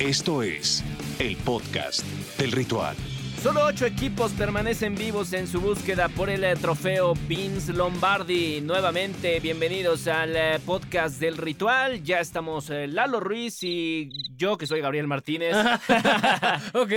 Esto 0.00 0.42
es 0.42 0.82
el 1.20 1.36
podcast 1.36 2.04
del 2.36 2.50
ritual. 2.50 2.96
Solo 3.40 3.64
ocho 3.66 3.86
equipos 3.86 4.32
permanecen 4.32 4.96
vivos 4.96 5.34
en 5.34 5.46
su 5.46 5.60
búsqueda 5.60 6.08
por 6.08 6.30
el 6.30 6.42
eh, 6.42 6.56
trofeo 6.56 7.12
Vince 7.28 7.74
Lombardi. 7.74 8.60
Nuevamente, 8.60 9.38
bienvenidos 9.38 10.08
al 10.08 10.34
eh, 10.34 10.58
podcast 10.64 11.20
del 11.20 11.36
ritual. 11.36 12.02
Ya 12.02 12.18
estamos 12.20 12.70
eh, 12.70 12.88
Lalo 12.88 13.20
Ruiz 13.20 13.62
y 13.62 14.08
yo, 14.34 14.56
que 14.56 14.66
soy 14.66 14.80
Gabriel 14.80 15.06
Martínez. 15.06 15.54
ok. 16.72 16.92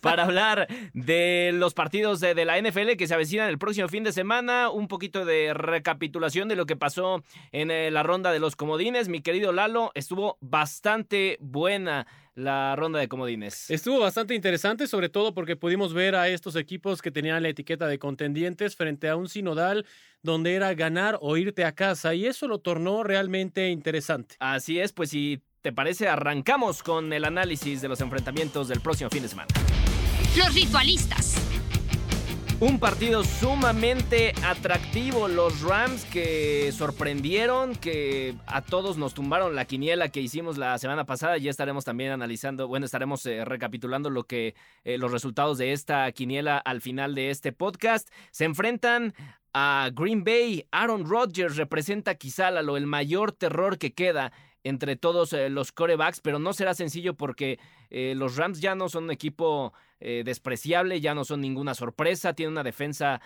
para 0.00 0.22
hablar 0.22 0.66
de 0.94 1.50
los 1.52 1.74
partidos 1.74 2.20
de, 2.20 2.34
de, 2.34 2.44
la 2.44 2.58
NFL 2.58 2.92
que 2.96 3.08
se 3.08 3.14
avecinan 3.14 3.48
el 3.48 3.58
próximo 3.58 3.88
fin 3.88 4.04
de 4.04 4.12
semana. 4.12 4.70
Un 4.70 4.86
poquito 4.88 5.26
de 5.26 5.52
recapitulación 5.52 6.48
de 6.48 6.56
lo 6.56 6.64
que 6.64 6.76
pasó 6.76 7.22
en 7.52 7.92
la 7.92 8.02
ronda 8.02 8.32
de 8.32 8.38
los 8.38 8.56
comodines. 8.56 9.08
Mi 9.08 9.20
querido 9.20 9.52
Lalo, 9.52 9.90
estuvo 9.94 10.38
bastante 10.40 11.36
buena 11.40 12.06
la 12.40 12.74
ronda 12.76 12.98
de 12.98 13.08
comodines. 13.08 13.70
Estuvo 13.70 14.00
bastante 14.00 14.34
interesante, 14.34 14.86
sobre 14.86 15.08
todo 15.08 15.34
porque 15.34 15.56
pudimos 15.56 15.94
ver 15.94 16.14
a 16.14 16.28
estos 16.28 16.56
equipos 16.56 17.02
que 17.02 17.10
tenían 17.10 17.42
la 17.42 17.48
etiqueta 17.48 17.86
de 17.86 17.98
contendientes 17.98 18.76
frente 18.76 19.08
a 19.08 19.16
un 19.16 19.28
sinodal 19.28 19.86
donde 20.22 20.54
era 20.54 20.74
ganar 20.74 21.18
o 21.20 21.36
irte 21.36 21.64
a 21.64 21.74
casa 21.74 22.14
y 22.14 22.26
eso 22.26 22.48
lo 22.48 22.58
tornó 22.58 23.04
realmente 23.04 23.68
interesante. 23.68 24.36
Así 24.38 24.80
es, 24.80 24.92
pues 24.92 25.10
si 25.10 25.40
te 25.62 25.72
parece, 25.72 26.08
arrancamos 26.08 26.82
con 26.82 27.12
el 27.12 27.24
análisis 27.24 27.80
de 27.82 27.88
los 27.88 28.00
enfrentamientos 28.00 28.68
del 28.68 28.80
próximo 28.80 29.10
fin 29.10 29.22
de 29.22 29.28
semana. 29.28 29.48
Los 30.36 30.54
ritualistas 30.54 31.36
un 32.60 32.78
partido 32.78 33.24
sumamente 33.24 34.34
atractivo. 34.44 35.28
Los 35.28 35.62
Rams 35.62 36.04
que 36.04 36.70
sorprendieron, 36.72 37.74
que 37.74 38.34
a 38.46 38.60
todos 38.60 38.98
nos 38.98 39.14
tumbaron 39.14 39.54
la 39.54 39.64
quiniela 39.64 40.10
que 40.10 40.20
hicimos 40.20 40.58
la 40.58 40.78
semana 40.78 41.06
pasada. 41.06 41.38
Ya 41.38 41.50
estaremos 41.50 41.86
también 41.86 42.12
analizando, 42.12 42.68
bueno, 42.68 42.84
estaremos 42.84 43.24
eh, 43.24 43.44
recapitulando 43.46 44.10
lo 44.10 44.24
que 44.24 44.54
eh, 44.84 44.98
los 44.98 45.10
resultados 45.10 45.56
de 45.56 45.72
esta 45.72 46.12
quiniela 46.12 46.58
al 46.58 46.82
final 46.82 47.14
de 47.14 47.30
este 47.30 47.52
podcast. 47.52 48.10
Se 48.30 48.44
enfrentan 48.44 49.14
a 49.54 49.90
Green 49.94 50.22
Bay. 50.22 50.66
Aaron 50.70 51.08
Rodgers 51.08 51.56
representa 51.56 52.14
quizá 52.16 52.50
lo 52.50 52.76
el 52.76 52.86
mayor 52.86 53.32
terror 53.32 53.78
que 53.78 53.94
queda 53.94 54.32
entre 54.64 54.96
todos 54.96 55.32
eh, 55.32 55.48
los 55.48 55.72
corebacks, 55.72 56.20
pero 56.20 56.38
no 56.38 56.52
será 56.52 56.74
sencillo 56.74 57.14
porque 57.14 57.58
eh, 57.90 58.14
los 58.16 58.36
Rams 58.36 58.60
ya 58.60 58.74
no 58.74 58.88
son 58.88 59.04
un 59.04 59.10
equipo 59.10 59.72
eh, 60.00 60.22
despreciable, 60.24 61.00
ya 61.00 61.14
no 61.14 61.24
son 61.24 61.40
ninguna 61.40 61.74
sorpresa, 61.74 62.34
tiene 62.34 62.52
una 62.52 62.62
defensa 62.62 63.20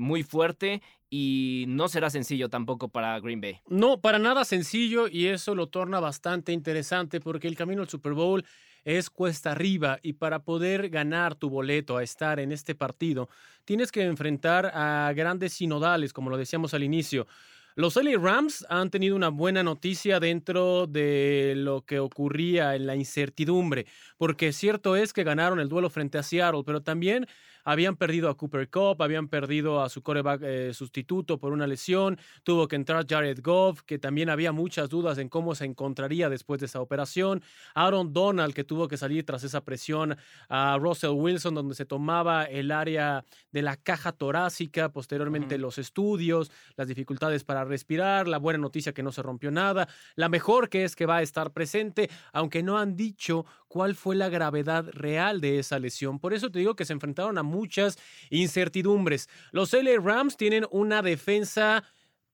muy 0.00 0.24
fuerte 0.24 0.82
y 1.08 1.66
no 1.68 1.86
será 1.86 2.10
sencillo 2.10 2.48
tampoco 2.48 2.88
para 2.88 3.20
Green 3.20 3.40
Bay. 3.40 3.60
No, 3.68 4.00
para 4.00 4.18
nada 4.18 4.44
sencillo 4.44 5.06
y 5.06 5.28
eso 5.28 5.54
lo 5.54 5.68
torna 5.68 6.00
bastante 6.00 6.50
interesante 6.50 7.20
porque 7.20 7.46
el 7.46 7.54
camino 7.54 7.80
al 7.80 7.88
Super 7.88 8.12
Bowl 8.12 8.44
es 8.84 9.08
cuesta 9.08 9.52
arriba 9.52 10.00
y 10.02 10.14
para 10.14 10.42
poder 10.42 10.88
ganar 10.88 11.36
tu 11.36 11.48
boleto 11.48 11.96
a 11.96 12.02
estar 12.02 12.40
en 12.40 12.50
este 12.50 12.74
partido 12.74 13.28
tienes 13.64 13.92
que 13.92 14.02
enfrentar 14.02 14.72
a 14.74 15.12
grandes 15.14 15.52
sinodales, 15.52 16.12
como 16.12 16.30
lo 16.30 16.36
decíamos 16.36 16.74
al 16.74 16.82
inicio. 16.82 17.26
Los 17.74 17.96
LA 17.96 18.18
Rams 18.18 18.66
han 18.68 18.90
tenido 18.90 19.16
una 19.16 19.28
buena 19.28 19.62
noticia 19.62 20.20
dentro 20.20 20.86
de 20.86 21.54
lo 21.56 21.84
que 21.86 21.98
ocurría 22.00 22.74
en 22.74 22.86
la 22.86 22.96
incertidumbre, 22.96 23.86
porque 24.18 24.52
cierto 24.52 24.94
es 24.94 25.12
que 25.12 25.24
ganaron 25.24 25.58
el 25.58 25.68
duelo 25.68 25.88
frente 25.88 26.18
a 26.18 26.22
Seattle, 26.22 26.62
pero 26.66 26.82
también 26.82 27.26
habían 27.64 27.96
perdido 27.96 28.28
a 28.28 28.36
Cooper 28.36 28.68
Cup, 28.68 29.02
habían 29.02 29.28
perdido 29.28 29.82
a 29.82 29.88
su 29.88 30.02
coreback 30.02 30.42
eh, 30.42 30.74
sustituto 30.74 31.38
por 31.38 31.52
una 31.52 31.66
lesión, 31.66 32.18
tuvo 32.42 32.68
que 32.68 32.76
entrar 32.76 33.06
Jared 33.08 33.40
Goff, 33.42 33.82
que 33.82 33.98
también 33.98 34.30
había 34.30 34.52
muchas 34.52 34.88
dudas 34.88 35.18
en 35.18 35.28
cómo 35.28 35.54
se 35.54 35.64
encontraría 35.64 36.28
después 36.28 36.60
de 36.60 36.66
esa 36.66 36.80
operación, 36.80 37.42
Aaron 37.74 38.12
Donald, 38.12 38.54
que 38.54 38.64
tuvo 38.64 38.88
que 38.88 38.96
salir 38.96 39.24
tras 39.24 39.44
esa 39.44 39.64
presión 39.64 40.16
a 40.48 40.78
Russell 40.78 41.10
Wilson, 41.10 41.54
donde 41.54 41.74
se 41.74 41.84
tomaba 41.84 42.44
el 42.44 42.70
área 42.70 43.24
de 43.50 43.62
la 43.62 43.76
caja 43.76 44.12
torácica, 44.12 44.92
posteriormente 44.92 45.58
los 45.58 45.78
estudios, 45.78 46.50
las 46.76 46.88
dificultades 46.88 47.44
para 47.44 47.64
respirar, 47.64 48.28
la 48.28 48.38
buena 48.38 48.58
noticia 48.58 48.92
que 48.92 49.02
no 49.02 49.12
se 49.12 49.22
rompió 49.22 49.50
nada, 49.50 49.88
la 50.16 50.28
mejor 50.28 50.68
que 50.68 50.84
es 50.84 50.96
que 50.96 51.06
va 51.06 51.18
a 51.18 51.22
estar 51.22 51.52
presente, 51.52 52.10
aunque 52.32 52.62
no 52.62 52.78
han 52.78 52.96
dicho 52.96 53.44
cuál 53.68 53.94
fue 53.94 54.16
la 54.16 54.28
gravedad 54.28 54.86
real 54.92 55.40
de 55.40 55.58
esa 55.58 55.78
lesión. 55.78 56.18
Por 56.18 56.34
eso 56.34 56.50
te 56.50 56.58
digo 56.58 56.76
que 56.76 56.84
se 56.84 56.92
enfrentaron 56.92 57.38
a 57.38 57.42
muchas 57.52 57.98
incertidumbres. 58.30 59.28
Los 59.52 59.72
LA 59.72 60.00
Rams 60.02 60.36
tienen 60.36 60.66
una 60.70 61.02
defensa 61.02 61.84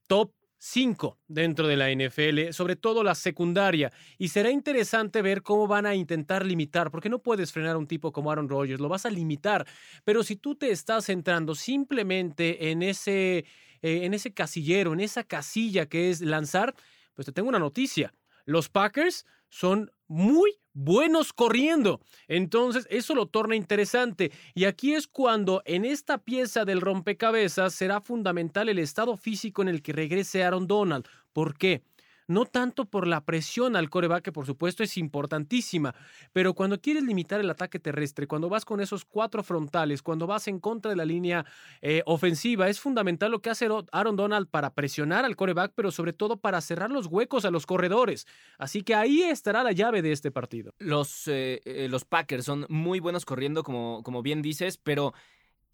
top 0.06 0.32
5 0.58 1.18
dentro 1.28 1.68
de 1.68 1.76
la 1.76 1.90
NFL, 1.90 2.52
sobre 2.52 2.76
todo 2.76 3.04
la 3.04 3.14
secundaria. 3.14 3.92
Y 4.18 4.28
será 4.28 4.50
interesante 4.50 5.22
ver 5.22 5.42
cómo 5.42 5.66
van 5.66 5.86
a 5.86 5.94
intentar 5.94 6.44
limitar, 6.44 6.90
porque 6.90 7.08
no 7.08 7.20
puedes 7.20 7.52
frenar 7.52 7.76
a 7.76 7.78
un 7.78 7.86
tipo 7.86 8.12
como 8.12 8.30
Aaron 8.30 8.48
Rodgers, 8.48 8.80
lo 8.80 8.88
vas 8.88 9.06
a 9.06 9.10
limitar. 9.10 9.66
Pero 10.04 10.22
si 10.22 10.36
tú 10.36 10.56
te 10.56 10.70
estás 10.70 11.06
centrando 11.06 11.54
simplemente 11.54 12.70
en 12.70 12.82
ese, 12.82 13.38
eh, 13.38 13.44
en 13.82 14.14
ese 14.14 14.34
casillero, 14.34 14.92
en 14.92 15.00
esa 15.00 15.24
casilla 15.24 15.86
que 15.86 16.10
es 16.10 16.20
lanzar, 16.20 16.74
pues 17.14 17.26
te 17.26 17.32
tengo 17.32 17.48
una 17.48 17.60
noticia. 17.60 18.12
Los 18.44 18.68
Packers 18.68 19.26
son 19.48 19.90
muy 20.08 20.58
buenos 20.72 21.32
corriendo. 21.32 22.00
Entonces, 22.26 22.86
eso 22.90 23.14
lo 23.14 23.26
torna 23.26 23.56
interesante. 23.56 24.32
Y 24.54 24.64
aquí 24.64 24.94
es 24.94 25.06
cuando 25.06 25.62
en 25.64 25.84
esta 25.84 26.18
pieza 26.18 26.64
del 26.64 26.80
rompecabezas 26.80 27.74
será 27.74 28.00
fundamental 28.00 28.68
el 28.68 28.78
estado 28.78 29.16
físico 29.16 29.62
en 29.62 29.68
el 29.68 29.82
que 29.82 29.92
regrese 29.92 30.42
Aaron 30.44 30.66
Donald. 30.66 31.06
¿Por 31.32 31.56
qué? 31.56 31.82
No 32.28 32.44
tanto 32.44 32.84
por 32.84 33.06
la 33.06 33.24
presión 33.24 33.74
al 33.74 33.90
coreback, 33.90 34.22
que 34.22 34.32
por 34.32 34.46
supuesto 34.46 34.82
es 34.84 34.96
importantísima, 34.96 35.94
pero 36.32 36.54
cuando 36.54 36.80
quieres 36.80 37.02
limitar 37.02 37.40
el 37.40 37.50
ataque 37.50 37.80
terrestre, 37.80 38.26
cuando 38.26 38.48
vas 38.48 38.64
con 38.64 38.80
esos 38.80 39.04
cuatro 39.04 39.42
frontales, 39.42 40.02
cuando 40.02 40.26
vas 40.26 40.46
en 40.46 40.60
contra 40.60 40.90
de 40.90 40.96
la 40.96 41.04
línea 41.04 41.44
eh, 41.80 42.02
ofensiva, 42.06 42.68
es 42.68 42.78
fundamental 42.78 43.32
lo 43.32 43.40
que 43.40 43.50
hace 43.50 43.68
Aaron 43.92 44.16
Donald 44.16 44.48
para 44.48 44.74
presionar 44.74 45.24
al 45.24 45.36
coreback, 45.36 45.72
pero 45.74 45.90
sobre 45.90 46.12
todo 46.12 46.36
para 46.36 46.60
cerrar 46.60 46.90
los 46.90 47.06
huecos 47.06 47.44
a 47.44 47.50
los 47.50 47.66
corredores. 47.66 48.26
Así 48.58 48.82
que 48.82 48.94
ahí 48.94 49.22
estará 49.22 49.62
la 49.62 49.72
llave 49.72 50.02
de 50.02 50.12
este 50.12 50.30
partido. 50.30 50.74
Los, 50.78 51.26
eh, 51.28 51.60
eh, 51.64 51.88
los 51.90 52.04
Packers 52.04 52.44
son 52.44 52.66
muy 52.68 53.00
buenos 53.00 53.24
corriendo, 53.24 53.62
como, 53.62 54.02
como 54.02 54.22
bien 54.22 54.42
dices, 54.42 54.76
pero 54.76 55.14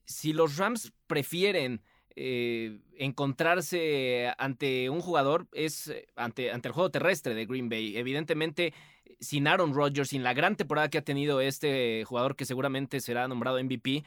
si 0.04 0.32
los 0.32 0.56
Rams 0.56 0.92
prefieren 1.06 1.82
eh, 2.16 2.78
encontrarse 2.97 4.32
ante 4.38 4.88
un 4.88 5.00
jugador 5.00 5.48
es 5.52 5.88
eh, 5.88 6.06
ante, 6.14 6.52
ante 6.52 6.69
el 6.69 6.75
juego 6.75 6.91
terrestre 6.91 7.34
de 7.34 7.44
Green 7.44 7.69
Bay. 7.69 7.97
Evidentemente, 7.97 8.72
sin 9.19 9.48
Aaron 9.48 9.75
Rodgers, 9.75 10.10
sin 10.10 10.22
la 10.22 10.32
gran 10.32 10.54
temporada 10.54 10.88
que 10.88 10.98
ha 10.98 11.03
tenido 11.03 11.41
este 11.41 12.04
jugador 12.06 12.36
que 12.36 12.44
seguramente 12.44 13.00
será 13.00 13.26
nombrado 13.26 13.62
MVP, 13.62 14.04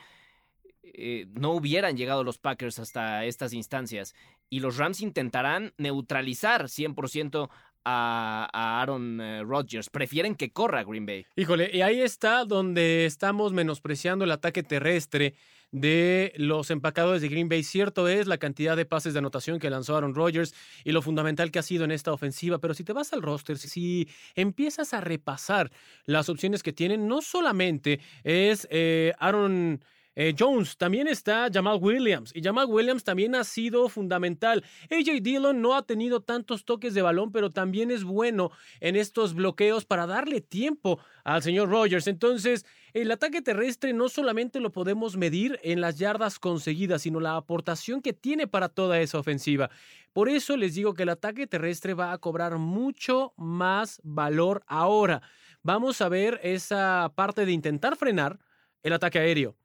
eh, 0.83 1.25
no 1.33 1.51
hubieran 1.51 1.97
llegado 1.97 2.23
los 2.23 2.37
Packers 2.37 2.79
hasta 2.79 3.25
estas 3.25 3.51
instancias. 3.51 4.15
Y 4.49 4.61
los 4.61 4.77
Rams 4.77 5.01
intentarán 5.01 5.73
neutralizar 5.77 6.69
100% 6.69 7.49
a, 7.83 8.49
a, 8.53 8.81
Aaron 8.81 9.19
Rodgers. 9.45 9.89
Prefieren 9.89 10.35
que 10.35 10.51
corra 10.51 10.85
Green 10.85 11.05
Bay. 11.05 11.25
Híjole, 11.35 11.71
y 11.73 11.81
ahí 11.81 11.99
está 11.99 12.45
donde 12.45 13.05
estamos 13.05 13.51
menospreciando 13.51 14.23
el 14.23 14.31
ataque 14.31 14.63
terrestre 14.63 15.33
de 15.71 16.33
los 16.37 16.71
empacadores 16.71 17.21
de 17.21 17.29
Green 17.29 17.49
Bay. 17.49 17.63
Cierto 17.63 18.07
es 18.07 18.27
la 18.27 18.37
cantidad 18.37 18.77
de 18.77 18.85
pases 18.85 19.13
de 19.13 19.19
anotación 19.19 19.59
que 19.59 19.69
lanzó 19.69 19.95
Aaron 19.95 20.15
Rodgers 20.15 20.53
y 20.83 20.91
lo 20.91 21.01
fundamental 21.01 21.51
que 21.51 21.59
ha 21.59 21.63
sido 21.63 21.83
en 21.83 21.91
esta 21.91 22.13
ofensiva, 22.13 22.59
pero 22.59 22.73
si 22.73 22.83
te 22.83 22.93
vas 22.93 23.13
al 23.13 23.21
roster, 23.21 23.57
si 23.57 24.07
empiezas 24.35 24.93
a 24.93 25.01
repasar 25.01 25.71
las 26.05 26.29
opciones 26.29 26.63
que 26.63 26.73
tienen, 26.73 27.07
no 27.07 27.21
solamente 27.21 27.99
es 28.23 28.67
eh, 28.71 29.13
Aaron... 29.19 29.81
Eh, 30.19 30.33
Jones, 30.35 30.77
también 30.77 31.07
está 31.07 31.47
Jamal 31.53 31.77
Williams 31.79 32.31
y 32.33 32.41
Jamal 32.41 32.65
Williams 32.65 33.03
también 33.03 33.35
ha 33.35 33.43
sido 33.43 33.87
fundamental. 33.87 34.63
AJ 34.89 35.21
Dillon 35.21 35.61
no 35.61 35.75
ha 35.75 35.85
tenido 35.85 36.21
tantos 36.21 36.65
toques 36.65 36.95
de 36.95 37.03
balón, 37.03 37.31
pero 37.31 37.51
también 37.51 37.91
es 37.91 38.03
bueno 38.03 38.49
en 38.79 38.95
estos 38.95 39.35
bloqueos 39.35 39.85
para 39.85 40.07
darle 40.07 40.41
tiempo 40.41 40.97
al 41.23 41.43
señor 41.43 41.69
Rogers. 41.69 42.07
Entonces, 42.07 42.65
el 42.93 43.11
ataque 43.11 43.43
terrestre 43.43 43.93
no 43.93 44.09
solamente 44.09 44.59
lo 44.59 44.71
podemos 44.71 45.17
medir 45.17 45.59
en 45.61 45.81
las 45.81 45.99
yardas 45.99 46.39
conseguidas, 46.39 47.03
sino 47.03 47.19
la 47.19 47.35
aportación 47.35 48.01
que 48.01 48.13
tiene 48.13 48.47
para 48.47 48.69
toda 48.69 48.99
esa 48.99 49.19
ofensiva. 49.19 49.69
Por 50.13 50.29
eso 50.29 50.57
les 50.57 50.73
digo 50.73 50.95
que 50.95 51.03
el 51.03 51.09
ataque 51.09 51.45
terrestre 51.45 51.93
va 51.93 52.11
a 52.11 52.17
cobrar 52.17 52.57
mucho 52.57 53.35
más 53.37 54.01
valor 54.03 54.63
ahora. 54.65 55.21
Vamos 55.61 56.01
a 56.01 56.09
ver 56.09 56.39
esa 56.41 57.13
parte 57.13 57.45
de 57.45 57.51
intentar 57.51 57.95
frenar 57.97 58.39
el 58.81 58.93
ataque 58.93 59.19
aéreo 59.19 59.55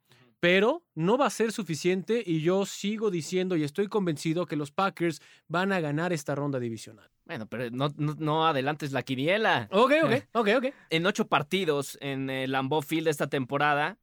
pero 0.43 0.83
no 0.97 1.17
va 1.17 1.27
a 1.27 1.31
ser 1.31 1.53
suficiente 1.53 2.21
y 2.27 2.41
yo 2.41 2.67
sigo 2.67 3.13
diciendo 3.13 3.55
y 3.55 3.63
estoy 3.63 3.87
convencido 3.87 4.45
que 4.45 4.57
los 4.57 4.73
Packers 4.73 5.23
van 5.47 5.71
a 5.71 5.79
ganar 5.79 6.13
esta 6.13 6.35
ronda 6.35 6.59
divisional. 6.59 7.09
Bueno, 7.25 7.47
pero 7.47 7.71
no, 7.71 7.95
no, 7.97 8.45
adelantes 8.45 8.91
la 8.91 9.05
quiniela. 9.05 9.69
Ok, 9.71 9.93
ok, 10.03 10.13
ok, 10.33 10.49
ok. 10.57 10.65
En 10.91 11.07
ocho 11.07 11.29
partidos 11.29 11.97
en 12.01 12.29
el 12.29 12.51
Lambeau 12.51 12.83
Field 12.83 13.07
esta 13.07 13.29
temporada, 13.29 13.99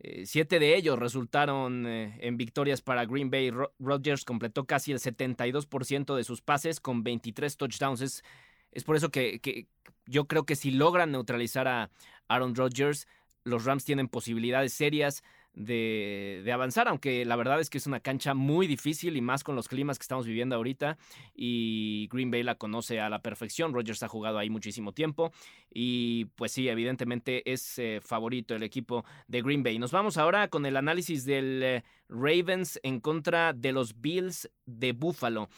eh, 0.00 0.26
siete 0.26 0.58
de 0.58 0.74
ellos 0.74 0.98
resultaron 0.98 1.86
eh, 1.86 2.18
en 2.22 2.36
victorias 2.36 2.82
para 2.82 3.06
Green 3.06 3.30
Bay. 3.30 3.52
Rodgers 3.78 4.24
completó 4.24 4.64
casi 4.64 4.90
el 4.90 4.98
72% 4.98 6.16
de 6.16 6.24
sus 6.24 6.42
pases 6.42 6.80
con 6.80 7.04
23 7.04 7.56
touchdowns. 7.56 8.00
Es, 8.72 8.84
por 8.84 8.96
eso 8.96 9.10
que, 9.10 9.68
yo 10.06 10.26
creo 10.26 10.44
que 10.44 10.56
si 10.56 10.72
logran 10.72 11.12
neutralizar 11.12 11.68
a, 11.68 11.92
Aaron 12.26 12.56
Rodgers, 12.56 13.06
los 13.44 13.64
Rams 13.64 13.84
tienen 13.84 14.08
posibilidades 14.08 14.72
serias 14.72 15.22
de, 15.54 16.50
avanzar, 16.52 16.88
aunque 16.88 17.24
la 17.24 17.36
verdad 17.36 17.60
es 17.60 17.70
que 17.70 17.78
es 17.78 17.86
una 17.86 18.00
cancha 18.00 18.34
muy 18.34 18.66
difícil 18.66 19.16
y 19.16 19.20
más 19.20 19.44
con 19.44 19.56
los 19.56 19.68
climas 19.68 19.98
que 19.98 20.02
estamos 20.02 20.26
viviendo 20.26 20.56
ahorita 20.56 20.98
y 21.34 22.08
Green 22.12 22.30
Bay 22.30 22.42
la 22.42 22.56
conoce 22.56 23.00
a 23.00 23.08
la 23.08 23.20
perfección, 23.20 23.72
Rodgers 23.72 24.02
ha 24.02 24.08
jugado 24.08 24.38
ahí 24.38 24.50
muchísimo 24.50 24.92
tiempo 24.92 25.32
y 25.72 26.26
pues 26.36 26.52
sí, 26.52 26.68
evidentemente 26.68 27.50
es 27.50 27.78
eh, 27.78 28.00
favorito 28.02 28.54
el 28.54 28.62
equipo 28.62 29.04
de 29.28 29.42
Green 29.42 29.62
Bay. 29.62 29.78
Nos 29.78 29.92
vamos 29.92 30.16
ahora 30.16 30.48
con 30.48 30.66
el 30.66 30.76
análisis 30.76 31.24
del 31.24 31.62
eh, 31.62 31.84
Ravens 32.08 32.80
en 32.82 33.00
contra 33.00 33.52
de 33.52 33.72
los 33.72 34.00
Bills 34.00 34.50
de 34.66 34.92
Buffalo. 34.92 35.48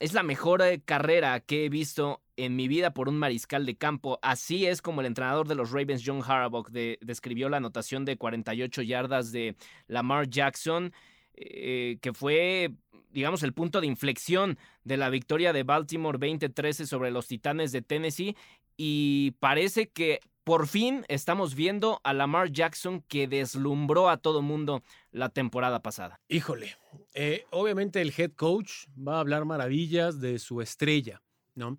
Es 0.00 0.12
la 0.12 0.22
mejor 0.22 0.60
eh, 0.62 0.82
carrera 0.84 1.38
que 1.40 1.64
he 1.64 1.68
visto 1.68 2.20
en 2.36 2.56
mi 2.56 2.66
vida 2.66 2.92
por 2.92 3.08
un 3.08 3.16
mariscal 3.16 3.64
de 3.64 3.76
campo. 3.76 4.18
Así 4.22 4.66
es 4.66 4.82
como 4.82 5.00
el 5.00 5.06
entrenador 5.06 5.46
de 5.46 5.54
los 5.54 5.70
Ravens, 5.70 6.02
John 6.04 6.22
Harbaugh, 6.26 6.66
describió 7.00 7.48
la 7.48 7.58
anotación 7.58 8.04
de 8.04 8.16
48 8.16 8.82
yardas 8.82 9.30
de 9.30 9.56
Lamar 9.86 10.28
Jackson, 10.28 10.92
eh, 11.34 11.98
que 12.00 12.12
fue, 12.12 12.72
digamos, 13.10 13.44
el 13.44 13.52
punto 13.52 13.80
de 13.80 13.86
inflexión 13.86 14.58
de 14.82 14.96
la 14.96 15.10
victoria 15.10 15.52
de 15.52 15.62
Baltimore 15.62 16.18
20-13 16.18 16.86
sobre 16.86 17.12
los 17.12 17.28
Titanes 17.28 17.70
de 17.70 17.82
Tennessee. 17.82 18.36
Y 18.76 19.32
parece 19.38 19.90
que 19.90 20.18
por 20.44 20.68
fin 20.68 21.04
estamos 21.08 21.54
viendo 21.54 22.00
a 22.04 22.12
Lamar 22.12 22.52
Jackson 22.52 23.02
que 23.08 23.26
deslumbró 23.26 24.10
a 24.10 24.18
todo 24.18 24.42
mundo 24.42 24.82
la 25.10 25.30
temporada 25.30 25.82
pasada. 25.82 26.20
Híjole, 26.28 26.76
eh, 27.14 27.46
obviamente 27.50 28.00
el 28.00 28.12
head 28.16 28.32
coach 28.32 28.86
va 28.96 29.16
a 29.16 29.20
hablar 29.20 29.46
maravillas 29.46 30.20
de 30.20 30.38
su 30.38 30.60
estrella, 30.60 31.22
¿no? 31.54 31.78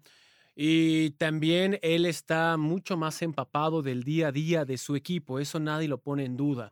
Y 0.55 1.11
también 1.11 1.79
él 1.81 2.05
está 2.05 2.57
mucho 2.57 2.97
más 2.97 3.21
empapado 3.21 3.81
del 3.81 4.03
día 4.03 4.29
a 4.29 4.31
día 4.31 4.65
de 4.65 4.77
su 4.77 4.95
equipo, 4.95 5.39
eso 5.39 5.59
nadie 5.59 5.87
lo 5.87 5.99
pone 5.99 6.23
en 6.25 6.37
duda. 6.37 6.71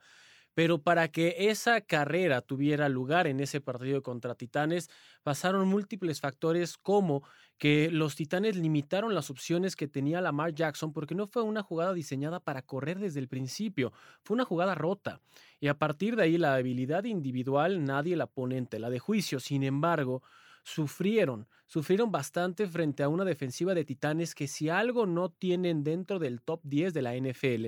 Pero 0.54 0.82
para 0.82 1.08
que 1.10 1.36
esa 1.50 1.82
carrera 1.82 2.42
tuviera 2.42 2.90
lugar 2.90 3.28
en 3.28 3.40
ese 3.40 3.62
partido 3.62 4.04
contra 4.04 4.36
Titanes, 4.36 4.90
pasaron 5.24 5.68
múltiples 5.68 6.22
factores 6.22 6.78
como 6.78 7.24
que 7.58 7.90
los 7.92 8.16
Titanes 8.16 8.56
limitaron 8.56 9.16
las 9.16 9.30
opciones 9.30 9.76
que 9.76 9.88
tenía 9.88 10.22
Lamar 10.22 10.54
Jackson 10.54 10.94
porque 10.94 11.16
no 11.16 11.28
fue 11.28 11.42
una 11.44 11.64
jugada 11.64 11.94
diseñada 11.94 12.40
para 12.40 12.62
correr 12.62 13.00
desde 13.00 13.20
el 13.20 13.28
principio, 13.28 13.94
fue 14.24 14.36
una 14.36 14.46
jugada 14.46 14.76
rota. 14.76 15.22
Y 15.60 15.68
a 15.68 15.78
partir 15.78 16.16
de 16.16 16.24
ahí 16.24 16.38
la 16.38 16.56
habilidad 16.56 17.06
individual 17.06 17.84
nadie 17.84 18.16
la 18.16 18.28
pone 18.28 18.58
en 18.58 18.68
tela 18.68 18.90
de 18.90 19.00
juicio. 19.00 19.40
Sin 19.40 19.64
embargo, 19.64 20.24
sufrieron, 20.64 21.48
sufrieron 21.68 22.12
bastante 22.12 22.68
frente 22.68 23.04
a 23.04 23.10
una 23.10 23.26
defensiva 23.26 23.74
de 23.74 23.86
Titanes 23.86 24.36
que 24.36 24.48
si 24.48 24.70
algo 24.70 25.06
no 25.06 25.30
tienen 25.30 25.84
dentro 25.84 26.20
del 26.20 26.42
top 26.42 26.62
10 26.64 26.94
de 26.94 27.02
la 27.02 27.16
NFL, 27.16 27.68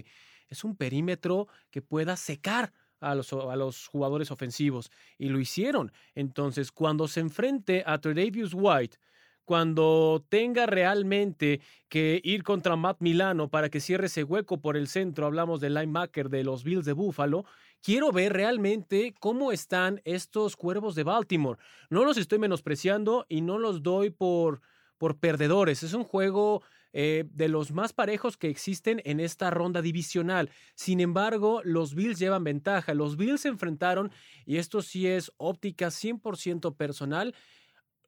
es 0.50 0.64
un 0.64 0.76
perímetro 0.76 1.48
que 1.72 1.82
pueda 1.82 2.16
secar 2.18 2.74
a 3.00 3.14
los, 3.16 3.32
a 3.34 3.56
los, 3.56 3.88
jugadores 3.88 4.32
ofensivos. 4.32 4.90
Y 5.18 5.30
lo 5.30 5.40
hicieron. 5.40 5.92
Entonces, 6.14 6.72
cuando 6.72 7.08
se 7.08 7.20
enfrente 7.20 7.84
a 7.86 8.00
Tredavious 8.00 8.54
White, 8.54 8.98
cuando 9.46 10.26
tenga 10.28 10.66
realmente 10.66 11.62
que 11.88 12.20
ir 12.24 12.44
contra 12.44 12.76
Matt 12.76 12.98
Milano 13.00 13.48
para 13.48 13.70
que 13.70 13.80
cierre 13.80 14.08
ese 14.08 14.24
hueco 14.24 14.60
por 14.60 14.76
el 14.76 14.88
centro, 14.88 15.28
hablamos 15.28 15.62
del 15.62 15.76
linebacker 15.76 16.30
de 16.30 16.44
los 16.44 16.64
Bills 16.64 16.86
de 16.86 16.94
Buffalo, 16.94 17.46
quiero 17.82 18.12
ver 18.12 18.34
realmente 18.34 19.14
cómo 19.20 19.52
están 19.52 20.02
estos 20.04 20.56
cuervos 20.56 20.96
de 20.96 21.04
Baltimore. 21.04 21.60
No 21.92 22.04
los 22.04 22.18
estoy 22.18 22.40
menospreciando 22.40 23.26
y 23.30 23.42
no 23.42 23.60
los 23.60 23.84
doy 23.84 24.10
por, 24.10 24.62
por 24.98 25.20
perdedores. 25.20 25.84
Es 25.84 25.94
un 25.94 26.04
juego 26.04 26.64
eh, 26.98 27.26
de 27.34 27.50
los 27.50 27.74
más 27.74 27.92
parejos 27.92 28.38
que 28.38 28.48
existen 28.48 29.02
en 29.04 29.20
esta 29.20 29.50
ronda 29.50 29.82
divisional. 29.82 30.50
Sin 30.76 31.02
embargo, 31.02 31.60
los 31.66 31.94
Bills 31.94 32.20
llevan 32.20 32.46
ventaja. 32.46 32.94
Los 32.94 33.18
Bills 33.18 33.42
se 33.42 33.50
enfrentaron, 33.50 34.14
y 34.46 34.60
esto 34.60 34.82
sí 34.82 35.06
es 35.06 35.30
óptica 35.36 35.88
100% 35.88 36.78
personal. 36.78 37.36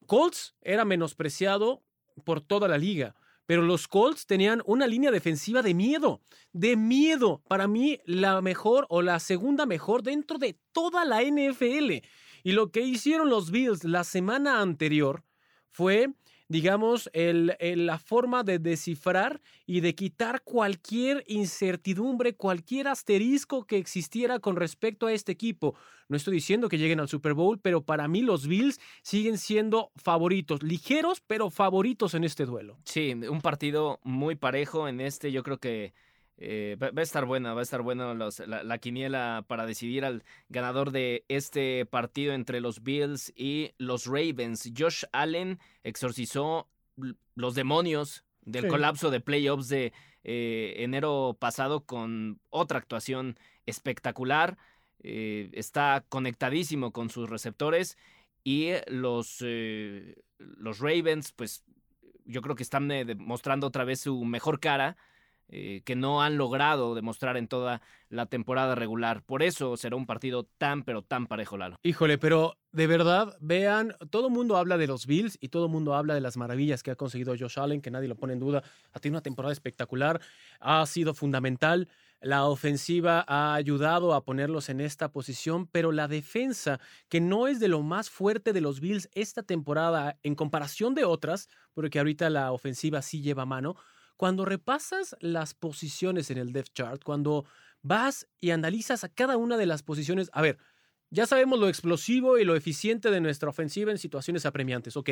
Colts 0.05 0.55
era 0.61 0.85
menospreciado 0.85 1.83
por 2.23 2.39
toda 2.39 2.69
la 2.69 2.77
liga. 2.77 3.13
Pero 3.45 3.61
los 3.61 3.89
Colts 3.89 4.25
tenían 4.25 4.61
una 4.65 4.87
línea 4.87 5.11
defensiva 5.11 5.61
de 5.61 5.73
miedo, 5.73 6.21
de 6.53 6.77
miedo. 6.77 7.41
Para 7.49 7.67
mí, 7.67 7.99
la 8.05 8.41
mejor 8.41 8.85
o 8.87 9.01
la 9.01 9.19
segunda 9.19 9.65
mejor 9.65 10.01
dentro 10.01 10.37
de 10.37 10.57
toda 10.71 11.03
la 11.03 11.21
NFL. 11.23 12.05
Y 12.41 12.53
lo 12.53 12.71
que 12.71 12.83
hicieron 12.83 13.29
los 13.29 13.51
Bills 13.51 13.83
la 13.83 14.05
semana 14.05 14.61
anterior 14.61 15.25
fue 15.71 16.13
digamos, 16.47 17.09
el, 17.13 17.55
la 17.59 17.99
forma 17.99 18.43
de 18.43 18.59
descifrar 18.59 19.41
y 19.65 19.81
de 19.81 19.95
quitar 19.95 20.41
cualquier 20.43 21.23
incertidumbre, 21.27 22.35
cualquier 22.35 22.87
asterisco 22.87 23.65
que 23.65 23.77
existiera 23.77 24.39
con 24.39 24.55
respecto 24.55 25.07
a 25.07 25.13
este 25.13 25.31
equipo. 25.31 25.75
No 26.09 26.15
estoy 26.15 26.35
diciendo 26.35 26.69
que 26.69 26.77
lleguen 26.77 26.99
al 26.99 27.09
Super 27.09 27.33
Bowl, 27.33 27.59
pero 27.59 27.81
para 27.81 28.07
mí 28.07 28.21
los 28.21 28.47
Bills 28.47 28.79
siguen 29.01 29.37
siendo 29.37 29.91
favoritos, 29.95 30.63
ligeros, 30.63 31.21
pero 31.25 31.49
favoritos 31.49 32.13
en 32.13 32.23
este 32.23 32.45
duelo. 32.45 32.77
Sí, 32.85 33.13
un 33.13 33.41
partido 33.41 33.99
muy 34.03 34.35
parejo 34.35 34.87
en 34.87 35.01
este, 35.01 35.31
yo 35.31 35.43
creo 35.43 35.57
que 35.57 35.93
eh, 36.39 36.77
va, 36.81 36.91
a 36.95 37.01
estar 37.01 37.25
buena, 37.25 37.55
va 37.55 37.61
a 37.61 37.63
estar 37.63 37.81
buena 37.81 38.13
la, 38.13 38.77
quiniela 38.77 39.43
para 39.47 39.65
decidir 39.65 40.05
al 40.05 40.23
ganador 40.49 40.91
de 40.91 41.25
este 41.29 41.85
partido 41.87 42.33
entre 42.33 42.61
los 42.61 42.83
Bills 42.83 43.33
y 43.35 43.71
los 43.79 44.05
Ravens. 44.05 44.71
Josh 44.77 45.03
Allen 45.11 45.59
exorcizó 45.83 46.69
los 47.33 47.55
demonios 47.55 48.23
del 48.41 48.67
colapso 48.67 49.09
de 49.09 49.19
playoffs 49.19 49.67
de 49.67 49.93
eh, 50.23 50.75
enero 50.77 51.35
pasado 51.39 51.85
con 51.85 52.39
otra 52.49 52.77
actuación 52.77 53.37
espectacular. 53.65 54.57
Eh, 55.01 55.49
está 55.53 56.05
conectadísimo 56.07 56.91
con 56.93 57.09
sus 57.09 57.29
receptores 57.29 57.97
y 58.43 58.69
los, 58.87 59.43
los 60.37 60.79
Ravens, 60.79 61.31
pues 61.31 61.63
yo 62.25 62.41
creo 62.41 62.55
que 62.55 62.63
están 62.63 62.89
mostrando 63.17 63.67
otra 63.67 63.85
vez 63.85 64.01
su 64.01 64.23
mejor 64.23 64.59
cara 64.59 64.97
eh, 65.49 65.81
que 65.85 65.95
no 65.95 66.21
han 66.21 66.37
logrado 66.37 66.93
demostrar 66.93 67.37
en 67.37 67.47
toda 67.47 67.81
la 68.09 68.25
temporada 68.25 68.75
regular. 68.75 69.23
Por 69.23 69.43
eso 69.43 69.77
será 69.77 69.95
un 69.95 70.05
partido 70.05 70.43
tan, 70.57 70.83
pero 70.83 71.03
tan 71.03 71.25
parejo, 71.25 71.57
Lalo. 71.57 71.77
Híjole, 71.83 72.17
pero 72.17 72.57
de 72.73 72.85
verdad, 72.85 73.37
vean, 73.39 73.95
todo 74.09 74.27
el 74.27 74.33
mundo 74.33 74.57
habla 74.57 74.77
de 74.77 74.87
los 74.87 75.05
Bills 75.05 75.37
y 75.39 75.47
todo 75.47 75.67
el 75.67 75.71
mundo 75.71 75.95
habla 75.95 76.13
de 76.15 76.21
las 76.21 76.35
maravillas 76.35 76.83
que 76.83 76.91
ha 76.91 76.95
conseguido 76.95 77.33
Josh 77.39 77.59
Allen, 77.59 77.81
que 77.81 77.91
nadie 77.91 78.09
lo 78.09 78.15
pone 78.15 78.33
en 78.33 78.39
duda. 78.39 78.61
Ha 78.91 78.99
tenido 78.99 79.15
una 79.15 79.23
temporada 79.23 79.53
espectacular, 79.53 80.19
ha 80.59 80.85
sido 80.85 81.13
fundamental. 81.13 81.87
La 82.19 82.45
ofensiva 82.45 83.23
ha 83.27 83.53
ayudado 83.53 84.13
a 84.13 84.25
ponerlos 84.25 84.67
en 84.67 84.81
esta 84.81 85.11
posición, 85.11 85.67
pero 85.67 85.91
la 85.91 86.07
defensa, 86.07 86.79
que 87.09 87.21
no 87.21 87.47
es 87.47 87.59
de 87.59 87.67
lo 87.67 87.83
más 87.83 88.09
fuerte 88.09 88.53
de 88.53 88.59
los 88.61 88.81
Bills 88.81 89.09
esta 89.13 89.43
temporada 89.43 90.17
en 90.23 90.35
comparación 90.35 90.93
de 90.93 91.05
otras, 91.05 91.47
porque 91.73 91.99
ahorita 91.99 92.29
la 92.29 92.51
ofensiva 92.51 93.01
sí 93.01 93.21
lleva 93.21 93.45
mano, 93.45 93.75
cuando 94.17 94.45
repasas 94.45 95.15
las 95.21 95.53
posiciones 95.53 96.29
en 96.31 96.39
el 96.39 96.51
depth 96.51 96.73
chart, 96.73 97.03
cuando 97.03 97.45
vas 97.83 98.27
y 98.41 98.49
analizas 98.49 99.03
a 99.03 99.09
cada 99.09 99.37
una 99.37 99.57
de 99.57 99.67
las 99.67 99.83
posiciones, 99.83 100.29
a 100.33 100.41
ver, 100.41 100.57
ya 101.09 101.25
sabemos 101.25 101.59
lo 101.59 101.69
explosivo 101.69 102.37
y 102.37 102.43
lo 102.43 102.55
eficiente 102.55 103.11
de 103.11 103.21
nuestra 103.21 103.49
ofensiva 103.49 103.91
en 103.91 103.97
situaciones 103.97 104.45
apremiantes, 104.45 104.97
ok. 104.97 105.11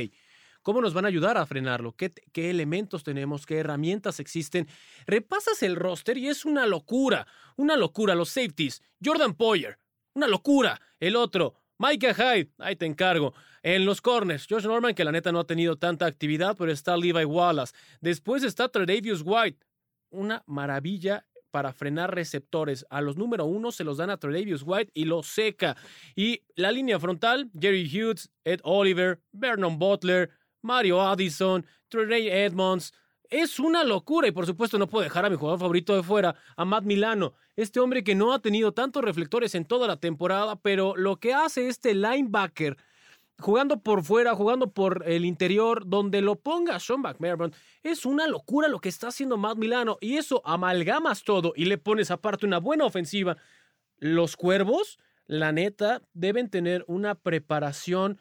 ¿Cómo 0.61 0.81
nos 0.81 0.95
van 0.95 1.05
a 1.05 1.09
ayudar 1.09 1.37
a 1.37 1.45
frenarlo? 1.45 1.95
¿Qué, 1.95 2.11
¿Qué, 2.31 2.49
elementos 2.49 3.03
tenemos? 3.03 3.45
¿Qué 3.45 3.59
herramientas 3.59 4.19
existen? 4.19 4.67
Repasas 5.05 5.61
el 5.61 5.75
roster 5.75 6.17
y 6.17 6.27
es 6.27 6.43
una 6.43 6.65
locura, 6.65 7.27
una 7.55 7.77
locura. 7.77 8.15
Los 8.15 8.29
safeties, 8.29 8.81
Jordan 9.03 9.35
Poyer, 9.35 9.77
una 10.15 10.27
locura. 10.27 10.81
El 10.99 11.17
otro, 11.17 11.53
Micah 11.77 12.13
Hyde, 12.13 12.51
ahí 12.57 12.75
te 12.75 12.85
encargo. 12.85 13.33
En 13.61 13.85
los 13.85 14.01
corners, 14.01 14.45
Josh 14.49 14.65
Norman, 14.65 14.95
que 14.95 15.03
la 15.03 15.11
neta 15.11 15.31
no 15.31 15.39
ha 15.39 15.47
tenido 15.47 15.75
tanta 15.75 16.05
actividad, 16.05 16.55
pero 16.57 16.71
está 16.71 16.95
Levi 16.95 17.25
Wallace. 17.25 17.73
Después 17.99 18.43
está 18.43 18.69
Tredavious 18.69 19.21
White. 19.25 19.65
Una 20.09 20.43
maravilla 20.45 21.25
para 21.51 21.73
frenar 21.73 22.13
receptores. 22.13 22.85
A 22.89 23.01
los 23.01 23.17
número 23.17 23.45
uno 23.45 23.71
se 23.71 23.83
los 23.83 23.97
dan 23.97 24.09
a 24.09 24.17
Tredavious 24.17 24.63
White 24.65 24.91
y 24.93 25.05
lo 25.05 25.23
seca. 25.23 25.77
Y 26.15 26.43
la 26.55 26.71
línea 26.71 26.99
frontal, 26.99 27.49
Jerry 27.59 27.85
Hughes, 27.85 28.29
Ed 28.43 28.59
Oliver, 28.63 29.21
Vernon 29.31 29.79
Butler, 29.79 30.31
Mario 30.61 31.01
Addison, 31.01 31.65
Trey 31.87 32.27
Edmonds. 32.29 32.93
Es 33.29 33.59
una 33.59 33.83
locura 33.83 34.27
y 34.27 34.31
por 34.31 34.45
supuesto 34.45 34.77
no 34.77 34.87
puedo 34.87 35.03
dejar 35.03 35.25
a 35.25 35.29
mi 35.29 35.35
jugador 35.35 35.59
favorito 35.59 35.95
de 35.95 36.03
fuera, 36.03 36.35
a 36.55 36.65
Matt 36.65 36.83
Milano, 36.83 37.33
este 37.55 37.79
hombre 37.79 38.03
que 38.03 38.15
no 38.15 38.33
ha 38.33 38.39
tenido 38.39 38.73
tantos 38.73 39.03
reflectores 39.03 39.55
en 39.55 39.65
toda 39.65 39.87
la 39.87 39.97
temporada, 39.97 40.55
pero 40.57 40.95
lo 40.95 41.17
que 41.17 41.33
hace 41.33 41.67
este 41.67 41.93
linebacker 41.93 42.77
jugando 43.39 43.81
por 43.81 44.03
fuera, 44.03 44.35
jugando 44.35 44.71
por 44.71 45.03
el 45.07 45.25
interior, 45.25 45.83
donde 45.85 46.21
lo 46.21 46.35
ponga 46.35 46.79
Sean 46.79 47.01
McMahon, 47.01 47.53
es 47.83 48.05
una 48.05 48.27
locura 48.27 48.67
lo 48.67 48.79
que 48.79 48.89
está 48.89 49.07
haciendo 49.09 49.37
Matt 49.37 49.57
Milano 49.57 49.97
y 49.99 50.17
eso 50.17 50.41
amalgamas 50.45 51.23
todo 51.23 51.53
y 51.55 51.65
le 51.65 51.77
pones 51.77 52.11
aparte 52.11 52.45
una 52.45 52.59
buena 52.59 52.85
ofensiva. 52.85 53.37
Los 53.97 54.35
cuervos, 54.35 54.99
la 55.25 55.51
neta, 55.51 56.01
deben 56.13 56.49
tener 56.49 56.85
una 56.87 57.15
preparación 57.15 58.19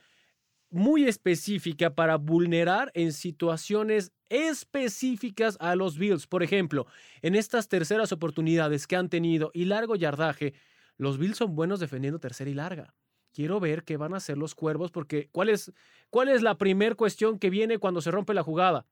muy 0.70 1.04
específica 1.04 1.94
para 1.94 2.16
vulnerar 2.16 2.90
en 2.94 3.12
situaciones 3.12 4.12
específicas 4.34 5.56
a 5.60 5.76
los 5.76 5.96
Bills. 5.96 6.26
Por 6.26 6.42
ejemplo, 6.42 6.86
en 7.22 7.36
estas 7.36 7.68
terceras 7.68 8.10
oportunidades 8.10 8.86
que 8.86 8.96
han 8.96 9.08
tenido 9.08 9.50
y 9.54 9.66
largo 9.66 9.94
yardaje, 9.94 10.54
los 10.96 11.18
Bills 11.18 11.36
son 11.36 11.54
buenos 11.54 11.78
defendiendo 11.78 12.18
tercera 12.18 12.50
y 12.50 12.54
larga. 12.54 12.94
Quiero 13.32 13.60
ver 13.60 13.84
qué 13.84 13.96
van 13.96 14.12
a 14.14 14.18
hacer 14.18 14.36
los 14.36 14.54
cuervos, 14.54 14.90
porque 14.90 15.28
¿cuál 15.30 15.48
es, 15.48 15.72
cuál 16.10 16.28
es 16.28 16.42
la 16.42 16.58
primera 16.58 16.94
cuestión 16.94 17.38
que 17.38 17.50
viene 17.50 17.78
cuando 17.78 18.00
se 18.00 18.10
rompe 18.10 18.34
la 18.34 18.42
jugada? 18.42 18.86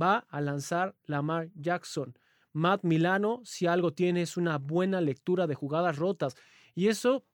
Va 0.00 0.26
a 0.28 0.40
lanzar 0.40 0.94
Lamar 1.04 1.50
Jackson. 1.54 2.16
Matt 2.52 2.84
Milano, 2.84 3.40
si 3.44 3.66
algo 3.66 3.92
tiene, 3.92 4.22
es 4.22 4.36
una 4.36 4.58
buena 4.58 5.00
lectura 5.00 5.46
de 5.46 5.54
jugadas 5.54 5.96
rotas. 5.96 6.36
Y 6.74 6.88
eso 6.88 7.24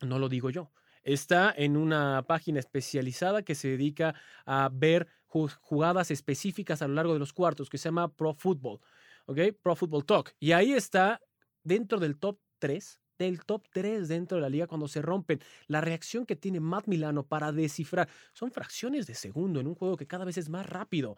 no 0.00 0.18
lo 0.18 0.28
digo 0.28 0.50
yo. 0.50 0.72
Está 1.02 1.54
en 1.56 1.76
una 1.76 2.24
página 2.26 2.58
especializada 2.58 3.42
que 3.42 3.54
se 3.54 3.68
dedica 3.68 4.14
a 4.46 4.68
ver 4.72 5.08
jugadas 5.28 6.10
específicas 6.10 6.82
a 6.82 6.88
lo 6.88 6.94
largo 6.94 7.12
de 7.12 7.18
los 7.18 7.32
cuartos, 7.32 7.70
que 7.70 7.78
se 7.78 7.88
llama 7.88 8.08
Pro 8.08 8.34
Football. 8.34 8.80
¿Ok? 9.26 9.38
Pro 9.62 9.76
Football 9.76 10.04
Talk. 10.04 10.34
Y 10.40 10.52
ahí 10.52 10.72
está 10.72 11.20
dentro 11.62 12.00
del 12.00 12.18
top 12.18 12.40
3 12.58 13.00
del 13.18 13.44
top 13.44 13.66
3 13.72 14.08
dentro 14.08 14.36
de 14.36 14.42
la 14.42 14.48
liga 14.48 14.66
cuando 14.66 14.88
se 14.88 15.02
rompen. 15.02 15.40
La 15.66 15.80
reacción 15.80 16.24
que 16.24 16.36
tiene 16.36 16.60
Matt 16.60 16.86
Milano 16.86 17.26
para 17.26 17.52
descifrar 17.52 18.08
son 18.32 18.52
fracciones 18.52 19.06
de 19.06 19.14
segundo 19.14 19.60
en 19.60 19.66
un 19.66 19.74
juego 19.74 19.96
que 19.96 20.06
cada 20.06 20.24
vez 20.24 20.38
es 20.38 20.48
más 20.48 20.66
rápido. 20.66 21.16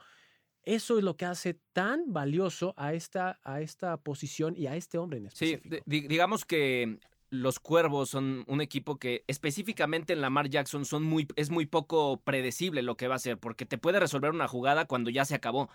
Eso 0.62 0.99
es 0.99 1.05
lo 1.05 1.17
que 1.17 1.25
hace 1.25 1.55
tan 1.73 2.12
valioso 2.12 2.75
a 2.76 2.93
esta, 2.93 3.40
a 3.45 3.61
esta 3.61 3.97
posición 3.99 4.55
y 4.57 4.67
a 4.67 4.76
este 4.76 4.99
hombre 4.99 5.19
en 5.19 5.26
específico. 5.26 5.76
Sí, 5.76 5.83
digamos 5.87 6.45
que 6.45 6.99
los 7.31 7.61
Cuervos 7.61 8.11
son 8.11 8.45
un 8.49 8.61
equipo 8.61 8.99
que 8.99 9.25
específicamente 9.29 10.13
en 10.13 10.21
Lamar 10.21 10.49
Jackson 10.49 10.85
son 10.85 11.05
muy, 11.05 11.29
es 11.37 11.51
muy 11.51 11.65
poco 11.67 12.21
predecible 12.23 12.83
lo 12.83 12.97
que 12.97 13.09
va 13.09 13.15
a 13.15 13.17
hacer, 13.17 13.39
porque 13.39 13.67
te 13.67 13.79
puede 13.79 14.01
resolver 14.01 14.33
una 14.33 14.49
jugada 14.49 14.87
cuando 14.87 15.11
ya 15.11 15.25
se 15.25 15.37
acabó. 15.37 15.71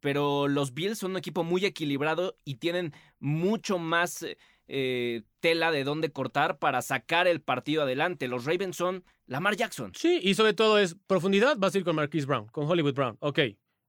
Pero 0.00 0.48
los 0.48 0.74
Bills 0.74 0.98
son 0.98 1.12
un 1.12 1.16
equipo 1.18 1.44
muy 1.44 1.64
equilibrado 1.64 2.36
y 2.44 2.56
tienen 2.56 2.92
mucho 3.20 3.78
más 3.78 4.26
eh, 4.66 5.22
tela 5.40 5.70
de 5.70 5.84
dónde 5.84 6.10
cortar 6.10 6.58
para 6.58 6.82
sacar 6.82 7.28
el 7.28 7.40
partido 7.40 7.82
adelante. 7.82 8.26
Los 8.26 8.46
Ravens 8.46 8.76
son 8.76 9.04
Lamar 9.26 9.56
Jackson. 9.56 9.92
Sí, 9.94 10.18
y 10.22 10.34
sobre 10.34 10.54
todo 10.54 10.78
es 10.78 10.96
profundidad, 11.06 11.56
vas 11.58 11.74
a 11.74 11.78
ir 11.78 11.84
con 11.84 11.96
Marquise 11.96 12.26
Brown, 12.26 12.48
con 12.48 12.68
Hollywood 12.68 12.94
Brown. 12.94 13.16
Ok, 13.20 13.40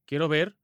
quiero 0.05 0.27
ver 0.27 0.55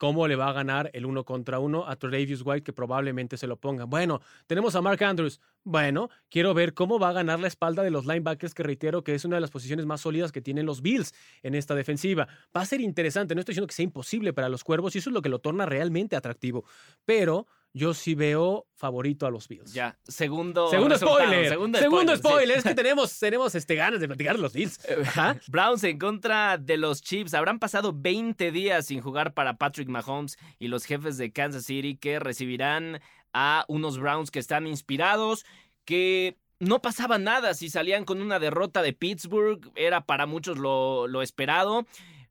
cómo 0.00 0.26
le 0.26 0.34
va 0.34 0.48
a 0.48 0.54
ganar 0.54 0.88
el 0.94 1.04
uno 1.04 1.24
contra 1.26 1.58
uno 1.58 1.86
a 1.86 1.94
Travis 1.94 2.40
White, 2.42 2.62
que 2.62 2.72
probablemente 2.72 3.36
se 3.36 3.46
lo 3.46 3.58
ponga. 3.58 3.84
Bueno, 3.84 4.22
tenemos 4.46 4.74
a 4.74 4.80
Mark 4.80 5.04
Andrews. 5.04 5.40
Bueno, 5.62 6.08
quiero 6.30 6.54
ver 6.54 6.72
cómo 6.72 6.98
va 6.98 7.10
a 7.10 7.12
ganar 7.12 7.38
la 7.38 7.48
espalda 7.48 7.82
de 7.82 7.90
los 7.90 8.06
linebackers, 8.06 8.54
que 8.54 8.62
reitero 8.62 9.04
que 9.04 9.14
es 9.14 9.26
una 9.26 9.36
de 9.36 9.42
las 9.42 9.50
posiciones 9.50 9.84
más 9.84 10.00
sólidas 10.00 10.32
que 10.32 10.40
tienen 10.40 10.64
los 10.64 10.80
Bills 10.80 11.12
en 11.42 11.54
esta 11.54 11.74
defensiva. 11.74 12.28
Va 12.56 12.62
a 12.62 12.64
ser 12.64 12.80
interesante, 12.80 13.34
no 13.34 13.40
estoy 13.40 13.52
diciendo 13.52 13.66
que 13.66 13.74
sea 13.74 13.84
imposible 13.84 14.32
para 14.32 14.48
los 14.48 14.64
cuervos, 14.64 14.94
y 14.94 15.00
eso 15.00 15.10
es 15.10 15.14
lo 15.14 15.20
que 15.20 15.28
lo 15.28 15.40
torna 15.40 15.66
realmente 15.66 16.16
atractivo. 16.16 16.64
Pero 17.04 17.46
yo 17.72 17.94
sí 17.94 18.14
veo 18.14 18.66
favorito 18.74 19.26
a 19.26 19.30
los 19.30 19.46
Bills. 19.46 19.72
Ya, 19.72 19.98
segundo. 20.04 20.68
Segundo 20.70 20.98
spoiler. 20.98 21.48
Segundo, 21.48 22.16
spoiler. 22.16 22.58
Es 22.58 22.64
que 22.64 22.74
tenemos, 22.74 23.18
tenemos 23.18 23.54
este, 23.54 23.76
ganas 23.76 24.00
de 24.00 24.08
platicar 24.08 24.36
de 24.36 24.42
los 24.42 24.52
Bills. 24.52 24.80
Browns 25.48 25.84
en 25.84 25.98
contra 25.98 26.58
de 26.58 26.76
los 26.76 27.00
Chiefs. 27.00 27.34
Habrán 27.34 27.58
pasado 27.58 27.92
20 27.94 28.50
días 28.50 28.86
sin 28.86 29.00
jugar 29.00 29.34
para 29.34 29.56
Patrick 29.56 29.88
Mahomes 29.88 30.36
y 30.58 30.68
los 30.68 30.84
jefes 30.84 31.16
de 31.16 31.32
Kansas 31.32 31.64
City 31.64 31.96
que 31.96 32.18
recibirán 32.18 33.00
a 33.32 33.64
unos 33.68 33.98
Browns 33.98 34.30
que 34.30 34.40
están 34.40 34.66
inspirados, 34.66 35.46
que 35.84 36.38
no 36.58 36.82
pasaba 36.82 37.18
nada 37.18 37.54
si 37.54 37.70
salían 37.70 38.04
con 38.04 38.20
una 38.20 38.40
derrota 38.40 38.82
de 38.82 38.92
Pittsburgh. 38.92 39.70
Era 39.76 40.04
para 40.06 40.26
muchos 40.26 40.58
lo, 40.58 41.06
lo 41.06 41.22
esperado. 41.22 41.86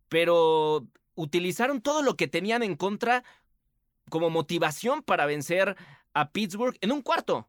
Pero 0.09 0.87
utilizaron 1.15 1.81
todo 1.81 2.01
lo 2.01 2.15
que 2.15 2.27
tenían 2.27 2.63
en 2.63 2.75
contra 2.75 3.23
como 4.09 4.29
motivación 4.29 5.03
para 5.03 5.25
vencer 5.25 5.75
a 6.13 6.31
Pittsburgh 6.31 6.77
en 6.81 6.91
un 6.91 7.01
cuarto. 7.01 7.47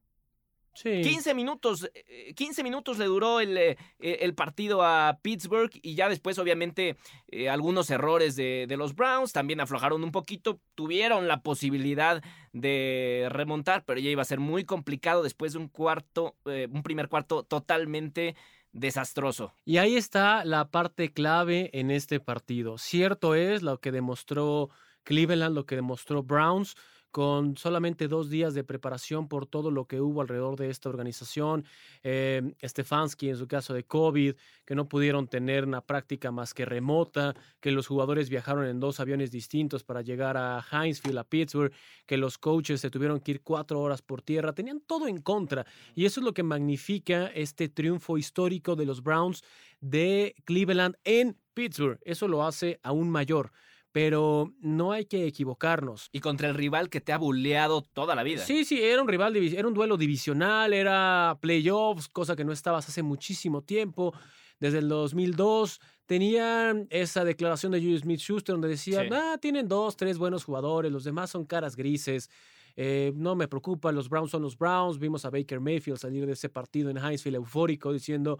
Sí. 0.74 1.02
15 1.02 1.34
minutos, 1.34 1.90
15 2.36 2.60
eh, 2.60 2.64
minutos 2.64 2.96
le 2.96 3.06
duró 3.06 3.40
el, 3.40 3.58
eh, 3.58 3.76
el, 3.98 4.34
partido 4.34 4.84
a 4.84 5.18
Pittsburgh 5.20 5.70
y 5.82 5.96
ya 5.96 6.08
después 6.08 6.38
obviamente 6.38 6.96
eh, 7.28 7.48
algunos 7.48 7.90
errores 7.90 8.36
de, 8.36 8.66
de, 8.68 8.76
los 8.76 8.94
Browns 8.94 9.32
también 9.32 9.60
aflojaron 9.60 10.04
un 10.04 10.12
poquito, 10.12 10.60
tuvieron 10.76 11.26
la 11.26 11.42
posibilidad 11.42 12.22
de 12.52 13.26
remontar, 13.30 13.84
pero 13.84 13.98
ya 13.98 14.10
iba 14.10 14.22
a 14.22 14.26
ser 14.26 14.38
muy 14.38 14.64
complicado 14.64 15.24
después 15.24 15.52
de 15.54 15.58
un 15.58 15.68
cuarto, 15.68 16.36
un 16.44 16.82
primer 16.82 17.08
cuarto 17.08 17.42
totalmente 17.42 18.36
desastroso. 18.72 19.52
Y 19.64 19.78
ahí 19.78 19.96
está 19.96 20.44
la 20.44 20.70
parte 20.70 21.12
clave 21.12 21.70
en 21.72 21.90
este 21.90 22.20
partido. 22.20 22.78
Cierto 22.78 23.34
es 23.34 23.62
lo 23.62 23.78
que 23.78 23.92
demostró 23.92 24.70
Cleveland, 25.04 25.54
lo 25.54 25.66
que 25.66 25.76
demostró 25.76 26.23
Browns 26.23 26.76
con 27.11 27.57
solamente 27.57 28.09
dos 28.09 28.30
días 28.30 28.54
de 28.54 28.64
preparación 28.64 29.28
por 29.28 29.47
todo 29.47 29.71
lo 29.71 29.87
que 29.87 30.00
hubo 30.00 30.21
alrededor 30.21 30.57
de 30.57 30.71
esta 30.71 30.88
organización. 30.88 31.64
Eh, 32.02 32.54
Stefanski, 32.62 33.30
en 33.30 33.37
su 33.37 33.49
caso 33.49 33.75
de 33.75 33.85
COVID, 33.85 34.35
que 34.64 34.75
no 34.75 34.88
pudieron 34.88 35.26
tener 35.26 35.64
una 35.64 35.80
práctica 35.80 36.30
más 36.30 36.54
que 36.54 36.64
remota, 36.64 37.35
que 37.61 37.73
los 37.73 37.87
jugadores 37.87 38.30
viajaron 38.30 38.66
en 38.66 38.80
dos 38.80 39.00
aviones 39.00 39.30
distintos 39.30 39.83
para 39.83 40.02
llegar 40.02 40.37
a 40.37 40.64
Hinesfield, 40.71 41.19
a 41.19 41.25
Pittsburgh, 41.25 41.73
que 42.07 42.16
los 42.16 42.38
coaches 42.38 42.80
se 42.80 42.90
tuvieron 42.90 43.21
que 43.21 43.33
ir 43.33 43.42
cuatro 43.42 43.80
horas 43.80 44.02
por 44.02 44.23
tierra, 44.23 44.52
tenían 44.52 44.80
todo 44.80 45.09
en 45.09 45.21
contra. 45.21 45.66
Y 45.95 46.04
eso 46.04 46.21
es 46.21 46.25
lo 46.25 46.33
que 46.33 46.42
magnifica 46.42 47.26
este 47.26 47.69
triunfo 47.69 48.19
histórico 48.19 48.76
de 48.76 48.87
los 48.87 49.02
Browns 49.02 49.42
de 49.80 50.37
Cleveland 50.45 50.97
en 51.04 51.37
Pittsburgh. 51.54 51.99
Eso 52.02 52.28
lo 52.28 52.45
hace 52.45 52.78
aún 52.83 53.11
mayor 53.11 53.50
pero 53.92 54.52
no 54.61 54.92
hay 54.92 55.04
que 55.06 55.26
equivocarnos. 55.26 56.09
Y 56.12 56.20
contra 56.20 56.49
el 56.49 56.54
rival 56.54 56.88
que 56.90 57.00
te 57.00 57.12
ha 57.12 57.18
bulleado 57.18 57.82
toda 57.82 58.14
la 58.14 58.23
vida. 58.23 58.44
Sí, 58.44 58.64
sí, 58.64 58.80
era 58.82 59.02
un 59.02 59.09
rival, 59.09 59.37
era 59.37 59.66
un 59.66 59.75
duelo 59.75 59.97
divisional, 59.97 60.73
era 60.73 61.38
playoffs, 61.40 62.09
cosa 62.09 62.37
que 62.37 62.44
no 62.44 62.52
estabas 62.52 62.88
hace 62.88 63.02
muchísimo 63.02 63.62
tiempo. 63.62 64.14
Desde 64.61 64.78
el 64.78 64.88
2002 64.88 65.80
tenían 66.06 66.87
esa 66.90 67.25
declaración 67.25 67.73
de 67.73 67.78
Julius 67.78 68.02
Smith-Schuster 68.02 68.52
donde 68.52 68.68
decía, 68.68 69.06
ah, 69.11 69.38
tienen 69.40 69.68
dos, 69.68 69.97
tres 69.97 70.18
buenos 70.18 70.44
jugadores, 70.44 70.92
los 70.92 71.04
demás 71.04 71.30
son 71.30 71.47
caras 71.47 71.76
grises. 71.76 72.30
Eh, 72.76 73.12
no 73.16 73.35
me 73.35 73.49
preocupa, 73.49 73.90
los 73.90 74.09
Browns 74.09 74.30
son 74.30 74.42
los 74.42 74.56
Browns. 74.56 74.99
Vimos 74.99 75.25
a 75.25 75.30
Baker 75.30 75.61
Mayfield 75.61 75.99
salir 75.99 76.26
de 76.26 76.32
ese 76.32 76.49
partido 76.49 76.90
en 76.90 76.99
Hinesfield 76.99 77.37
eufórico 77.37 77.92
diciendo, 77.92 78.38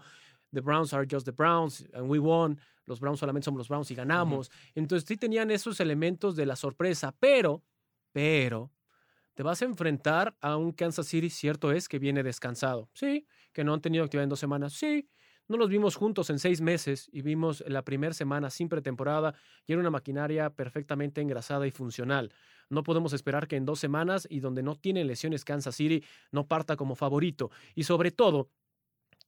the 0.53 0.61
Browns 0.61 0.93
are 0.93 1.07
just 1.09 1.25
the 1.25 1.31
Browns 1.31 1.85
and 1.93 2.09
we 2.09 2.19
won 2.19 2.59
los 2.85 2.99
Browns 2.99 3.19
solamente 3.19 3.45
somos 3.45 3.59
los 3.59 3.69
Browns 3.69 3.89
y 3.91 3.95
ganamos. 3.95 4.51
Entonces 4.75 5.07
sí 5.07 5.15
tenían 5.15 5.51
esos 5.51 5.79
elementos 5.79 6.35
de 6.35 6.45
la 6.45 6.55
sorpresa, 6.55 7.15
pero, 7.19 7.63
pero, 8.11 8.71
te 9.33 9.43
vas 9.43 9.61
a 9.61 9.65
enfrentar 9.65 10.35
a 10.41 10.57
un 10.57 10.71
Kansas 10.73 11.07
City, 11.07 11.29
cierto 11.29 11.71
es, 11.71 11.87
que 11.87 11.99
viene 11.99 12.21
descansado. 12.21 12.89
Sí, 12.93 13.25
que 13.53 13.63
no 13.63 13.73
han 13.73 13.81
tenido 13.81 14.03
actividad 14.03 14.23
en 14.23 14.29
dos 14.29 14.39
semanas. 14.39 14.73
Sí, 14.73 15.09
no 15.47 15.57
los 15.57 15.69
vimos 15.69 15.95
juntos 15.95 16.29
en 16.29 16.39
seis 16.39 16.61
meses 16.61 17.09
y 17.11 17.21
vimos 17.21 17.63
la 17.67 17.83
primera 17.83 18.13
semana 18.13 18.49
sin 18.49 18.69
pretemporada 18.69 19.35
y 19.65 19.73
era 19.73 19.81
una 19.81 19.89
maquinaria 19.89 20.49
perfectamente 20.49 21.21
engrasada 21.21 21.67
y 21.67 21.71
funcional. 21.71 22.33
No 22.69 22.83
podemos 22.83 23.13
esperar 23.13 23.47
que 23.47 23.57
en 23.57 23.65
dos 23.65 23.79
semanas 23.79 24.27
y 24.29 24.39
donde 24.39 24.63
no 24.63 24.75
tiene 24.75 25.03
lesiones 25.03 25.43
Kansas 25.43 25.75
City 25.75 26.03
no 26.31 26.47
parta 26.47 26.75
como 26.77 26.95
favorito. 26.95 27.51
Y 27.75 27.83
sobre 27.83 28.11
todo, 28.11 28.49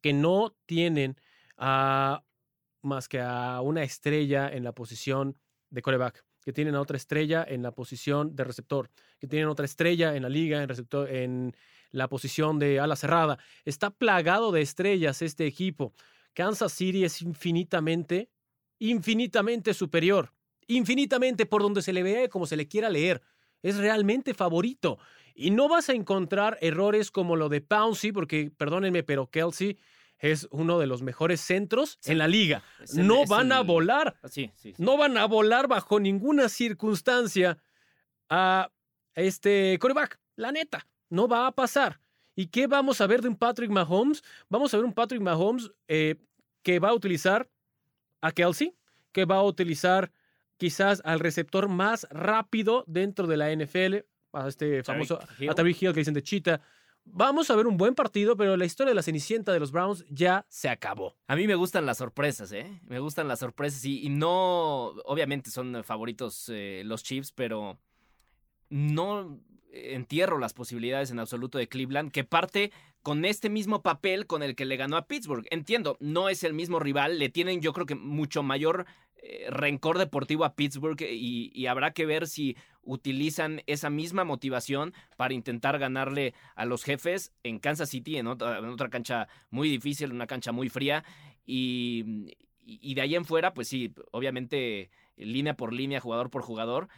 que 0.04 0.12
no 0.12 0.54
tienen 0.66 1.16
a 1.58 2.26
más 2.82 3.08
que 3.08 3.22
a 3.22 3.62
una 3.62 3.84
estrella 3.84 4.50
en 4.50 4.66
la 4.66 4.74
posición 4.74 5.38
de 5.70 5.82
coreback, 5.82 6.26
que 6.44 6.52
tienen 6.52 6.76
a 6.76 6.82
otra 6.82 6.98
estrella 6.98 7.46
en 7.48 7.64
la 7.64 7.72
posición 7.72 8.36
de 8.36 8.44
receptor, 8.44 8.92
que 9.18 9.28
tienen 9.28 9.48
otra 9.48 9.64
estrella 9.64 10.14
en 10.14 10.24
la 10.24 10.30
liga 10.30 10.62
en, 10.62 10.68
receptor, 10.68 11.10
en 11.10 11.56
la 11.92 12.10
posición 12.10 12.60
de 12.60 12.82
ala 12.82 12.98
cerrada. 12.98 13.40
Está 13.64 13.92
plagado 13.92 14.52
de 14.52 14.62
estrellas 14.62 15.22
este 15.22 15.46
equipo. 15.46 15.94
Kansas 16.34 16.74
City 16.74 17.06
es 17.06 17.22
infinitamente, 17.22 18.30
infinitamente 18.80 19.74
superior, 19.74 20.34
infinitamente 20.68 21.46
por 21.46 21.62
donde 21.62 21.82
se 21.82 21.94
le 21.94 22.04
vea 22.04 22.28
como 22.28 22.46
se 22.46 22.58
le 22.58 22.68
quiera 22.68 22.90
leer. 22.90 23.22
Es 23.62 23.78
realmente 23.78 24.34
favorito. 24.34 25.00
Y 25.34 25.52
no 25.52 25.68
vas 25.68 25.90
a 25.90 25.94
encontrar 25.94 26.58
errores 26.62 27.12
como 27.12 27.36
lo 27.36 27.50
de 27.50 27.62
Pouncey, 27.62 28.12
porque 28.12 28.52
perdónenme, 28.56 29.04
pero 29.04 29.28
Kelsey 29.28 29.78
es 30.20 30.48
uno 30.52 30.80
de 30.80 30.88
los 30.88 31.02
mejores 31.02 31.42
centros 31.42 32.00
en 32.06 32.18
la 32.18 32.28
liga. 32.28 32.64
no 32.94 33.26
van 33.26 33.52
a 33.52 33.62
volar. 33.62 34.18
No 34.78 34.98
van 34.98 35.18
a 35.18 35.26
volar 35.26 35.68
bajo 35.68 36.00
ninguna 36.00 36.50
circunstancia 36.50 37.58
a 38.30 38.72
este 39.16 39.78
coreback. 39.80 40.20
La 40.36 40.52
neta, 40.52 40.88
no 41.10 41.28
va 41.28 41.48
a 41.48 41.52
pasar. 41.52 42.00
¿Y 42.36 42.48
qué 42.48 42.68
vamos 42.68 43.02
a 43.02 43.08
ver 43.08 43.22
de 43.22 43.28
un 43.28 43.36
Patrick 43.36 43.70
Mahomes? 43.70 44.24
Vamos 44.50 44.74
a 44.74 44.78
ver 44.78 44.86
un 44.86 44.94
Patrick 44.94 45.22
Mahomes 45.22 45.72
eh, 45.88 46.16
que 46.64 46.80
va 46.80 46.90
a 46.90 46.94
utilizar 46.94 47.50
a 48.22 48.32
Kelsey, 48.32 48.76
que 49.12 49.26
va 49.26 49.36
a 49.36 49.44
utilizar 49.44 50.12
quizás 50.58 51.02
al 51.04 51.20
receptor 51.20 51.68
más 51.68 52.08
rápido 52.10 52.86
dentro 52.88 53.28
de 53.28 53.38
la 53.38 53.54
NFL, 53.54 54.06
a 54.34 54.48
este 54.48 54.84
famoso, 54.84 55.20
a 55.20 55.28
Hill 55.40 55.76
que 55.76 56.00
dicen 56.00 56.14
de 56.14 56.24
Cheetah, 56.24 56.62
Vamos 57.06 57.52
a 57.52 57.56
ver 57.56 57.68
un 57.68 57.76
buen 57.76 57.96
partido, 57.96 58.38
pero 58.38 58.56
la 58.56 58.66
historia 58.66 58.92
de 58.92 58.96
la 58.96 59.04
Cenicienta 59.04 59.52
de 59.52 59.60
los 59.60 59.72
Browns 59.72 60.06
ya 60.10 60.46
se 60.48 60.70
acabó. 60.70 61.18
A 61.28 61.36
mí 61.36 61.48
me 61.48 61.56
gustan 61.56 61.86
las 61.86 61.98
sorpresas, 61.98 62.52
¿eh? 62.54 62.80
Me 62.88 63.00
gustan 63.00 63.28
las 63.28 63.40
sorpresas 63.40 63.84
y, 63.84 64.06
y 64.06 64.10
no, 64.10 64.94
obviamente 65.04 65.52
son 65.52 65.84
favoritos 65.84 66.48
eh, 66.48 66.82
los 66.86 67.04
Chiefs, 67.04 67.34
pero 67.34 67.78
no 68.70 69.42
entierro 69.74 70.38
las 70.38 70.54
posibilidades 70.54 71.12
en 71.12 71.20
absoluto 71.20 71.58
de 71.58 71.68
Cleveland, 71.68 72.12
que 72.12 72.24
parte 72.24 72.72
con 73.02 73.26
este 73.26 73.50
mismo 73.50 73.82
papel 73.82 74.26
con 74.26 74.42
el 74.42 74.56
que 74.56 74.66
le 74.66 74.78
ganó 74.78 74.96
a 74.96 75.08
Pittsburgh. 75.08 75.46
Entiendo, 75.52 75.98
no 76.00 76.30
es 76.30 76.44
el 76.44 76.54
mismo 76.54 76.80
rival, 76.80 77.20
le 77.20 77.30
tienen 77.30 77.62
yo 77.62 77.74
creo 77.74 77.86
que 77.86 77.96
mucho 77.96 78.44
mayor 78.44 78.86
eh, 79.26 79.48
rencor 79.50 79.98
deportivo 80.00 80.44
a 80.44 80.54
Pittsburgh 80.54 81.02
y, 81.02 81.50
y, 81.54 81.68
habrá 81.68 81.94
que 81.94 82.06
ver 82.06 82.28
si 82.28 82.58
utilizan 82.82 83.62
esa 83.68 83.90
misma 83.90 84.26
motivación 84.26 84.94
para 85.16 85.34
intentar 85.34 85.80
ganarle 85.80 86.34
a 86.56 86.66
los 86.66 86.84
jefes 86.84 87.32
en 87.42 87.60
Kansas 87.60 87.90
City, 87.90 88.18
en 88.18 88.28
otra, 88.28 88.58
en 88.58 88.66
otra 88.66 88.90
cancha 88.90 89.30
muy 89.50 89.70
difícil, 89.70 90.12
una 90.12 90.28
cancha 90.28 90.52
muy 90.52 90.68
fría. 90.68 91.06
Y, 91.46 92.36
y 92.66 92.96
de 92.96 93.02
ahí 93.02 93.16
en 93.16 93.24
fuera, 93.24 93.54
pues 93.54 93.70
sí, 93.70 93.94
obviamente 94.12 94.90
línea 95.16 95.56
por 95.56 95.72
línea, 95.72 96.02
jugador 96.02 96.30
por 96.30 96.42
jugador, 96.42 96.90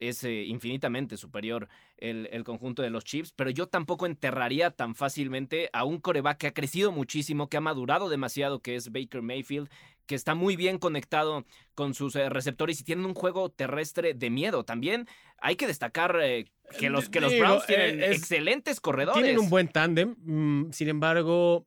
es 0.00 0.24
eh, 0.24 0.44
infinitamente 0.44 1.16
superior 1.16 1.68
el, 1.98 2.28
el, 2.32 2.42
conjunto 2.42 2.82
de 2.82 2.90
los 2.90 3.04
Chiefs, 3.04 3.32
pero 3.36 3.50
yo 3.50 3.68
tampoco 3.68 4.06
enterraría 4.06 4.70
tan 4.70 4.94
fácilmente 4.94 5.68
a 5.72 5.84
un 5.84 6.00
coreback 6.00 6.38
que 6.38 6.46
ha 6.48 6.54
crecido 6.54 6.90
muchísimo, 6.90 7.48
que 7.48 7.58
ha 7.58 7.60
madurado 7.60 8.08
demasiado, 8.08 8.60
que 8.60 8.76
es 8.76 8.90
Baker 8.90 9.22
Mayfield, 9.22 9.68
que 10.06 10.16
está 10.16 10.34
muy 10.34 10.56
bien 10.56 10.78
conectado 10.78 11.44
con 11.76 11.94
sus 11.94 12.16
eh, 12.16 12.28
receptores 12.28 12.80
y 12.80 12.84
tienen 12.84 13.04
un 13.04 13.14
juego 13.14 13.50
terrestre 13.50 14.12
de 14.14 14.30
miedo. 14.30 14.64
También 14.64 15.06
hay 15.40 15.54
que 15.54 15.68
destacar 15.68 16.18
eh, 16.20 16.50
que 16.78 16.90
los, 16.90 17.08
que 17.08 17.20
los 17.20 17.30
Digo, 17.30 17.44
Browns 17.44 17.66
tienen 17.66 18.02
es- 18.02 18.16
excelentes 18.16 18.80
corredores. 18.80 19.22
Tienen 19.22 19.38
un 19.38 19.50
buen 19.50 19.68
tándem, 19.68 20.16
mm, 20.18 20.72
sin 20.72 20.88
embargo, 20.88 21.66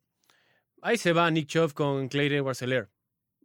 ahí 0.82 0.98
se 0.98 1.12
va 1.12 1.30
Nick 1.30 1.46
Chubb 1.46 1.72
con 1.72 2.08
Clay 2.08 2.26
edwards 2.26 2.60
helaire 2.60 2.88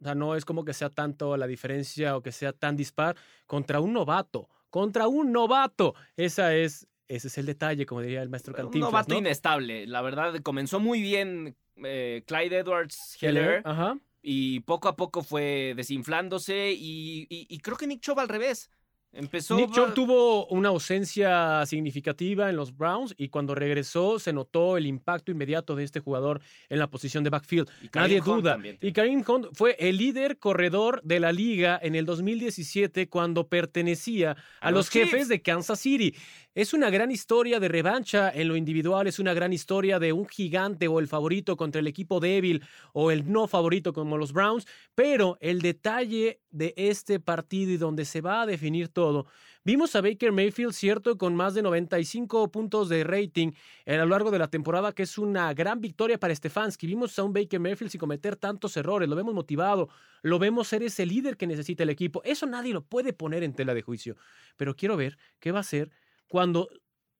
O 0.00 0.04
sea, 0.04 0.14
no 0.14 0.36
es 0.36 0.44
como 0.44 0.64
que 0.66 0.74
sea 0.74 0.90
tanto 0.90 1.36
la 1.36 1.46
diferencia 1.46 2.16
o 2.16 2.22
que 2.22 2.32
sea 2.32 2.52
tan 2.52 2.76
dispar 2.76 3.16
contra 3.46 3.80
un 3.80 3.94
novato, 3.94 4.50
contra 4.70 5.08
un 5.08 5.32
novato. 5.32 5.94
Esa 6.16 6.54
es, 6.54 6.86
ese 7.08 7.28
es 7.28 7.38
el 7.38 7.46
detalle, 7.46 7.86
como 7.86 8.00
diría 8.02 8.22
el 8.22 8.28
maestro 8.30 8.52
un 8.54 8.56
Cantinflas, 8.56 8.90
novato 8.92 9.14
¿no? 9.14 9.18
inestable. 9.18 9.86
La 9.86 10.00
verdad, 10.02 10.34
comenzó 10.42 10.80
muy 10.80 11.02
bien 11.02 11.56
eh, 11.84 12.22
Clyde 12.26 12.58
Edwards 12.58 13.16
Heller 13.20 13.62
Ajá. 13.64 13.98
y 14.22 14.60
poco 14.60 14.88
a 14.88 14.96
poco 14.96 15.22
fue 15.22 15.74
desinflándose 15.76 16.72
y, 16.72 17.26
y- 17.28 17.46
y 17.48 17.58
creo 17.58 17.76
que 17.76 17.86
Nick 17.86 18.00
Chubb 18.00 18.20
al 18.20 18.28
revés. 18.28 18.70
Empezó 19.12 19.56
Nick 19.56 19.72
Chubb 19.72 19.92
tuvo 19.92 20.46
una 20.46 20.68
ausencia 20.68 21.66
significativa 21.66 22.48
en 22.48 22.56
los 22.56 22.76
Browns 22.76 23.12
y 23.16 23.28
cuando 23.28 23.56
regresó 23.56 24.20
se 24.20 24.32
notó 24.32 24.76
el 24.76 24.86
impacto 24.86 25.32
inmediato 25.32 25.74
de 25.74 25.82
este 25.82 25.98
jugador 25.98 26.40
en 26.68 26.78
la 26.78 26.88
posición 26.88 27.24
de 27.24 27.30
backfield. 27.30 27.68
Nadie 27.92 28.20
Hunt 28.20 28.26
duda. 28.26 28.52
también. 28.52 28.78
Y 28.80 28.92
Kareem 28.92 29.24
Hunt 29.26 29.48
fue 29.52 29.76
el 29.80 29.96
líder 29.96 30.38
corredor 30.38 31.00
de 31.02 31.18
la 31.18 31.32
liga 31.32 31.78
en 31.82 31.96
el 31.96 32.06
2017 32.06 33.08
cuando 33.08 33.48
pertenecía 33.48 34.36
a, 34.60 34.68
A 34.68 34.70
los, 34.70 34.86
los 34.86 34.90
jefes 34.90 35.26
de 35.26 35.42
Kansas 35.42 35.80
City. 35.80 36.14
Es 36.54 36.74
una 36.74 36.90
gran 36.90 37.12
historia 37.12 37.60
de 37.60 37.68
revancha 37.68 38.28
en 38.28 38.48
lo 38.48 38.56
individual, 38.56 39.06
es 39.06 39.20
una 39.20 39.34
gran 39.34 39.52
historia 39.52 40.00
de 40.00 40.12
un 40.12 40.26
gigante 40.26 40.88
o 40.88 40.98
el 40.98 41.06
favorito 41.06 41.56
contra 41.56 41.80
el 41.80 41.86
equipo 41.86 42.18
débil 42.18 42.62
o 42.92 43.12
el 43.12 43.30
no 43.30 43.46
favorito 43.46 43.92
como 43.92 44.18
los 44.18 44.32
Browns, 44.32 44.66
pero 44.96 45.38
el 45.40 45.62
detalle 45.62 46.40
de 46.50 46.74
este 46.76 47.20
partido 47.20 47.72
y 47.72 47.76
donde 47.76 48.04
se 48.04 48.20
va 48.20 48.42
a 48.42 48.46
definir 48.46 48.88
todo, 48.88 49.26
vimos 49.64 49.94
a 49.96 50.00
Baker 50.00 50.32
Mayfield, 50.32 50.72
cierto, 50.72 51.16
con 51.16 51.34
más 51.34 51.54
de 51.54 51.62
95 51.62 52.50
puntos 52.50 52.88
de 52.88 53.04
rating 53.04 53.52
a 53.86 53.96
lo 53.96 54.06
largo 54.06 54.30
de 54.30 54.38
la 54.38 54.48
temporada, 54.48 54.92
que 54.92 55.04
es 55.04 55.18
una 55.18 55.52
gran 55.54 55.80
victoria 55.80 56.18
para 56.18 56.34
Stefanski. 56.34 56.86
Vimos 56.86 57.18
a 57.18 57.24
un 57.24 57.32
Baker 57.32 57.60
Mayfield 57.60 57.90
sin 57.90 58.00
cometer 58.00 58.36
tantos 58.36 58.76
errores, 58.76 59.08
lo 59.08 59.16
vemos 59.16 59.34
motivado, 59.34 59.88
lo 60.22 60.38
vemos 60.38 60.68
ser 60.68 60.82
ese 60.82 61.06
líder 61.06 61.36
que 61.36 61.46
necesita 61.46 61.82
el 61.82 61.90
equipo. 61.90 62.22
Eso 62.24 62.46
nadie 62.46 62.72
lo 62.72 62.82
puede 62.82 63.12
poner 63.12 63.42
en 63.42 63.54
tela 63.54 63.74
de 63.74 63.82
juicio. 63.82 64.16
Pero 64.56 64.74
quiero 64.76 64.96
ver 64.96 65.18
qué 65.38 65.52
va 65.52 65.58
a 65.58 65.60
hacer 65.60 65.90
cuando 66.28 66.68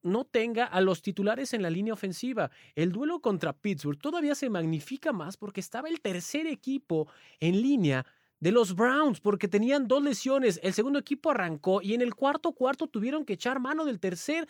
no 0.03 0.25
tenga 0.25 0.65
a 0.65 0.81
los 0.81 1.03
titulares 1.03 1.53
en 1.55 1.63
la 1.63 1.71
línea 1.71 1.93
ofensiva. 1.93 2.51
El 2.75 2.93
duelo 2.93 3.21
contra 3.21 3.53
Pittsburgh 3.53 3.99
todavía 3.99 4.35
se 4.35 4.51
magnifica 4.51 5.13
más 5.13 5.37
porque 5.37 5.61
estaba 5.61 5.89
el 5.89 6.01
tercer 6.01 6.47
equipo 6.47 7.09
en 7.39 7.61
línea 7.61 8.07
de 8.41 8.53
los 8.53 8.75
Browns 8.75 9.21
porque 9.21 9.49
tenían 9.49 9.87
dos 9.87 10.03
lesiones. 10.03 10.59
El 10.63 10.73
segundo 10.73 10.99
equipo 10.99 11.31
arrancó 11.31 11.81
y 11.83 11.95
en 11.95 12.01
el 12.01 12.15
cuarto 12.15 12.53
cuarto 12.53 12.87
tuvieron 12.87 13.25
que 13.25 13.35
echar 13.35 13.61
mano 13.61 13.85
del 13.85 14.01
tercer 14.01 14.49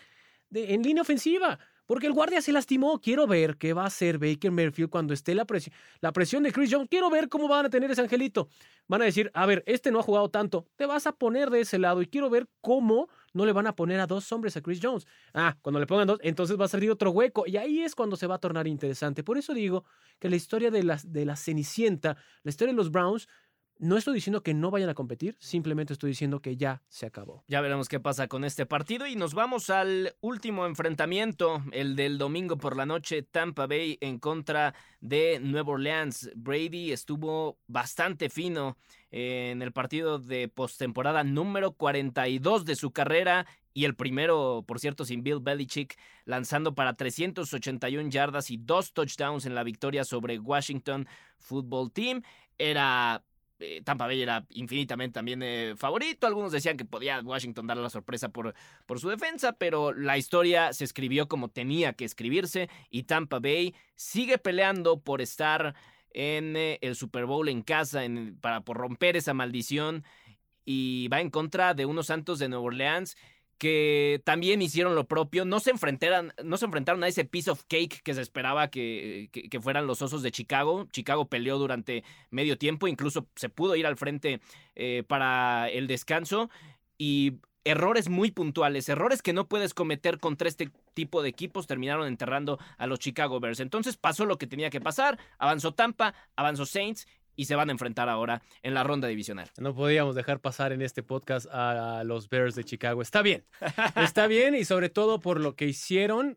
en 0.52 0.82
línea 0.82 1.02
ofensiva 1.02 1.58
porque 1.90 2.06
el 2.06 2.12
guardia 2.12 2.40
se 2.40 2.52
lastimó. 2.52 3.00
Quiero 3.00 3.26
ver 3.26 3.56
qué 3.56 3.72
va 3.72 3.82
a 3.82 3.86
hacer 3.86 4.16
Baker 4.18 4.52
Mayfield 4.52 4.90
cuando 4.90 5.12
esté 5.12 5.34
la 5.34 5.44
presión, 5.44 5.74
la 6.00 6.12
presión 6.12 6.44
de 6.44 6.52
Chris 6.52 6.70
Jones. 6.72 6.88
Quiero 6.88 7.10
ver 7.10 7.28
cómo 7.28 7.48
van 7.48 7.66
a 7.66 7.68
tener 7.68 7.90
ese 7.90 8.00
angelito. 8.00 8.48
Van 8.86 9.02
a 9.02 9.06
decir, 9.06 9.28
a 9.34 9.44
ver, 9.44 9.64
este 9.66 9.90
no 9.90 9.98
ha 9.98 10.02
jugado 10.04 10.30
tanto, 10.30 10.68
te 10.76 10.86
vas 10.86 11.08
a 11.08 11.12
poner 11.12 11.50
de 11.50 11.62
ese 11.62 11.80
lado 11.80 12.00
y 12.00 12.06
quiero 12.06 12.30
ver 12.30 12.48
cómo 12.60 13.08
no 13.32 13.44
le 13.44 13.52
van 13.52 13.66
a 13.66 13.74
poner 13.74 13.98
a 13.98 14.06
dos 14.06 14.30
hombres 14.30 14.56
a 14.56 14.60
Chris 14.60 14.78
Jones. 14.80 15.04
Ah, 15.34 15.56
cuando 15.62 15.80
le 15.80 15.86
pongan 15.88 16.06
dos, 16.06 16.20
entonces 16.22 16.60
va 16.60 16.66
a 16.66 16.68
salir 16.68 16.92
otro 16.92 17.10
hueco 17.10 17.42
y 17.44 17.56
ahí 17.56 17.80
es 17.80 17.96
cuando 17.96 18.14
se 18.14 18.28
va 18.28 18.36
a 18.36 18.38
tornar 18.38 18.68
interesante. 18.68 19.24
Por 19.24 19.36
eso 19.36 19.52
digo 19.52 19.84
que 20.20 20.28
la 20.28 20.36
historia 20.36 20.70
de 20.70 20.80
de 21.04 21.24
la 21.24 21.36
Cenicienta, 21.36 22.16
la 22.44 22.50
historia 22.50 22.72
de 22.72 22.76
los 22.76 22.92
Browns, 22.92 23.26
no 23.80 23.96
estoy 23.96 24.14
diciendo 24.14 24.42
que 24.42 24.52
no 24.52 24.70
vayan 24.70 24.90
a 24.90 24.94
competir, 24.94 25.36
simplemente 25.40 25.94
estoy 25.94 26.10
diciendo 26.10 26.40
que 26.40 26.56
ya 26.56 26.82
se 26.88 27.06
acabó. 27.06 27.44
Ya 27.48 27.62
veremos 27.62 27.88
qué 27.88 27.98
pasa 27.98 28.28
con 28.28 28.44
este 28.44 28.66
partido 28.66 29.06
y 29.06 29.16
nos 29.16 29.32
vamos 29.32 29.70
al 29.70 30.14
último 30.20 30.66
enfrentamiento, 30.66 31.62
el 31.72 31.96
del 31.96 32.18
domingo 32.18 32.58
por 32.58 32.76
la 32.76 32.84
noche, 32.84 33.22
Tampa 33.22 33.66
Bay 33.66 33.96
en 34.02 34.18
contra 34.18 34.74
de 35.00 35.40
Nueva 35.40 35.72
Orleans. 35.72 36.30
Brady 36.36 36.92
estuvo 36.92 37.58
bastante 37.66 38.28
fino 38.28 38.76
en 39.10 39.62
el 39.62 39.72
partido 39.72 40.18
de 40.18 40.48
postemporada 40.48 41.24
número 41.24 41.72
42 41.72 42.66
de 42.66 42.76
su 42.76 42.92
carrera 42.92 43.46
y 43.72 43.84
el 43.86 43.94
primero, 43.94 44.62
por 44.66 44.78
cierto, 44.78 45.06
sin 45.06 45.22
Bill 45.22 45.40
Belichick, 45.40 45.98
lanzando 46.26 46.74
para 46.74 46.94
381 46.94 48.10
yardas 48.10 48.50
y 48.50 48.58
dos 48.58 48.92
touchdowns 48.92 49.46
en 49.46 49.54
la 49.54 49.62
victoria 49.62 50.04
sobre 50.04 50.38
Washington 50.38 51.08
Football 51.38 51.92
Team. 51.92 52.22
Era 52.58 53.24
eh, 53.60 53.82
Tampa 53.84 54.06
Bay 54.06 54.22
era 54.22 54.46
infinitamente 54.50 55.14
también 55.14 55.42
eh, 55.42 55.74
favorito. 55.76 56.26
Algunos 56.26 56.52
decían 56.52 56.76
que 56.76 56.84
podía 56.84 57.20
Washington 57.20 57.66
dar 57.66 57.76
la 57.76 57.90
sorpresa 57.90 58.30
por, 58.30 58.54
por 58.86 59.00
su 59.00 59.08
defensa, 59.08 59.52
pero 59.52 59.92
la 59.92 60.18
historia 60.18 60.72
se 60.72 60.84
escribió 60.84 61.28
como 61.28 61.48
tenía 61.48 61.92
que 61.92 62.04
escribirse 62.04 62.68
y 62.90 63.04
Tampa 63.04 63.38
Bay 63.38 63.74
sigue 63.94 64.38
peleando 64.38 65.00
por 65.00 65.20
estar 65.20 65.74
en 66.12 66.56
eh, 66.56 66.78
el 66.82 66.96
Super 66.96 67.26
Bowl 67.26 67.48
en 67.48 67.62
casa 67.62 68.02
para 68.40 68.62
por 68.62 68.76
romper 68.76 69.16
esa 69.16 69.34
maldición 69.34 70.04
y 70.64 71.08
va 71.08 71.20
en 71.20 71.30
contra 71.30 71.74
de 71.74 71.86
unos 71.86 72.06
Santos 72.06 72.38
de 72.38 72.48
Nueva 72.48 72.64
Orleans 72.64 73.16
que 73.60 74.22
también 74.24 74.62
hicieron 74.62 74.94
lo 74.94 75.06
propio, 75.06 75.44
no 75.44 75.60
se 75.60 75.70
enfrentaron, 75.70 76.32
no 76.42 76.56
se 76.56 76.64
enfrentaron 76.64 77.04
a 77.04 77.08
ese 77.08 77.26
piece 77.26 77.50
of 77.50 77.62
cake 77.68 78.00
que 78.02 78.14
se 78.14 78.22
esperaba 78.22 78.68
que, 78.70 79.28
que- 79.30 79.60
fueran 79.60 79.86
los 79.86 80.00
Osos 80.00 80.22
de 80.22 80.30
Chicago. 80.32 80.88
Chicago 80.92 81.28
peleó 81.28 81.58
durante 81.58 82.02
medio 82.30 82.56
tiempo, 82.56 82.88
incluso 82.88 83.28
se 83.36 83.50
pudo 83.50 83.76
ir 83.76 83.86
al 83.86 83.98
frente 83.98 84.40
eh, 84.76 85.04
para 85.06 85.68
el 85.68 85.86
descanso 85.88 86.48
y 86.96 87.34
errores 87.64 88.08
muy 88.08 88.30
puntuales, 88.30 88.88
errores 88.88 89.20
que 89.20 89.34
no 89.34 89.46
puedes 89.46 89.74
cometer 89.74 90.18
contra 90.18 90.48
este 90.48 90.70
tipo 90.94 91.22
de 91.22 91.28
equipos 91.28 91.66
terminaron 91.66 92.06
enterrando 92.06 92.58
a 92.78 92.86
los 92.86 92.98
Chicago 92.98 93.40
Bears. 93.40 93.60
Entonces 93.60 93.98
pasó 93.98 94.24
lo 94.24 94.38
que 94.38 94.46
tenía 94.46 94.70
que 94.70 94.80
pasar, 94.80 95.18
avanzó 95.38 95.74
Tampa, 95.74 96.14
avanzó 96.34 96.64
Saints 96.64 97.06
y 97.40 97.46
se 97.46 97.56
van 97.56 97.70
a 97.70 97.72
enfrentar 97.72 98.10
ahora 98.10 98.42
en 98.62 98.74
la 98.74 98.84
ronda 98.84 99.08
divisional. 99.08 99.48
No 99.58 99.74
podíamos 99.74 100.14
dejar 100.14 100.40
pasar 100.40 100.72
en 100.72 100.82
este 100.82 101.02
podcast 101.02 101.46
a 101.50 102.04
los 102.04 102.28
Bears 102.28 102.54
de 102.54 102.64
Chicago. 102.64 103.00
Está 103.00 103.22
bien, 103.22 103.46
está 103.96 104.26
bien 104.26 104.54
y 104.54 104.66
sobre 104.66 104.90
todo 104.90 105.20
por 105.20 105.40
lo 105.40 105.56
que 105.56 105.64
hicieron 105.64 106.36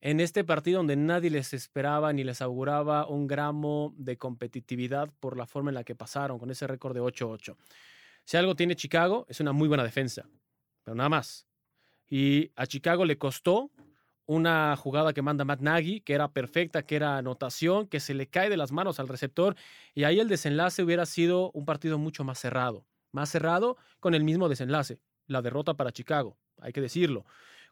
en 0.00 0.18
este 0.18 0.42
partido 0.42 0.78
donde 0.78 0.96
nadie 0.96 1.28
les 1.28 1.52
esperaba 1.52 2.10
ni 2.14 2.24
les 2.24 2.40
auguraba 2.40 3.06
un 3.06 3.26
gramo 3.26 3.92
de 3.98 4.16
competitividad 4.16 5.12
por 5.20 5.36
la 5.36 5.44
forma 5.46 5.72
en 5.72 5.74
la 5.74 5.84
que 5.84 5.94
pasaron 5.94 6.38
con 6.38 6.50
ese 6.50 6.66
récord 6.66 6.94
de 6.94 7.02
8-8. 7.02 7.54
Si 8.24 8.38
algo 8.38 8.56
tiene 8.56 8.76
Chicago, 8.76 9.26
es 9.28 9.40
una 9.40 9.52
muy 9.52 9.68
buena 9.68 9.84
defensa, 9.84 10.26
pero 10.82 10.94
nada 10.94 11.10
más. 11.10 11.46
Y 12.08 12.50
a 12.56 12.66
Chicago 12.66 13.04
le 13.04 13.18
costó 13.18 13.70
una 14.30 14.76
jugada 14.76 15.12
que 15.12 15.22
manda 15.22 15.44
Matt 15.44 15.60
Nagy, 15.60 16.02
que 16.02 16.14
era 16.14 16.32
perfecta, 16.32 16.84
que 16.84 16.94
era 16.94 17.16
anotación, 17.16 17.88
que 17.88 17.98
se 17.98 18.14
le 18.14 18.28
cae 18.28 18.48
de 18.48 18.56
las 18.56 18.70
manos 18.70 19.00
al 19.00 19.08
receptor, 19.08 19.56
y 19.92 20.04
ahí 20.04 20.20
el 20.20 20.28
desenlace 20.28 20.84
hubiera 20.84 21.04
sido 21.04 21.50
un 21.50 21.64
partido 21.64 21.98
mucho 21.98 22.22
más 22.22 22.38
cerrado, 22.38 22.86
más 23.10 23.28
cerrado 23.28 23.76
con 23.98 24.14
el 24.14 24.22
mismo 24.22 24.48
desenlace, 24.48 25.00
la 25.26 25.42
derrota 25.42 25.74
para 25.74 25.90
Chicago, 25.90 26.38
hay 26.60 26.72
que 26.72 26.80
decirlo. 26.80 27.24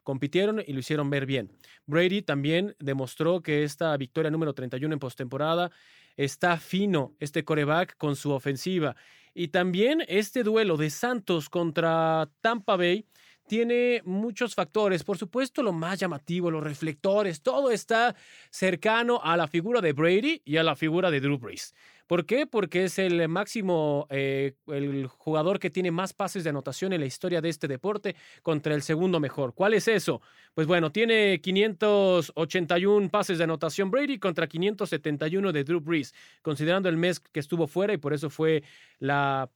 Compitieron 0.03 0.61
y 0.65 0.73
lo 0.73 0.79
hicieron 0.79 1.09
ver 1.09 1.25
bien. 1.25 1.49
Brady 1.85 2.23
también 2.23 2.75
demostró 2.77 3.41
que 3.41 3.63
esta 3.63 3.95
victoria 3.95 4.29
número 4.29 4.53
31 4.53 4.93
en 4.93 4.99
postemporada 4.99 5.71
está 6.17 6.57
fino 6.57 7.15
este 7.21 7.45
coreback 7.45 7.95
con 7.95 8.17
su 8.17 8.31
ofensiva. 8.31 8.97
Y 9.33 9.49
también 9.49 10.03
este 10.09 10.43
duelo 10.43 10.75
de 10.75 10.89
Santos 10.89 11.47
contra 11.47 12.29
Tampa 12.41 12.75
Bay 12.75 13.05
tiene 13.49 14.03
muchos 14.05 14.53
factores. 14.53 15.03
Por 15.03 15.17
supuesto, 15.17 15.63
lo 15.63 15.73
más 15.73 15.99
llamativo, 15.99 16.51
los 16.51 16.63
reflectores, 16.63 17.41
todo 17.41 17.71
está 17.71 18.15
cercano 18.51 19.19
a 19.23 19.35
la 19.35 19.47
figura 19.47 19.81
de 19.81 19.91
Brady 19.91 20.41
y 20.45 20.57
a 20.57 20.63
la 20.63 20.75
figura 20.75 21.09
de 21.09 21.19
Drew 21.19 21.39
Brees. 21.39 21.73
¿Por 22.05 22.25
qué? 22.25 22.45
Porque 22.45 22.85
es 22.85 22.99
el 22.99 23.27
máximo, 23.27 24.07
eh, 24.11 24.53
el 24.67 25.07
jugador 25.07 25.59
que 25.59 25.69
tiene 25.69 25.91
más 25.91 26.13
pases 26.13 26.43
de 26.43 26.51
anotación 26.51 26.93
en 26.93 27.01
la 27.01 27.07
historia 27.07 27.41
de 27.41 27.49
este 27.49 27.67
deporte 27.67 28.15
contra 28.43 28.75
el 28.75 28.83
segundo 28.83 29.19
mejor. 29.19 29.53
¿Cuál 29.53 29.73
es 29.73 29.87
eso? 29.87 30.21
Pues 30.53 30.67
bueno, 30.67 30.91
tiene 30.91 31.41
581 31.41 33.09
pases 33.09 33.39
de 33.39 33.43
anotación 33.43 33.89
Brady 33.89 34.19
contra 34.19 34.47
571 34.47 35.51
de 35.51 35.63
Drew 35.63 35.81
Brees, 35.81 36.13
considerando 36.41 36.87
el 36.87 36.97
mes 36.97 37.19
que 37.19 37.39
estuvo 37.39 37.67
fuera 37.67 37.93
y 37.93 37.97
por 37.97 38.13
eso 38.13 38.29
fue 38.29 38.63
la 38.99 39.49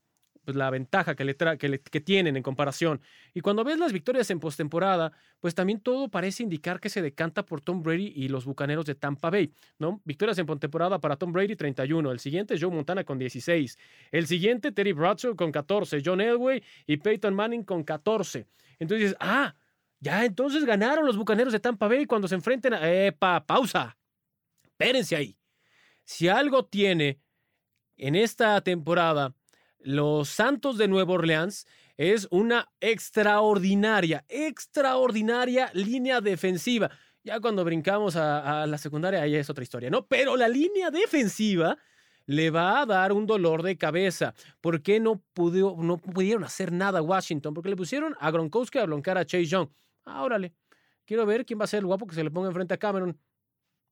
pues, 0.44 0.58
la 0.58 0.70
ventaja 0.70 1.16
que, 1.16 1.26
le 1.26 1.36
que, 1.36 1.80
que, 1.80 2.02
tienen 2.02 2.36
en 2.36 2.44
comparación. 2.44 3.02
Y 3.34 3.42
cuando 3.42 3.64
ves 3.64 3.78
las 3.78 3.94
victorias 3.94 4.30
en 4.30 4.40
postemporada, 4.40 5.12
pues 5.40 5.56
también 5.56 5.80
todo 5.80 6.10
parece 6.10 6.44
indicar 6.44 6.80
que 6.80 6.90
se 6.90 7.02
decanta 7.02 7.46
por 7.46 7.62
Tom 7.62 7.82
Brady 7.82 8.14
y 8.16 8.28
los 8.28 8.46
Bucaneros 8.46 8.86
de 8.86 8.96
Tampa 8.96 9.30
Bay, 9.30 9.54
¿no? 9.80 10.02
Victorias 10.06 10.38
en 10.38 10.46
postemporada 10.46 11.00
para 11.00 11.16
Tom 11.16 11.32
Brady 11.32 11.56
31, 11.56 12.12
el 12.12 12.20
siguiente 12.20 12.56
Joe 12.60 12.72
Montana 12.72 13.04
con 13.04 13.18
16, 13.18 13.78
el 14.12 14.28
siguiente 14.28 14.72
Terry 14.72 14.94
Bradshaw 14.94 15.36
con 15.36 15.52
14, 15.52 16.02
John 16.04 16.22
Elway 16.22 16.64
y 16.86 16.98
Peyton 16.98 17.34
Manning 17.34 17.64
con 17.64 17.84
14. 17.84 18.46
Entonces, 18.80 19.16
ah, 19.20 19.56
ya 20.00 20.26
entonces 20.26 20.66
ganaron 20.66 21.06
los 21.06 21.16
Bucaneros 21.16 21.54
de 21.54 21.60
Tampa 21.60 21.88
Bay 21.88 22.06
cuando 22.06 22.28
se 22.28 22.36
enfrenten 22.36 22.74
a... 22.74 22.92
¡Epa! 22.92 23.46
¡Pausa! 23.46 23.98
Espérense 24.64 25.16
ahí. 25.16 25.38
Si 26.04 26.28
algo 26.28 26.66
tiene 26.66 27.22
en 27.96 28.16
esta 28.16 28.60
temporada 28.62 29.34
los 29.84 30.30
Santos 30.30 30.78
de 30.78 30.88
Nueva 30.88 31.14
Orleans 31.14 31.68
es 31.98 32.28
una 32.32 32.72
extraordinaria, 32.80 34.26
extraordinaria 34.28 35.70
línea 35.74 36.22
defensiva. 36.22 36.90
Ya 37.24 37.40
cuando 37.40 37.64
brincamos 37.64 38.16
a, 38.16 38.66
la 38.68 38.78
secundaria, 38.78 39.22
ahí 39.22 39.36
es 39.36 39.50
otra 39.50 39.64
historia, 39.64 39.90
¿no? 39.90 40.06
Pero 40.08 40.36
la 40.36 40.50
línea 40.50 40.90
defensiva 40.92 41.78
le 42.26 42.50
va 42.50 42.82
a 42.82 42.86
dar 42.86 43.14
un 43.14 43.26
dolor 43.26 43.64
de 43.64 43.78
cabeza. 43.78 44.34
¿Por 44.60 44.82
qué 44.82 45.00
no, 45.00 45.22
pudo, 45.34 45.76
no 45.78 45.98
pudieron 45.98 46.44
hacer 46.44 46.72
nada 46.72 47.00
a 47.00 47.02
Washington? 47.02 47.54
Porque 47.54 47.70
le 47.70 47.76
pusieron 47.76 48.16
a 48.20 48.32
Gronkowski 48.32 48.80
a 48.80 48.86
broncar 48.86 49.18
a 49.18 49.26
Chase 49.26 49.46
Young. 49.46 49.70
Ah, 50.06 50.24
órale. 50.24 50.54
Quiero 51.06 51.26
ver 51.26 51.46
quién 51.46 51.60
va 51.60 51.66
a 51.66 51.68
ser 51.68 51.80
el 51.80 51.86
guapo 51.86 52.08
que 52.08 52.16
se 52.16 52.24
le 52.24 52.32
ponga 52.32 52.48
enfrente 52.48 52.74
a 52.74 52.78
Cameron. 52.78 53.18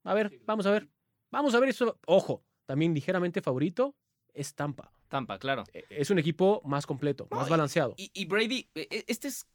A 0.03 0.13
ver, 0.13 0.39
vamos 0.45 0.65
a 0.65 0.71
ver. 0.71 0.89
Vamos 1.29 1.53
a 1.55 1.59
ver 1.59 1.69
eso. 1.69 1.97
Ojo, 2.05 2.43
también 2.65 2.93
ligeramente 2.93 3.41
favorito 3.41 3.95
es 4.33 4.53
Tampa. 5.11 5.37
Claro. 5.37 5.63
E, 5.73 5.85
es 5.91 6.09
un 6.09 6.17
equipo 6.17 6.61
más 6.65 6.87
completo, 6.87 7.27
más 7.29 7.47
balanceado. 7.47 7.93
Y, 7.97 8.25
Brady, 8.25 8.67
e, 8.73 8.87
e, 8.89 9.05
este 9.07 9.27
es 9.27 9.45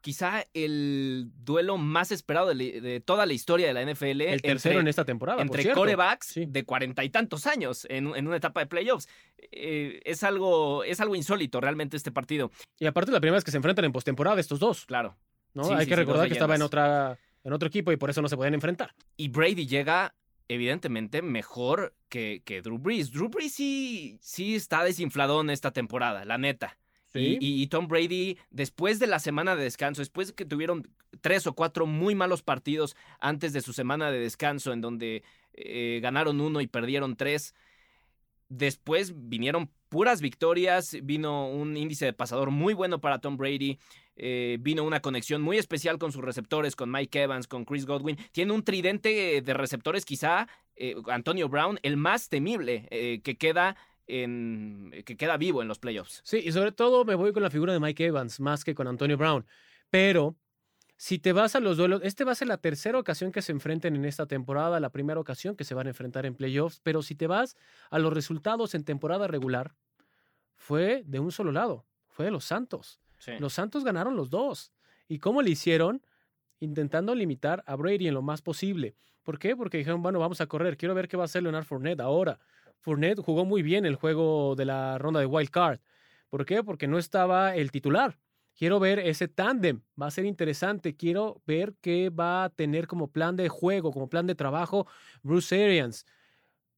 quizá 0.00 0.46
el 0.54 1.30
duelo 1.44 1.76
más 1.76 2.10
esperado 2.10 2.54
de, 2.54 3.02
toda 3.04 3.26
la 3.26 3.34
historia 3.34 3.66
de 3.66 3.74
la 3.74 3.82
NFL. 3.82 4.22
El 4.22 4.40
tercero 4.40 4.80
en 4.80 4.88
esta 4.88 5.04
temporada. 5.04 5.42
Entre 5.42 5.70
corebacks 5.72 6.40
de 6.46 6.64
cuarenta 6.64 7.04
y 7.04 7.10
tantos 7.10 7.46
años 7.46 7.86
en, 7.90 8.06
una 8.06 8.36
etapa 8.36 8.60
de 8.60 8.66
playoffs. 8.66 9.08
Eh, 9.52 10.00
es, 10.04 10.22
algo, 10.22 10.84
es 10.84 11.00
algo 11.00 11.16
insólito 11.16 11.60
realmente 11.60 11.98
este 11.98 12.12
partido. 12.12 12.50
Y 12.78 12.86
aparte 12.86 13.12
la 13.12 13.20
primera 13.20 13.36
vez 13.36 13.44
que 13.44 13.50
se 13.50 13.58
enfrentan 13.58 13.84
en 13.84 13.92
postemporada 13.92 14.40
estos 14.40 14.58
dos. 14.58 14.86
Claro. 14.86 15.16
¿no? 15.52 15.70
Hay 15.72 15.86
que 15.86 15.96
recordar 15.96 16.28
que 16.28 16.34
estaba 16.34 16.54
en, 16.54 16.62
otra, 16.62 17.18
en 17.44 17.52
otro 17.52 17.68
equipo 17.68 17.92
y 17.92 17.96
por 17.96 18.10
eso 18.10 18.22
no 18.22 18.28
se 18.28 18.36
pueden 18.36 18.54
enfrentar. 18.54 18.94
Y 19.16 19.28
Brady 19.28 19.66
llega 19.66 20.14
evidentemente 20.50 21.22
mejor 21.22 21.94
que, 22.08 22.42
que 22.44 22.60
Drew 22.60 22.78
Brees. 22.78 23.12
Drew 23.12 23.28
Brees 23.28 23.54
sí, 23.54 24.18
sí 24.20 24.56
está 24.56 24.82
desinfladón 24.82 25.48
esta 25.48 25.70
temporada, 25.70 26.24
la 26.24 26.38
neta. 26.38 26.76
Y, 27.12 27.66
Tom 27.66 27.88
Brady, 27.88 28.38
después 28.50 29.00
de 29.00 29.08
la 29.08 29.18
semana 29.18 29.56
de 29.56 29.64
descanso, 29.64 30.00
después 30.00 30.28
de 30.28 30.34
que 30.34 30.44
tuvieron 30.44 30.88
tres 31.20 31.46
o 31.48 31.54
cuatro 31.54 31.86
muy 31.86 32.14
malos 32.14 32.42
partidos 32.42 32.94
antes 33.18 33.52
de 33.52 33.62
su 33.62 33.72
semana 33.72 34.12
de 34.12 34.20
descanso, 34.20 34.72
en 34.72 34.80
donde 34.80 35.24
eh, 35.54 35.98
ganaron 36.00 36.40
uno 36.40 36.60
y 36.60 36.68
perdieron 36.68 37.16
tres, 37.16 37.54
después 38.48 39.12
vinieron 39.28 39.70
puras 39.88 40.20
victorias, 40.20 40.96
vino 41.02 41.48
un 41.48 41.76
índice 41.76 42.04
de 42.04 42.12
pasador 42.12 42.52
muy 42.52 42.74
bueno 42.74 43.00
para 43.00 43.18
Tom 43.18 43.36
Brady, 43.36 43.80
eh, 44.22 44.58
vino 44.60 44.84
una 44.84 45.00
conexión 45.00 45.40
muy 45.40 45.56
especial 45.56 45.98
con 45.98 46.12
sus 46.12 46.22
receptores, 46.22 46.76
con 46.76 46.90
Mike 46.90 47.22
Evans, 47.22 47.48
con 47.48 47.64
Chris 47.64 47.86
Godwin. 47.86 48.18
Tiene 48.32 48.52
un 48.52 48.62
tridente 48.62 49.40
de 49.40 49.54
receptores, 49.54 50.04
quizá 50.04 50.46
eh, 50.76 50.94
Antonio 51.06 51.48
Brown, 51.48 51.78
el 51.82 51.96
más 51.96 52.28
temible 52.28 52.86
eh, 52.90 53.22
que 53.22 53.38
queda 53.38 53.76
que 54.06 55.16
queda 55.16 55.36
vivo 55.36 55.62
en 55.62 55.68
los 55.68 55.78
playoffs. 55.78 56.20
Sí, 56.24 56.42
y 56.44 56.50
sobre 56.50 56.72
todo 56.72 57.04
me 57.04 57.14
voy 57.14 57.32
con 57.32 57.44
la 57.44 57.50
figura 57.50 57.72
de 57.72 57.78
Mike 57.78 58.06
Evans 58.06 58.40
más 58.40 58.64
que 58.64 58.74
con 58.74 58.88
Antonio 58.88 59.16
Brown. 59.16 59.46
Pero 59.88 60.34
si 60.96 61.20
te 61.20 61.32
vas 61.32 61.54
a 61.54 61.60
los 61.60 61.76
duelos, 61.76 62.00
este 62.02 62.24
va 62.24 62.32
a 62.32 62.34
ser 62.34 62.48
la 62.48 62.58
tercera 62.58 62.98
ocasión 62.98 63.30
que 63.30 63.40
se 63.40 63.52
enfrenten 63.52 63.94
en 63.94 64.04
esta 64.04 64.26
temporada, 64.26 64.80
la 64.80 64.90
primera 64.90 65.20
ocasión 65.20 65.54
que 65.54 65.62
se 65.62 65.74
van 65.74 65.86
a 65.86 65.90
enfrentar 65.90 66.26
en 66.26 66.34
playoffs, 66.34 66.80
pero 66.82 67.02
si 67.02 67.14
te 67.14 67.28
vas 67.28 67.56
a 67.88 68.00
los 68.00 68.12
resultados 68.12 68.74
en 68.74 68.82
temporada 68.82 69.28
regular, 69.28 69.76
fue 70.56 71.04
de 71.06 71.20
un 71.20 71.30
solo 71.30 71.52
lado, 71.52 71.86
fue 72.08 72.24
de 72.24 72.32
los 72.32 72.44
Santos. 72.44 73.00
Los 73.38 73.54
Santos 73.54 73.84
ganaron 73.84 74.16
los 74.16 74.30
dos. 74.30 74.72
¿Y 75.08 75.18
cómo 75.18 75.42
le 75.42 75.50
hicieron? 75.50 76.02
Intentando 76.60 77.14
limitar 77.14 77.62
a 77.66 77.76
Brady 77.76 78.08
en 78.08 78.14
lo 78.14 78.22
más 78.22 78.42
posible. 78.42 78.94
¿Por 79.22 79.38
qué? 79.38 79.56
Porque 79.56 79.78
dijeron, 79.78 80.02
bueno, 80.02 80.18
vamos 80.18 80.40
a 80.40 80.46
correr. 80.46 80.76
Quiero 80.76 80.94
ver 80.94 81.08
qué 81.08 81.16
va 81.16 81.24
a 81.24 81.26
hacer 81.26 81.42
Leonard 81.42 81.64
Fournette 81.64 82.00
ahora. 82.00 82.38
Fournette 82.80 83.20
jugó 83.20 83.44
muy 83.44 83.62
bien 83.62 83.84
el 83.84 83.96
juego 83.96 84.54
de 84.56 84.64
la 84.64 84.98
ronda 84.98 85.20
de 85.20 85.26
Wild 85.26 85.50
Card. 85.50 85.80
¿Por 86.28 86.46
qué? 86.46 86.62
Porque 86.62 86.86
no 86.86 86.98
estaba 86.98 87.54
el 87.54 87.70
titular. 87.70 88.18
Quiero 88.54 88.78
ver 88.78 88.98
ese 88.98 89.28
tándem. 89.28 89.82
Va 90.00 90.06
a 90.06 90.10
ser 90.10 90.24
interesante. 90.24 90.96
Quiero 90.96 91.42
ver 91.46 91.74
qué 91.80 92.10
va 92.10 92.44
a 92.44 92.50
tener 92.50 92.86
como 92.86 93.10
plan 93.10 93.36
de 93.36 93.48
juego, 93.48 93.92
como 93.92 94.08
plan 94.08 94.26
de 94.26 94.34
trabajo 94.34 94.86
Bruce 95.22 95.62
Arians. 95.62 96.06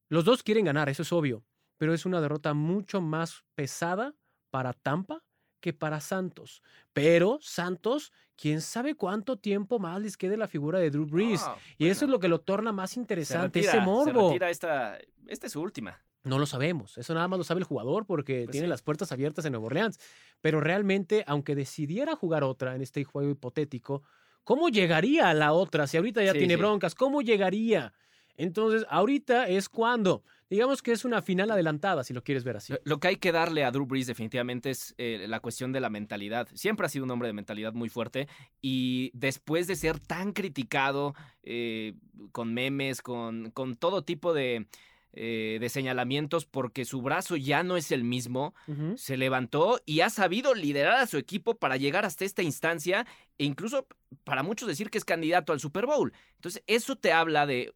Los 0.08 0.24
dos 0.24 0.42
quieren 0.42 0.64
ganar, 0.64 0.88
eso 0.88 1.02
es 1.02 1.12
obvio. 1.12 1.44
Pero 1.78 1.94
es 1.94 2.06
una 2.06 2.20
derrota 2.20 2.54
mucho 2.54 3.00
más 3.00 3.44
pesada 3.54 4.14
para 4.50 4.72
Tampa 4.72 5.22
que 5.62 5.72
para 5.72 6.00
Santos. 6.00 6.62
Pero 6.92 7.38
Santos, 7.40 8.12
quién 8.36 8.60
sabe 8.60 8.94
cuánto 8.94 9.38
tiempo 9.38 9.78
más 9.78 10.02
les 10.02 10.18
quede 10.18 10.36
la 10.36 10.48
figura 10.48 10.78
de 10.78 10.90
Drew 10.90 11.06
Brees. 11.06 11.40
y 11.78 11.86
eso 11.86 12.04
es 12.04 12.10
lo 12.10 12.18
que 12.18 12.28
lo 12.28 12.40
torna 12.40 12.72
más 12.72 12.98
interesante, 12.98 13.60
ese 13.60 13.80
morbo. 13.80 14.26
Se 14.26 14.26
retira 14.32 14.50
esta, 14.50 14.98
esta 15.26 15.46
es 15.46 15.52
su 15.52 15.62
última. 15.62 15.98
No 16.24 16.38
lo 16.38 16.46
sabemos, 16.46 16.98
eso 16.98 17.14
nada 17.14 17.26
más 17.26 17.38
lo 17.38 17.44
sabe 17.44 17.60
el 17.60 17.64
jugador 17.64 18.06
porque 18.06 18.42
pues 18.44 18.52
tiene 18.52 18.68
las 18.68 18.82
puertas 18.82 19.10
abiertas 19.10 19.44
en 19.44 19.52
Nueva 19.52 19.66
Orleans. 19.66 19.98
Pero 20.40 20.60
realmente, 20.60 21.24
aunque 21.26 21.54
decidiera 21.54 22.14
jugar 22.14 22.44
otra 22.44 22.74
en 22.74 22.82
este 22.82 23.02
juego 23.04 23.30
hipotético, 23.30 24.02
¿cómo 24.44 24.68
llegaría 24.68 25.30
a 25.30 25.34
la 25.34 25.52
otra? 25.52 25.86
Si 25.86 25.96
ahorita 25.96 26.22
ya 26.22 26.32
tiene 26.32 26.56
broncas, 26.56 26.94
¿cómo 26.94 27.22
llegaría? 27.22 27.92
Entonces, 28.36 28.86
ahorita 28.88 29.48
es 29.48 29.68
cuando 29.68 30.22
digamos 30.52 30.82
que 30.82 30.92
es 30.92 31.06
una 31.06 31.22
final 31.22 31.50
adelantada, 31.50 32.04
si 32.04 32.12
lo 32.12 32.22
quieres 32.22 32.44
ver 32.44 32.58
así. 32.58 32.74
Lo 32.84 33.00
que 33.00 33.08
hay 33.08 33.16
que 33.16 33.32
darle 33.32 33.64
a 33.64 33.70
Drew 33.70 33.86
Brees 33.86 34.06
definitivamente 34.06 34.68
es 34.68 34.94
eh, 34.98 35.24
la 35.26 35.40
cuestión 35.40 35.72
de 35.72 35.80
la 35.80 35.88
mentalidad. 35.88 36.46
Siempre 36.52 36.84
ha 36.84 36.90
sido 36.90 37.06
un 37.06 37.10
hombre 37.10 37.28
de 37.28 37.32
mentalidad 37.32 37.72
muy 37.72 37.88
fuerte 37.88 38.28
y 38.60 39.10
después 39.14 39.66
de 39.66 39.76
ser 39.76 39.98
tan 39.98 40.32
criticado 40.32 41.14
eh, 41.42 41.94
con 42.32 42.52
memes, 42.52 43.00
con, 43.00 43.50
con, 43.52 43.76
todo 43.76 44.04
tipo 44.04 44.34
de... 44.34 44.66
Eh, 45.14 45.58
de 45.60 45.68
señalamientos 45.68 46.46
porque 46.46 46.86
su 46.86 47.02
brazo 47.02 47.36
ya 47.36 47.62
no 47.62 47.76
es 47.76 47.92
el 47.92 48.02
mismo, 48.02 48.54
se 48.96 49.18
levantó 49.18 49.78
y 49.84 50.00
ha 50.00 50.08
sabido 50.08 50.54
liderar 50.54 50.94
a 50.94 51.06
su 51.06 51.18
equipo 51.18 51.54
para 51.54 51.76
llegar 51.76 52.06
hasta 52.06 52.24
esta 52.24 52.42
instancia 52.42 53.06
e 53.36 53.44
incluso 53.44 53.86
para 54.24 54.42
muchos 54.42 54.68
decir 54.68 54.88
que 54.88 54.96
es 54.96 55.04
candidato 55.04 55.52
al 55.52 55.60
Super 55.60 55.84
Bowl. 55.84 56.14
Entonces, 56.36 56.62
eso 56.66 56.96
te 56.96 57.12
habla 57.12 57.44
de 57.44 57.74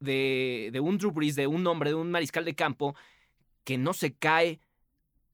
de, 0.00 0.78
un 0.82 0.98
Drew 0.98 1.10
Brees, 1.10 1.36
de 1.36 1.46
un 1.46 1.66
hombre, 1.66 1.90
de 1.90 1.96
un 1.96 2.10
mariscal 2.10 2.44
de 2.44 2.54
campo 2.54 2.94
que 3.64 3.78
no 3.78 3.92
se 3.92 4.14
cae 4.14 4.60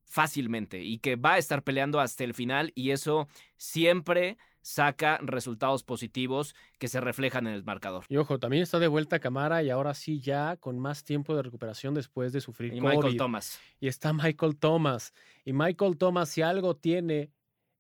fácilmente 0.05 0.83
y 0.83 0.99
que 0.99 1.17
va 1.17 1.35
a 1.35 1.39
estar 1.39 1.63
peleando 1.63 2.01
hasta 2.01 2.25
el 2.25 2.35
final 2.35 2.73
y 2.75 2.91
eso 2.91 3.29
siempre 3.57 4.37
saca 4.61 5.19
resultados 5.23 5.83
positivos 5.83 6.55
que 6.79 6.89
se 6.89 7.01
reflejan 7.01 7.47
en 7.47 7.55
el 7.55 7.65
marcador. 7.65 8.05
Y 8.09 8.17
ojo, 8.17 8.39
también 8.39 8.63
está 8.63 8.79
de 8.79 8.89
vuelta 8.89 9.17
a 9.17 9.19
Camara 9.21 9.63
y 9.63 9.71
ahora 9.71 9.95
sí 9.95 10.21
ya 10.21 10.57
con 10.57 10.79
más 10.79 11.03
tiempo 11.03 11.35
de 11.35 11.43
recuperación 11.43 11.95
después 11.95 12.33
de 12.33 12.41
sufrir 12.41 12.73
y 12.75 12.81
Michael 12.81 13.17
Thomas. 13.17 13.61
Y 13.81 13.89
está 13.89 14.13
Michael 14.13 14.57
Thomas. 14.57 15.13
Y 15.45 15.53
Michael 15.53 15.97
Thomas 15.99 16.29
si 16.29 16.43
algo 16.43 16.77
tiene 16.77 17.31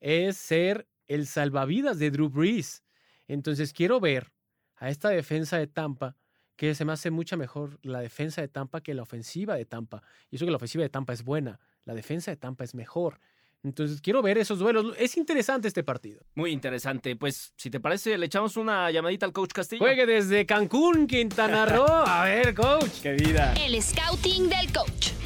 es 0.00 0.36
ser 0.36 0.88
el 1.06 1.26
salvavidas 1.26 1.98
de 1.98 2.10
Drew 2.10 2.28
Brees. 2.28 2.82
Entonces 3.28 3.72
quiero 3.72 4.00
ver 4.00 4.32
a 4.76 4.90
esta 4.90 5.10
defensa 5.10 5.58
de 5.58 5.68
Tampa 5.68 6.16
que 6.56 6.74
se 6.74 6.84
me 6.84 6.92
hace 6.92 7.10
mucha 7.10 7.36
mejor 7.36 7.78
la 7.82 8.00
defensa 8.00 8.40
de 8.40 8.48
Tampa 8.48 8.80
que 8.80 8.94
la 8.94 9.02
ofensiva 9.02 9.54
de 9.56 9.64
Tampa. 9.64 10.02
Y 10.30 10.36
eso 10.36 10.44
que 10.44 10.50
la 10.50 10.56
ofensiva 10.56 10.82
de 10.82 10.90
Tampa 10.90 11.12
es 11.12 11.24
buena, 11.24 11.58
la 11.84 11.94
defensa 11.94 12.30
de 12.30 12.36
Tampa 12.36 12.64
es 12.64 12.74
mejor. 12.74 13.20
Entonces 13.64 14.00
quiero 14.00 14.22
ver 14.22 14.38
esos 14.38 14.58
duelos. 14.58 14.94
Es 14.98 15.16
interesante 15.16 15.68
este 15.68 15.84
partido. 15.84 16.20
Muy 16.34 16.50
interesante. 16.50 17.14
Pues 17.14 17.52
si 17.56 17.70
te 17.70 17.78
parece, 17.78 18.18
le 18.18 18.26
echamos 18.26 18.56
una 18.56 18.90
llamadita 18.90 19.24
al 19.24 19.32
coach 19.32 19.52
Castillo. 19.52 19.84
Juegue 19.84 20.04
desde 20.04 20.46
Cancún, 20.46 21.06
Quintana 21.06 21.64
Roo. 21.66 21.86
A 21.86 22.24
ver, 22.24 22.54
coach. 22.54 23.00
Qué 23.02 23.12
vida. 23.12 23.54
El 23.54 23.80
scouting 23.80 24.48
del 24.48 24.72
coach. 24.72 25.21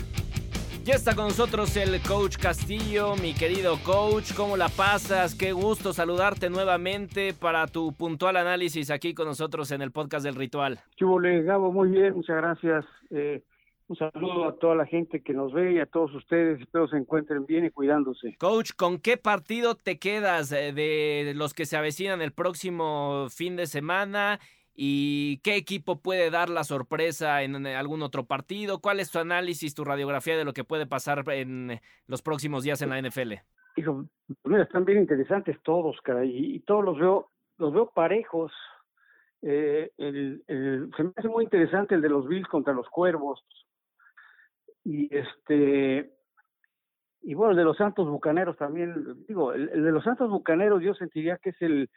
Ya 0.87 0.95
está 0.95 1.17
con 1.17 1.25
nosotros 1.25 1.77
el 1.77 2.01
coach 2.01 2.37
Castillo, 2.37 3.17
mi 3.17 3.35
querido 3.35 3.77
coach. 3.83 4.33
¿Cómo 4.37 4.57
la 4.57 4.69
pasas? 4.69 5.35
Qué 5.35 5.51
gusto 5.51 5.93
saludarte 5.93 6.49
nuevamente 6.49 7.35
para 7.35 7.67
tu 7.67 7.93
puntual 7.93 8.37
análisis 8.37 8.93
aquí 8.93 9.13
con 9.13 9.27
nosotros 9.27 9.73
en 9.73 9.83
el 9.83 9.91
podcast 9.91 10.25
del 10.25 10.37
ritual. 10.37 10.79
Chúbole, 10.95 11.43
Gabo, 11.43 11.73
muy 11.73 11.89
bien, 11.89 12.15
muchas 12.15 12.37
gracias. 12.37 12.85
Eh, 13.11 13.43
un 13.89 13.97
saludo 13.97 14.49
a 14.49 14.57
toda 14.61 14.77
la 14.77 14.87
gente 14.87 15.25
que 15.25 15.33
nos 15.33 15.53
ve 15.53 15.73
y 15.73 15.81
a 15.81 15.87
todos 15.87 16.15
ustedes. 16.15 16.61
Espero 16.61 16.87
se 16.87 16.99
encuentren 16.99 17.47
bien 17.47 17.65
y 17.65 17.71
cuidándose. 17.71 18.37
Coach, 18.39 18.71
¿con 18.77 19.01
qué 19.01 19.17
partido 19.17 19.75
te 19.75 19.99
quedas 19.99 20.53
eh, 20.53 20.73
de 20.73 21.33
los 21.35 21.53
que 21.53 21.67
se 21.67 21.77
avecinan 21.77 22.23
el 22.23 22.31
próximo 22.31 23.27
fin 23.29 23.57
de 23.57 23.67
semana? 23.67 24.39
¿Y 24.79 25.39
qué 25.39 25.57
equipo 25.57 26.03
puede 26.03 26.31
dar 26.31 26.51
la 26.51 26.63
sorpresa 26.63 27.43
en 27.43 27.67
algún 27.67 28.03
otro 28.03 28.27
partido? 28.27 28.81
¿Cuál 28.83 29.01
es 29.01 29.11
tu 29.11 29.19
análisis, 29.19 29.75
tu 29.75 29.85
radiografía 29.85 30.37
de 30.37 30.45
lo 30.45 30.53
que 30.53 30.65
puede 30.65 30.85
pasar 30.87 31.25
en 31.31 31.81
los 32.07 32.21
próximos 32.21 32.63
días 32.63 32.83
en 32.83 32.91
la 32.91 33.01
NFL? 33.01 33.33
Hijo, 33.77 34.05
mira, 34.45 34.65
están 34.65 34.85
bien 34.85 34.99
interesantes 34.99 35.57
todos, 35.63 35.97
y, 36.25 36.61
todos 36.61 36.85
los 36.85 36.99
veo, 36.99 37.31
los 37.57 37.73
veo 37.73 37.91
parejos. 37.91 38.53
Eh, 39.41 39.93
el, 39.97 40.45
se 40.47 41.03
me 41.05 41.13
hace 41.17 41.29
muy 41.29 41.45
interesante 41.45 41.95
el 41.95 42.03
de 42.03 42.11
los 42.11 42.29
Bills 42.29 42.49
contra 42.49 42.75
los 42.75 42.89
Cuervos. 42.91 43.43
Y 44.85 45.09
este 45.15 46.13
y 47.23 47.35
bueno, 47.35 47.53
el 47.53 47.57
de 47.57 47.65
los 47.65 47.77
Santos 47.79 48.09
Bucaneros 48.09 48.57
también, 48.57 49.25
digo, 49.27 49.53
el 49.53 49.83
de 49.83 49.91
los 49.91 50.05
Santos 50.05 50.31
Bucaneros 50.31 50.83
yo 50.83 50.95
sentiría 50.95 51.39
que 51.39 51.51
es 51.51 51.61
el, 51.61 51.91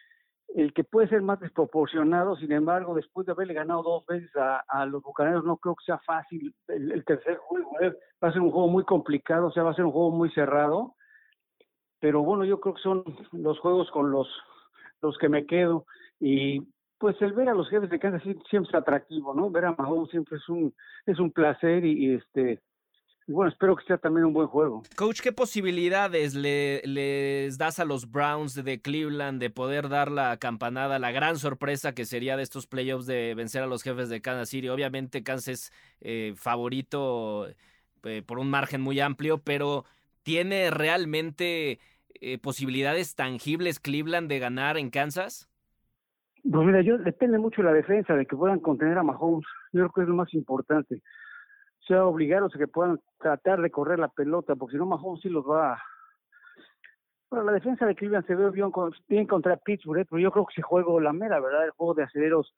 el 0.56 0.74
que 0.74 0.84
puede 0.84 1.08
ser 1.08 1.22
más 1.22 1.40
desproporcionado, 1.40 2.36
sin 2.36 2.52
embargo, 2.52 2.96
después 2.96 3.26
de 3.26 3.34
haberle 3.34 3.54
ganado 3.54 3.84
dos 3.84 4.06
veces 4.08 4.32
a, 4.36 4.86
los 4.86 5.04
Bucaneros, 5.04 5.46
no 5.46 5.58
creo 5.58 5.76
que 5.76 5.86
sea 5.86 6.00
fácil 6.00 6.54
el, 6.68 7.04
tercer 7.06 7.38
juego. 7.38 7.80
¿eh? 7.82 7.94
Va 8.24 8.30
a 8.30 8.34
ser 8.34 8.42
un 8.42 8.52
juego 8.52 8.68
muy 8.68 8.84
complicado, 8.84 9.48
o 9.48 9.52
sea, 9.52 9.64
va 9.64 9.72
a 9.72 9.76
ser 9.76 9.86
un 9.86 9.92
juego 9.92 10.12
muy 10.12 10.32
cerrado. 10.32 10.96
Pero 12.00 12.24
bueno, 12.24 12.46
yo 12.46 12.60
creo 12.60 12.76
que 12.76 12.82
son 12.82 13.04
los 13.32 13.60
juegos 13.60 13.92
con 13.92 14.12
los, 14.12 14.28
los 15.02 15.18
que 15.18 15.30
me 15.30 15.46
quedo. 15.46 15.86
Y 16.20 16.62
pues 16.98 17.22
el 17.22 17.34
ver 17.34 17.50
a 17.50 17.54
los 17.54 17.70
jefes 17.70 17.90
de 17.90 18.00
Kansas 18.00 18.24
siempre 18.50 18.70
es 18.70 18.76
atractivo, 18.76 19.34
¿no? 19.34 19.50
Ver 19.52 19.66
a 19.66 19.76
Mahomes 19.78 20.10
siempre 20.10 20.38
es 20.38 20.50
un, 20.50 20.74
es 21.06 21.20
un 21.20 21.32
placer 21.32 21.86
y 21.86 22.16
este 22.16 22.62
bueno, 23.34 23.52
espero 23.52 23.76
que 23.76 23.86
sea 23.86 23.98
también 23.98 24.26
un 24.26 24.34
buen 24.34 24.48
juego. 24.48 24.84
Coach, 24.96 25.22
¿qué 25.22 25.32
posibilidades 25.32 26.34
le, 26.34 26.82
les 26.84 27.58
das 27.58 27.80
a 27.80 27.86
los 27.86 28.12
Browns 28.12 28.56
de 28.56 28.82
Cleveland 28.82 29.40
de 29.40 29.50
poder 29.50 29.88
dar 29.88 30.12
la 30.12 30.38
campanada, 30.38 30.98
la 30.98 31.12
gran 31.12 31.38
sorpresa 31.38 31.94
que 31.94 32.06
sería 32.06 32.38
de 32.38 32.44
estos 32.44 32.66
playoffs 32.66 33.06
de 33.06 33.36
vencer 33.36 33.62
a 33.62 33.68
los 33.68 33.84
jefes 33.84 34.10
de 34.10 34.22
Kansas 34.22 34.50
City? 34.50 34.70
Obviamente 34.70 35.24
Kansas 35.24 35.48
es 35.48 35.74
eh, 36.02 36.34
favorito 36.36 37.48
eh, 38.04 38.24
por 38.26 38.40
un 38.40 38.50
margen 38.50 38.82
muy 38.82 39.00
amplio, 39.00 39.38
pero 39.38 39.86
¿tiene 40.24 40.72
realmente 40.72 41.80
eh, 42.16 42.40
posibilidades 42.40 43.16
tangibles 43.16 43.80
Cleveland 43.80 44.28
de 44.28 44.40
ganar 44.40 44.78
en 44.78 44.90
Kansas? 44.90 45.48
Pues 46.50 46.66
mira, 46.66 46.82
yo 46.82 46.98
depende 46.98 47.38
mucho 47.38 47.62
de 47.62 47.68
la 47.68 47.74
defensa, 47.74 48.16
de 48.16 48.26
que 48.26 48.36
puedan 48.36 48.60
contener 48.60 48.98
a 48.98 49.04
Mahomes. 49.04 49.46
Yo 49.72 49.82
creo 49.82 49.92
que 49.92 50.02
es 50.02 50.08
lo 50.08 50.16
más 50.16 50.34
importante 50.34 51.02
sea 51.90 52.06
obligarlos 52.06 52.56
a 52.56 52.60
que 52.60 52.68
puedan 52.68 53.00
tratar 53.18 53.62
de 53.62 53.72
correr 53.72 53.98
la 53.98 54.10
pelota, 54.10 54.56
porque 54.56 54.74
si 54.74 54.78
no 54.78 54.86
Mahomes 54.86 55.22
sí 55.22 55.30
los 55.30 55.44
va. 55.44 55.82
Bueno, 57.32 57.46
la 57.46 57.52
defensa 57.54 57.86
de 57.86 57.96
Cleveland 57.96 58.28
se 58.28 58.36
ve 58.36 58.50
bien, 58.52 58.72
bien 59.08 59.26
contra 59.26 59.58
Pittsburgh, 59.58 60.02
¿eh? 60.02 60.06
pero 60.08 60.20
yo 60.20 60.32
creo 60.32 60.46
que 60.46 60.54
ese 60.54 60.62
juego, 60.62 61.00
la 61.00 61.14
mera 61.14 61.40
verdad, 61.40 61.66
el 61.66 61.72
juego 61.72 61.96
de 61.96 62.04
aceleros, 62.04 62.56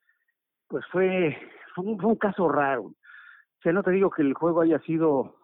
pues 0.68 0.86
fue, 0.92 1.38
fue, 1.74 1.86
un, 1.86 2.16
caso 2.16 2.50
raro. 2.50 2.84
O 2.84 3.62
sea, 3.64 3.72
no 3.72 3.84
te 3.84 3.92
digo 3.92 4.10
que 4.10 4.22
el 4.22 4.34
juego 4.34 4.62
haya 4.62 4.80
sido 4.80 5.38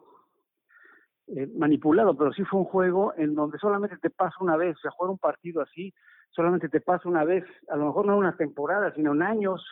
eh, 1.28 1.48
manipulado, 1.56 2.18
pero 2.18 2.34
sí 2.34 2.44
fue 2.44 2.60
un 2.60 2.66
juego 2.66 3.14
en 3.16 3.36
donde 3.36 3.58
solamente 3.58 3.98
te 3.98 4.10
pasa 4.10 4.36
una 4.42 4.58
vez, 4.58 4.76
o 4.76 4.80
sea, 4.80 4.92
jugar 4.92 5.12
un 5.12 5.18
partido 5.18 5.62
así, 5.62 5.94
solamente 6.32 6.68
te 6.68 6.82
pasa 6.82 7.08
una 7.08 7.24
vez, 7.24 7.46
a 7.70 7.78
lo 7.78 7.86
mejor 7.88 8.06
no 8.06 8.18
una 8.18 8.36
temporada, 8.36 8.94
sino 8.94 9.14
en 9.14 9.22
años, 9.22 9.66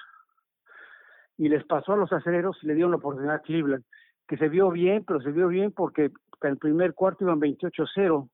y 1.37 1.49
les 1.49 1.65
pasó 1.65 1.93
a 1.93 1.97
los 1.97 2.11
aceleros 2.13 2.57
y 2.61 2.67
le 2.67 2.75
dieron 2.75 2.91
la 2.91 2.97
oportunidad 2.97 3.35
a 3.35 3.41
Cleveland 3.41 3.83
que 4.27 4.37
se 4.37 4.49
vio 4.49 4.71
bien, 4.71 5.03
pero 5.05 5.21
se 5.21 5.31
vio 5.31 5.47
bien 5.47 5.71
porque 5.71 6.05
en 6.41 6.49
el 6.49 6.57
primer 6.57 6.93
cuarto 6.93 7.23
iban 7.23 7.39
28-0. 7.39 8.29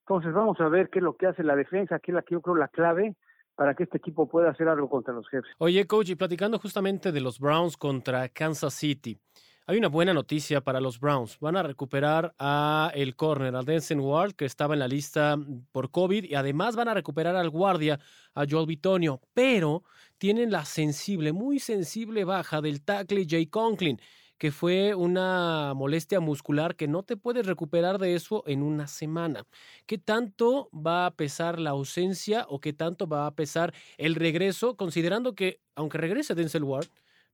Entonces 0.00 0.32
vamos 0.32 0.60
a 0.60 0.68
ver 0.68 0.88
qué 0.88 1.00
es 1.00 1.02
lo 1.02 1.16
que 1.16 1.26
hace 1.26 1.42
la 1.42 1.56
defensa, 1.56 1.98
qué 1.98 2.12
es 2.12 2.14
la 2.14 2.22
que 2.22 2.34
yo 2.34 2.40
creo 2.40 2.54
la 2.54 2.68
clave 2.68 3.16
para 3.56 3.74
que 3.74 3.84
este 3.84 3.98
equipo 3.98 4.28
pueda 4.28 4.50
hacer 4.50 4.68
algo 4.68 4.88
contra 4.88 5.14
los 5.14 5.28
jefes. 5.28 5.50
Oye, 5.58 5.86
coach, 5.86 6.10
y 6.10 6.14
platicando 6.14 6.58
justamente 6.58 7.10
de 7.10 7.20
los 7.20 7.40
Browns 7.40 7.76
contra 7.76 8.28
Kansas 8.28 8.74
City, 8.74 9.18
hay 9.66 9.78
una 9.78 9.88
buena 9.88 10.14
noticia 10.14 10.60
para 10.60 10.80
los 10.80 11.00
Browns. 11.00 11.40
Van 11.40 11.56
a 11.56 11.62
recuperar 11.64 12.34
a 12.38 12.92
el 12.94 13.16
corner, 13.16 13.56
a 13.56 13.62
Denson 13.62 13.98
Ward, 13.98 14.34
que 14.34 14.44
estaba 14.44 14.74
en 14.74 14.80
la 14.80 14.86
lista 14.86 15.36
por 15.72 15.90
COVID, 15.90 16.24
y 16.24 16.36
además 16.36 16.76
van 16.76 16.86
a 16.86 16.94
recuperar 16.94 17.34
al 17.34 17.50
guardia, 17.50 17.98
a 18.34 18.44
Joel 18.48 18.66
Bitonio, 18.66 19.20
pero 19.34 19.82
tienen 20.18 20.52
la 20.52 20.64
sensible, 20.64 21.32
muy 21.32 21.58
sensible 21.58 22.24
baja 22.24 22.60
del 22.60 22.84
tackle 22.84 23.26
Jay 23.28 23.46
Conklin 23.46 23.98
que 24.38 24.50
fue 24.50 24.94
una 24.94 25.72
molestia 25.74 26.20
muscular 26.20 26.76
que 26.76 26.88
no 26.88 27.02
te 27.02 27.16
puedes 27.16 27.46
recuperar 27.46 27.98
de 27.98 28.14
eso 28.14 28.42
en 28.46 28.62
una 28.62 28.86
semana. 28.86 29.44
¿Qué 29.86 29.98
tanto 29.98 30.68
va 30.72 31.06
a 31.06 31.10
pesar 31.12 31.58
la 31.58 31.70
ausencia 31.70 32.46
o 32.48 32.60
qué 32.60 32.72
tanto 32.72 33.06
va 33.06 33.26
a 33.26 33.34
pesar 33.34 33.72
el 33.98 34.14
regreso, 34.14 34.76
considerando 34.76 35.34
que, 35.34 35.60
aunque 35.74 35.98
regrese 35.98 36.34
Denzel 36.34 36.64
Ward, 36.64 36.88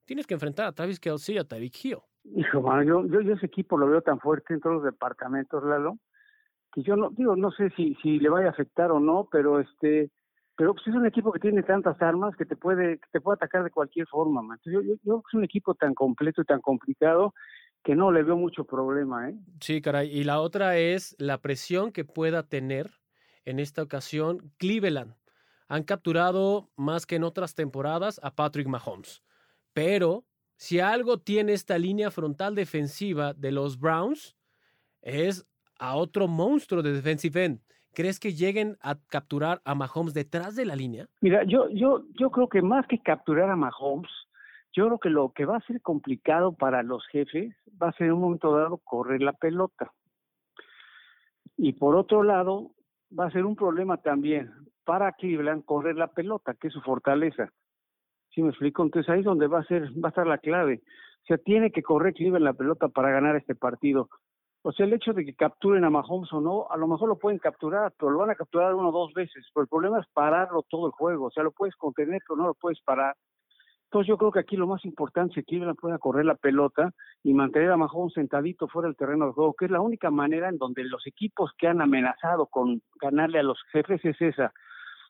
tienes 0.05 0.27
que 0.27 0.33
enfrentar 0.33 0.67
a 0.67 0.71
Travis 0.71 0.99
Kelsey 0.99 1.35
y 1.35 1.37
a 1.39 1.43
Tyreek 1.43 1.85
Hill? 1.85 1.97
Hijo, 2.35 2.83
yo, 2.83 3.05
yo, 3.05 3.33
ese 3.33 3.45
equipo 3.45 3.77
lo 3.77 3.87
veo 3.87 4.01
tan 4.01 4.19
fuerte 4.19 4.53
en 4.53 4.61
todos 4.61 4.77
los 4.77 4.85
departamentos, 4.85 5.61
Lalo, 5.63 5.97
que 6.71 6.81
yo 6.81 6.95
no, 6.95 7.09
digo, 7.09 7.35
no 7.35 7.51
sé 7.51 7.69
si, 7.71 7.95
si 8.01 8.19
le 8.19 8.29
vaya 8.29 8.47
a 8.47 8.51
afectar 8.51 8.91
o 8.91 8.99
no, 8.99 9.27
pero 9.29 9.59
este, 9.59 10.09
pero 10.55 10.73
pues 10.73 10.87
es 10.87 10.93
un 10.93 11.05
equipo 11.05 11.31
que 11.31 11.39
tiene 11.39 11.63
tantas 11.63 11.99
armas 12.01 12.35
que 12.35 12.45
te 12.45 12.55
puede 12.55 12.99
que 12.99 13.07
te 13.11 13.21
puede 13.21 13.35
atacar 13.35 13.63
de 13.63 13.71
cualquier 13.71 14.07
forma 14.07 14.41
man. 14.41 14.59
Yo, 14.65 14.81
yo, 14.81 14.95
yo 15.03 15.23
es 15.27 15.33
un 15.33 15.43
equipo 15.43 15.73
tan 15.73 15.93
completo 15.93 16.41
y 16.41 16.45
tan 16.45 16.61
complicado 16.61 17.33
que 17.83 17.95
no 17.95 18.11
le 18.11 18.23
veo 18.23 18.37
mucho 18.37 18.63
problema 18.63 19.29
¿eh? 19.29 19.35
sí 19.59 19.81
caray 19.81 20.09
y 20.09 20.23
la 20.23 20.39
otra 20.39 20.77
es 20.77 21.15
la 21.19 21.39
presión 21.41 21.91
que 21.91 22.05
pueda 22.05 22.43
tener 22.43 22.91
en 23.45 23.59
esta 23.59 23.81
ocasión 23.81 24.51
Cleveland 24.57 25.15
han 25.67 25.83
capturado 25.83 26.69
más 26.75 27.05
que 27.05 27.15
en 27.15 27.23
otras 27.23 27.55
temporadas 27.55 28.19
a 28.23 28.35
Patrick 28.35 28.67
Mahomes 28.67 29.23
pero 29.73 30.23
si 30.55 30.79
algo 30.79 31.19
tiene 31.19 31.53
esta 31.53 31.77
línea 31.77 32.09
frontal 32.11 32.55
defensiva 32.55 33.33
de 33.33 33.51
los 33.51 33.79
Browns 33.79 34.37
es 35.01 35.45
a 35.77 35.95
otro 35.95 36.27
monstruo 36.27 36.81
de 36.81 36.93
defensive 36.93 37.43
end 37.43 37.59
¿Crees 37.93 38.19
que 38.19 38.33
lleguen 38.33 38.77
a 38.81 38.95
capturar 39.09 39.61
a 39.65 39.75
Mahomes 39.75 40.13
detrás 40.13 40.55
de 40.55 40.65
la 40.65 40.75
línea? 40.75 41.07
Mira, 41.21 41.43
yo, 41.43 41.69
yo, 41.69 42.03
yo 42.19 42.31
creo 42.31 42.49
que 42.49 42.61
más 42.61 42.87
que 42.87 42.99
capturar 42.99 43.49
a 43.49 43.55
Mahomes, 43.55 44.11
yo 44.73 44.87
creo 44.87 44.99
que 44.99 45.09
lo 45.09 45.31
que 45.31 45.45
va 45.45 45.57
a 45.57 45.67
ser 45.67 45.79
complicado 45.81 46.53
para 46.53 46.81
los 46.81 47.05
jefes 47.07 47.55
va 47.81 47.89
a 47.89 47.93
ser 47.93 48.07
en 48.07 48.13
un 48.13 48.21
momento 48.21 48.55
dado 48.57 48.77
correr 48.77 49.21
la 49.21 49.33
pelota. 49.33 49.91
Y 51.55 51.73
por 51.73 51.95
otro 51.95 52.23
lado, 52.23 52.71
va 53.17 53.27
a 53.27 53.31
ser 53.31 53.45
un 53.45 53.55
problema 53.55 53.97
también 53.97 54.51
para 54.83 55.11
Cleveland 55.11 55.63
correr 55.63 55.95
la 55.95 56.07
pelota, 56.07 56.55
que 56.55 56.67
es 56.67 56.73
su 56.73 56.81
fortaleza. 56.81 57.51
¿Sí 58.33 58.41
me 58.41 58.49
explico? 58.49 58.81
Entonces 58.81 59.09
ahí 59.09 59.19
es 59.19 59.25
donde 59.25 59.45
va 59.45 59.59
a 59.59 59.65
ser, 59.65 59.91
va 60.03 60.07
a 60.07 60.09
estar 60.09 60.25
la 60.25 60.39
clave. 60.39 60.81
O 61.21 61.25
sea, 61.27 61.37
tiene 61.37 61.71
que 61.71 61.83
correr 61.83 62.15
Cleveland 62.15 62.43
la 62.43 62.53
pelota 62.53 62.89
para 62.89 63.11
ganar 63.11 63.35
este 63.35 63.53
partido. 63.53 64.09
O 64.65 64.71
sea, 64.71 64.85
el 64.85 64.93
hecho 64.93 65.11
de 65.11 65.25
que 65.25 65.35
capturen 65.35 65.83
a 65.83 65.89
Mahomes 65.89 66.31
o 66.31 66.39
no, 66.39 66.67
a 66.69 66.77
lo 66.77 66.87
mejor 66.87 67.09
lo 67.09 67.19
pueden 67.19 67.37
capturar, 67.37 67.93
pero 67.99 68.11
lo 68.11 68.19
van 68.19 68.29
a 68.29 68.35
capturar 68.35 68.73
uno 68.73 68.89
o 68.89 68.91
dos 68.93 69.13
veces. 69.13 69.45
Pero 69.53 69.63
el 69.63 69.67
problema 69.67 69.99
es 69.99 70.07
pararlo 70.13 70.63
todo 70.69 70.87
el 70.87 70.93
juego. 70.93 71.25
O 71.25 71.31
sea, 71.31 71.43
lo 71.43 71.51
puedes 71.51 71.75
contener, 71.75 72.21
pero 72.25 72.37
no 72.37 72.47
lo 72.47 72.53
puedes 72.53 72.79
parar. 72.81 73.13
Entonces 73.85 74.07
yo 74.07 74.17
creo 74.17 74.31
que 74.31 74.39
aquí 74.39 74.55
lo 74.55 74.65
más 74.65 74.83
importante 74.85 75.31
es 75.31 75.35
que 75.45 75.51
Cleveland 75.51 75.77
pueda 75.77 75.99
correr 75.99 76.25
la 76.25 76.35
pelota 76.35 76.91
y 77.23 77.33
mantener 77.33 77.71
a 77.71 77.77
Mahomes 77.77 78.13
sentadito 78.13 78.69
fuera 78.69 78.87
del 78.87 78.95
terreno 78.95 79.27
de 79.27 79.33
juego, 79.33 79.53
que 79.53 79.65
es 79.65 79.71
la 79.71 79.81
única 79.81 80.09
manera 80.09 80.47
en 80.47 80.57
donde 80.57 80.85
los 80.85 81.05
equipos 81.05 81.51
que 81.57 81.67
han 81.67 81.81
amenazado 81.81 82.47
con 82.47 82.81
ganarle 83.01 83.39
a 83.39 83.43
los 83.43 83.61
jefes 83.71 84.03
es 84.05 84.19
esa. 84.21 84.53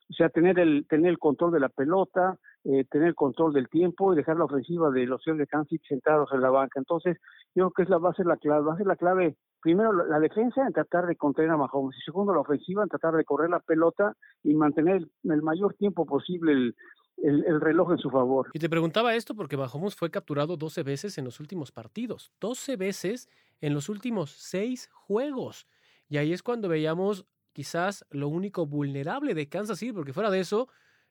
O 0.10 0.14
sea, 0.14 0.30
tener 0.30 0.60
el, 0.60 0.86
tener 0.88 1.12
el 1.12 1.20
control 1.20 1.52
de 1.52 1.60
la 1.60 1.70
pelota, 1.70 2.38
eh, 2.64 2.86
tener 2.90 3.10
el 3.10 3.16
control 3.16 3.54
del 3.54 3.70
tiempo 3.70 4.14
y 4.14 4.16
dejar 4.16 4.38
la 4.38 4.46
ofensiva 4.46 4.90
de 4.92 5.06
los 5.06 5.22
de 5.26 5.48
Kansas 5.48 5.80
sentados 5.88 6.30
en 6.34 6.42
la 6.42 6.50
banca. 6.50 6.80
Entonces, 6.80 7.18
yo 7.56 7.70
creo 7.70 7.72
que 7.72 7.84
es 7.84 7.90
la, 7.90 7.98
va 7.98 8.12
a 8.12 8.14
ser 8.14 8.26
la 8.26 8.38
clave, 8.38 8.66
va 8.66 8.74
a 8.74 8.78
ser 8.78 8.88
la 8.88 8.96
clave, 8.96 9.36
primero 9.62 9.92
la, 9.92 10.20
defensa 10.20 10.66
en 10.66 10.74
tratar 10.74 11.08
de 11.08 11.16
contener 11.16 11.52
a 11.52 11.58
Mahomes 11.58 11.98
y 11.98 12.02
segundo 12.02 12.34
la 12.34 12.42
ofensiva 12.42 12.84
en 12.84 12.90
tratar 12.90 13.16
de 13.16 13.24
correr 13.24 13.50
la 13.50 13.60
pelota 13.60 14.16
y 14.44 14.54
mantener 14.54 14.98
el, 14.98 15.12
el 15.32 15.42
mayor 15.42 15.74
tiempo 15.76 16.06
posible 16.06 16.52
el, 16.52 16.76
el, 17.24 17.62
reloj 17.62 17.92
en 17.92 17.98
su 17.98 18.10
favor. 18.10 18.50
Y 18.54 18.60
te 18.60 18.70
preguntaba 18.70 19.16
esto 19.16 19.36
porque 19.36 19.58
Mahomes 19.58 19.96
fue 19.96 20.12
capturado 20.12 20.58
12 20.58 20.84
veces 20.84 21.18
en 21.18 21.26
los 21.26 21.40
últimos 21.40 21.72
partidos, 21.72 22.32
12 22.40 22.76
veces 22.76 23.30
en 23.62 23.74
los 23.74 23.90
últimos 23.90 24.32
6 24.32 24.90
juegos. 24.92 25.68
Y 26.10 26.18
ahí 26.18 26.34
es 26.34 26.44
cuando 26.44 26.68
veíamos 26.68 27.26
quizás 27.54 28.06
lo 28.10 28.28
único 28.28 28.66
vulnerable 28.66 29.34
de 29.34 29.48
Kansas 29.48 29.80
City, 29.80 29.94
porque 29.94 30.14
fuera 30.14 30.30
de 30.30 30.40
eso 30.40 30.68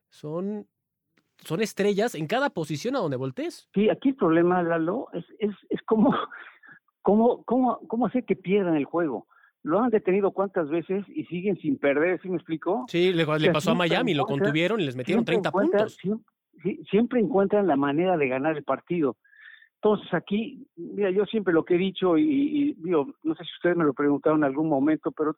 son, 0.09 0.67
son 1.37 1.61
estrellas 1.61 2.13
en 2.15 2.27
cada 2.27 2.49
posición 2.51 2.95
a 2.95 2.99
donde 2.99 3.17
voltees. 3.17 3.69
Sí, 3.73 3.89
aquí 3.89 4.09
el 4.09 4.15
problema, 4.15 4.61
Lalo, 4.61 5.07
es, 5.13 5.25
es, 5.39 5.55
es 5.69 5.81
como, 5.83 6.13
¿cómo, 7.01 7.43
cómo, 7.45 7.79
cómo 7.87 8.05
hacer 8.05 8.25
que 8.25 8.35
pierdan 8.35 8.75
el 8.75 8.85
juego? 8.85 9.27
Lo 9.63 9.79
han 9.79 9.89
detenido 9.89 10.31
cuántas 10.31 10.69
veces 10.69 11.05
y 11.07 11.23
siguen 11.25 11.57
sin 11.57 11.77
perder, 11.77 12.21
¿sí 12.21 12.29
me 12.29 12.35
explico? 12.35 12.83
Sí, 12.89 13.13
le, 13.13 13.25
pasó 13.25 13.71
a 13.71 13.75
Miami, 13.75 14.13
lo 14.13 14.25
contuvieron 14.25 14.81
y 14.81 14.85
les 14.85 14.97
metieron 14.97 15.23
30 15.23 15.51
puntos. 15.51 15.95
Siempre, 15.95 16.25
siempre 16.91 17.19
encuentran 17.21 17.65
la 17.65 17.77
manera 17.77 18.17
de 18.17 18.27
ganar 18.27 18.57
el 18.57 18.63
partido. 18.65 19.15
Entonces 19.83 20.13
aquí, 20.13 20.65
mira, 20.77 21.11
yo 21.11 21.25
siempre 21.25 21.53
lo 21.53 21.65
que 21.65 21.75
he 21.75 21.77
dicho 21.77 22.17
y, 22.17 22.73
digo, 22.77 23.15
no 23.21 23.35
sé 23.35 23.43
si 23.43 23.51
ustedes 23.57 23.75
me 23.75 23.83
lo 23.83 23.93
preguntaron 23.93 24.39
en 24.39 24.45
algún 24.45 24.69
momento, 24.69 25.11
pero 25.11 25.35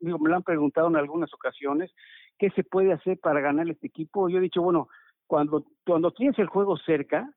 digo, 0.00 0.18
me 0.18 0.30
lo 0.30 0.34
han 0.34 0.42
preguntado 0.42 0.88
en 0.88 0.96
algunas 0.96 1.32
ocasiones, 1.32 1.92
¿qué 2.36 2.50
se 2.50 2.64
puede 2.64 2.92
hacer 2.92 3.20
para 3.20 3.40
ganar 3.40 3.70
este 3.70 3.86
equipo? 3.86 4.28
Yo 4.28 4.38
he 4.38 4.40
dicho, 4.40 4.62
bueno, 4.62 4.88
cuando, 5.28 5.64
cuando 5.86 6.10
tienes 6.10 6.36
el 6.40 6.48
juego 6.48 6.76
cerca, 6.76 7.32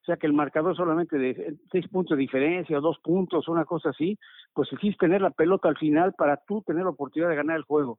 o 0.00 0.04
sea 0.06 0.16
que 0.16 0.26
el 0.26 0.32
marcador 0.32 0.74
solamente 0.74 1.18
de 1.18 1.58
seis 1.70 1.86
puntos 1.88 2.16
de 2.16 2.22
diferencia 2.22 2.78
o 2.78 2.80
dos 2.80 2.98
puntos, 3.00 3.46
una 3.48 3.66
cosa 3.66 3.90
así, 3.90 4.18
pues 4.54 4.72
existe 4.72 5.04
tener 5.04 5.20
la 5.20 5.32
pelota 5.32 5.68
al 5.68 5.76
final 5.76 6.14
para 6.14 6.38
tú 6.38 6.62
tener 6.62 6.84
la 6.84 6.90
oportunidad 6.90 7.28
de 7.28 7.36
ganar 7.36 7.58
el 7.58 7.64
juego 7.64 7.98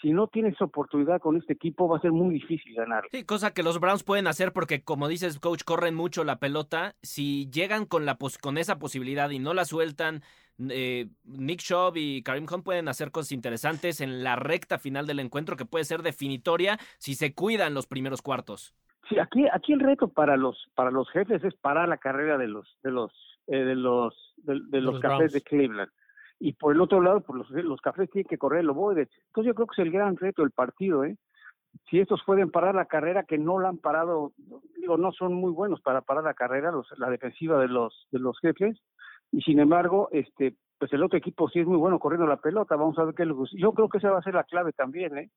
si 0.00 0.12
no 0.12 0.28
tienes 0.28 0.60
oportunidad 0.60 1.20
con 1.20 1.36
este 1.36 1.52
equipo, 1.54 1.88
va 1.88 1.98
a 1.98 2.00
ser 2.00 2.12
muy 2.12 2.34
difícil 2.34 2.74
ganar. 2.74 3.04
Sí, 3.10 3.24
cosa 3.24 3.52
que 3.52 3.62
los 3.62 3.80
Browns 3.80 4.04
pueden 4.04 4.26
hacer 4.26 4.52
porque, 4.52 4.82
como 4.82 5.08
dices, 5.08 5.38
coach, 5.40 5.64
corren 5.64 5.94
mucho 5.94 6.24
la 6.24 6.38
pelota. 6.38 6.94
Si 7.02 7.50
llegan 7.50 7.84
con, 7.84 8.06
la 8.06 8.16
con 8.40 8.58
esa 8.58 8.78
posibilidad 8.78 9.30
y 9.30 9.38
no 9.38 9.54
la 9.54 9.64
sueltan, 9.64 10.22
eh, 10.70 11.08
Nick 11.24 11.60
Chubb 11.60 11.96
y 11.96 12.22
Karim 12.22 12.46
Hunt 12.50 12.64
pueden 12.64 12.88
hacer 12.88 13.10
cosas 13.10 13.32
interesantes 13.32 14.00
en 14.00 14.22
la 14.22 14.36
recta 14.36 14.78
final 14.78 15.06
del 15.06 15.20
encuentro 15.20 15.56
que 15.56 15.64
puede 15.64 15.84
ser 15.84 16.02
definitoria 16.02 16.78
si 16.98 17.14
se 17.14 17.34
cuidan 17.34 17.74
los 17.74 17.86
primeros 17.86 18.22
cuartos. 18.22 18.74
Sí, 19.08 19.18
aquí, 19.18 19.46
aquí 19.52 19.72
el 19.72 19.80
reto 19.80 20.08
para 20.08 20.36
los, 20.36 20.68
para 20.74 20.90
los 20.90 21.08
jefes 21.10 21.42
es 21.42 21.54
parar 21.54 21.88
la 21.88 21.96
carrera 21.96 22.36
de 22.36 22.46
los, 22.46 22.68
de 22.82 22.90
los, 22.90 23.12
eh, 23.46 23.64
de 23.64 23.74
los, 23.74 24.14
de, 24.36 24.80
los, 24.80 25.00
cafés 25.00 25.32
de 25.32 25.40
Cleveland 25.40 25.90
y 26.40 26.52
por 26.52 26.74
el 26.74 26.80
otro 26.80 27.00
lado, 27.00 27.20
por 27.20 27.36
los, 27.36 27.50
los 27.50 27.80
cafés 27.80 28.10
tienen 28.10 28.28
que 28.28 28.38
correr 28.38 28.60
el 28.60 28.70
ovoide. 28.70 29.08
Entonces 29.28 29.48
yo 29.48 29.54
creo 29.54 29.66
que 29.66 29.80
es 29.80 29.86
el 29.86 29.92
gran 29.92 30.16
reto 30.16 30.42
del 30.42 30.52
partido, 30.52 31.04
¿eh? 31.04 31.16
Si 31.90 32.00
estos 32.00 32.22
pueden 32.24 32.50
parar 32.50 32.74
la 32.74 32.86
carrera, 32.86 33.24
que 33.24 33.38
no 33.38 33.58
la 33.58 33.68
han 33.68 33.78
parado, 33.78 34.32
digo, 34.80 34.96
no 34.96 35.12
son 35.12 35.34
muy 35.34 35.52
buenos 35.52 35.80
para 35.80 36.00
parar 36.00 36.24
la 36.24 36.34
carrera, 36.34 36.72
los, 36.72 36.86
la 36.98 37.10
defensiva 37.10 37.60
de 37.60 37.68
los, 37.68 38.08
de 38.10 38.18
los 38.18 38.38
jefes, 38.40 38.80
y 39.30 39.42
sin 39.42 39.60
embargo, 39.60 40.08
este, 40.12 40.56
pues 40.78 40.92
el 40.92 41.02
otro 41.02 41.18
equipo 41.18 41.48
sí 41.50 41.60
es 41.60 41.66
muy 41.66 41.76
bueno 41.76 41.98
corriendo 41.98 42.26
la 42.26 42.38
pelota, 42.38 42.76
vamos 42.76 42.98
a 42.98 43.04
ver 43.04 43.14
qué 43.14 43.26
les 43.26 43.36
gusta. 43.36 43.56
Yo 43.58 43.72
creo 43.72 43.88
que 43.88 43.98
esa 43.98 44.10
va 44.10 44.18
a 44.18 44.22
ser 44.22 44.34
la 44.34 44.44
clave 44.44 44.72
también, 44.72 45.16
¿eh? 45.18 45.30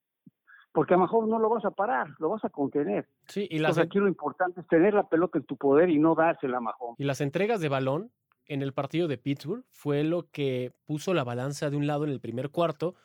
Porque 0.72 0.94
a 0.94 0.98
lo 0.98 1.04
mejor 1.04 1.28
no 1.28 1.38
lo 1.38 1.50
vas 1.50 1.66
a 1.66 1.72
parar, 1.72 2.08
lo 2.20 2.30
vas 2.30 2.46
a 2.46 2.50
contener. 2.50 3.06
Sí, 3.28 3.46
y 3.50 3.60
las... 3.60 3.72
Entonces 3.72 3.86
aquí 3.86 4.00
lo 4.00 4.08
importante 4.08 4.62
es 4.62 4.68
tener 4.68 4.94
la 4.94 5.04
pelota 5.04 5.38
en 5.38 5.44
tu 5.44 5.58
poder 5.58 5.90
y 5.90 6.00
no 6.00 6.16
dársela 6.16 6.58
a 6.58 6.62
Mahón. 6.62 6.96
Y 6.98 7.04
las 7.04 7.20
entregas 7.20 7.60
de 7.60 7.68
balón 7.68 8.10
en 8.46 8.62
el 8.62 8.74
partido 8.74 9.08
de 9.08 9.18
Pittsburgh 9.18 9.64
fue 9.70 10.04
lo 10.04 10.30
que 10.30 10.74
puso 10.86 11.14
la 11.14 11.24
balanza 11.24 11.70
de 11.70 11.78
un 11.78 11.88
lado 11.88 12.04
en 12.04 12.12
el 12.12 12.20
primer 12.20 12.50
cuarto 12.50 12.96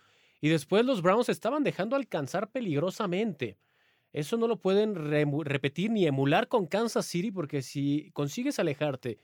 y 0.41 0.49
después 0.49 0.85
los 0.85 1.03
Browns 1.03 1.29
estaban 1.29 1.65
dejando 1.65 1.97
alcanzar 1.97 2.51
peligrosamente. 2.51 3.59
Eso 4.13 4.37
no 4.37 4.49
lo 4.49 4.57
pueden 4.57 4.95
repetir 5.45 5.91
ni 5.91 6.07
emular 6.07 6.49
con 6.49 6.67
Kansas 6.67 7.07
City 7.07 7.31
porque 7.31 7.63
si 7.63 8.11
consigues 8.13 8.59
alejarte 8.59 9.19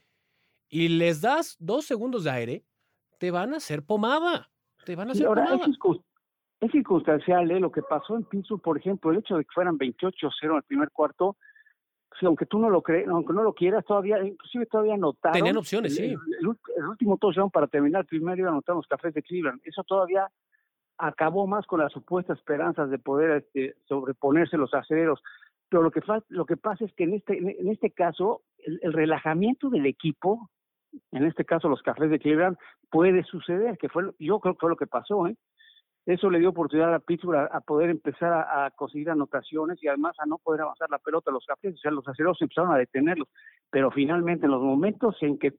y 0.69 0.87
les 0.87 1.21
das 1.21 1.55
dos 1.59 1.85
segundos 1.85 2.23
de 2.23 2.31
aire, 2.31 2.65
te 3.19 3.31
van 3.31 3.53
a 3.53 3.57
hacer 3.57 3.83
pomada. 3.83 4.51
Te 4.85 4.95
van 4.95 5.09
a 5.09 5.11
hacer 5.13 5.25
ahora, 5.25 5.45
pomada. 5.45 5.65
Es, 6.61 6.71
circunstancial 6.71 7.51
¿eh? 7.51 7.59
lo 7.59 7.71
que 7.71 7.81
pasó 7.81 8.15
en 8.15 8.23
Pittsburgh, 8.23 8.61
por 8.61 8.77
ejemplo, 8.77 9.11
el 9.11 9.17
hecho 9.17 9.37
de 9.37 9.43
que 9.43 9.51
fueran 9.53 9.77
28-0 9.77 10.31
en 10.43 10.55
el 10.55 10.63
primer 10.63 10.91
cuarto 10.91 11.37
sí, 12.19 12.25
aunque 12.25 12.45
tú 12.45 12.59
no 12.59 12.69
lo 12.69 12.81
crees, 12.81 13.07
aunque 13.07 13.33
no 13.33 13.43
lo 13.43 13.53
quieras, 13.53 13.85
todavía, 13.85 14.23
inclusive 14.23 14.65
todavía 14.65 14.95
anotaron. 14.95 15.33
Tenían 15.33 15.57
opciones, 15.57 15.95
sí. 15.95 16.03
El, 16.03 16.17
el, 16.77 16.87
último 16.87 17.17
touchdown 17.17 17.49
para 17.51 17.67
terminar 17.67 18.05
primero 18.05 18.37
iba 18.37 18.49
a 18.49 18.51
anotar 18.51 18.75
los 18.75 18.87
cafés 18.87 19.13
de 19.13 19.23
Cleveland. 19.23 19.61
Eso 19.63 19.83
todavía 19.83 20.27
acabó 20.97 21.47
más 21.47 21.65
con 21.65 21.79
las 21.79 21.91
supuestas 21.91 22.37
esperanzas 22.37 22.89
de 22.89 22.99
poder 22.99 23.43
este, 23.43 23.75
sobreponerse 23.87 24.57
los 24.57 24.73
acereros. 24.73 25.21
Pero 25.69 25.83
lo 25.83 25.91
que, 25.91 26.01
lo 26.29 26.45
que 26.45 26.57
pasa 26.57 26.85
es 26.85 26.93
que 26.93 27.03
en 27.03 27.13
este, 27.15 27.37
en 27.37 27.67
este 27.69 27.91
caso, 27.91 28.41
el, 28.59 28.79
el 28.83 28.93
relajamiento 28.93 29.69
del 29.69 29.85
equipo, 29.85 30.49
en 31.11 31.25
este 31.25 31.45
caso 31.45 31.69
los 31.69 31.81
cafés 31.81 32.09
de 32.09 32.19
Cleveland, 32.19 32.57
puede 32.89 33.23
suceder, 33.23 33.77
que 33.77 33.89
fue, 33.89 34.11
yo 34.19 34.39
creo 34.39 34.53
que 34.53 34.59
fue 34.59 34.69
lo 34.69 34.77
que 34.77 34.87
pasó, 34.87 35.27
¿eh? 35.27 35.35
Eso 36.05 36.29
le 36.29 36.39
dio 36.39 36.49
oportunidad 36.49 36.93
a 36.93 36.99
Pittsburgh 36.99 37.47
a, 37.49 37.61
poder 37.61 37.89
empezar 37.89 38.33
a, 38.33 38.69
conseguir 38.71 39.09
anotaciones 39.09 39.81
y 39.81 39.87
además 39.87 40.15
a 40.19 40.25
no 40.25 40.37
poder 40.37 40.61
avanzar 40.61 40.89
la 40.89 40.99
pelota 40.99 41.31
a 41.31 41.33
los 41.33 41.45
cafés. 41.45 41.75
O 41.75 41.77
sea, 41.77 41.91
los 41.91 42.07
aceros 42.07 42.41
empezaron 42.41 42.73
a 42.73 42.77
detenerlos. 42.77 43.29
Pero 43.69 43.89
finalmente, 43.89 44.45
en 44.45 44.51
los 44.51 44.61
momentos 44.61 45.15
en 45.21 45.39
que 45.39 45.53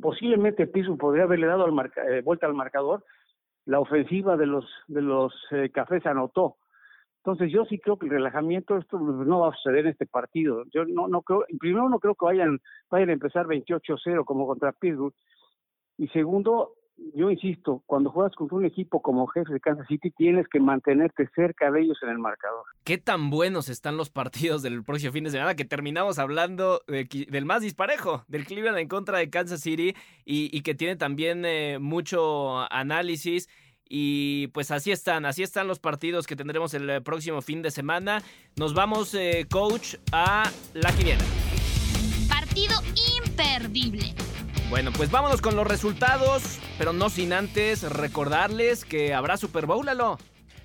posiblemente 0.00 0.68
Pittsburgh 0.68 0.98
podría 0.98 1.24
haberle 1.24 1.48
dado 1.48 1.64
al 1.64 1.92
eh, 2.08 2.22
vuelta 2.22 2.46
al 2.46 2.54
marcador, 2.54 3.04
la 3.64 3.80
ofensiva 3.80 4.36
de 4.36 4.46
los, 4.46 4.64
de 4.86 5.02
los 5.02 5.34
eh, 5.50 5.70
cafés 5.70 6.06
anotó. 6.06 6.56
Entonces 7.24 7.52
yo 7.52 7.64
sí 7.66 7.78
creo 7.78 7.98
que 7.98 8.06
el 8.06 8.12
relajamiento 8.12 8.76
esto 8.76 8.98
no 8.98 9.40
va 9.40 9.50
a 9.50 9.56
suceder 9.56 9.86
en 9.86 9.92
este 9.92 10.06
partido. 10.06 10.64
Yo 10.72 10.84
no 10.84 11.06
no 11.06 11.22
creo, 11.22 11.44
primero 11.60 11.88
no 11.88 12.00
creo 12.00 12.16
que 12.16 12.24
vayan 12.24 12.58
vayan 12.90 13.10
a 13.10 13.12
empezar 13.12 13.46
28-0 13.46 14.24
como 14.24 14.44
contra 14.44 14.72
Pittsburgh 14.72 15.14
y 15.98 16.08
segundo 16.08 16.72
yo 17.14 17.30
insisto, 17.30 17.82
cuando 17.86 18.10
juegas 18.10 18.34
contra 18.34 18.56
un 18.56 18.64
equipo 18.64 19.02
como 19.02 19.26
jefe 19.26 19.52
de 19.52 19.60
Kansas 19.60 19.86
City, 19.86 20.10
tienes 20.10 20.46
que 20.48 20.60
mantenerte 20.60 21.28
cerca 21.34 21.70
de 21.70 21.82
ellos 21.82 21.98
en 22.02 22.10
el 22.10 22.18
marcador. 22.18 22.64
¿Qué 22.84 22.98
tan 22.98 23.30
buenos 23.30 23.68
están 23.68 23.96
los 23.96 24.10
partidos 24.10 24.62
del 24.62 24.82
próximo 24.84 25.12
fin 25.12 25.24
de 25.24 25.30
semana? 25.30 25.54
Que 25.54 25.64
terminamos 25.64 26.18
hablando 26.18 26.82
del 26.86 27.44
más 27.44 27.62
disparejo, 27.62 28.24
del 28.28 28.44
Cleveland 28.44 28.78
en 28.78 28.88
contra 28.88 29.18
de 29.18 29.30
Kansas 29.30 29.60
City 29.60 29.94
y, 30.24 30.62
que 30.62 30.74
tiene 30.74 30.96
también 30.96 31.44
eh, 31.44 31.78
mucho 31.80 32.60
análisis. 32.72 33.48
Y 33.88 34.46
pues 34.48 34.70
así 34.70 34.90
están, 34.90 35.26
así 35.26 35.42
están 35.42 35.68
los 35.68 35.78
partidos 35.78 36.26
que 36.26 36.36
tendremos 36.36 36.72
el 36.72 36.88
eh, 36.88 37.00
próximo 37.02 37.42
fin 37.42 37.60
de 37.60 37.70
semana. 37.70 38.22
Nos 38.56 38.72
vamos, 38.72 39.14
eh, 39.14 39.46
coach, 39.50 39.96
a 40.12 40.50
la 40.72 40.92
quiniela. 40.92 41.22
Partido 42.28 42.74
imperdible. 43.26 44.14
Bueno, 44.72 44.90
pues 44.90 45.10
vámonos 45.10 45.42
con 45.42 45.54
los 45.54 45.66
resultados, 45.66 46.58
pero 46.78 46.94
no 46.94 47.10
sin 47.10 47.34
antes 47.34 47.82
recordarles 47.82 48.86
que 48.86 49.12
habrá 49.12 49.36
Super 49.36 49.66
Bowl, 49.66 49.84
Lalo. 49.84 50.16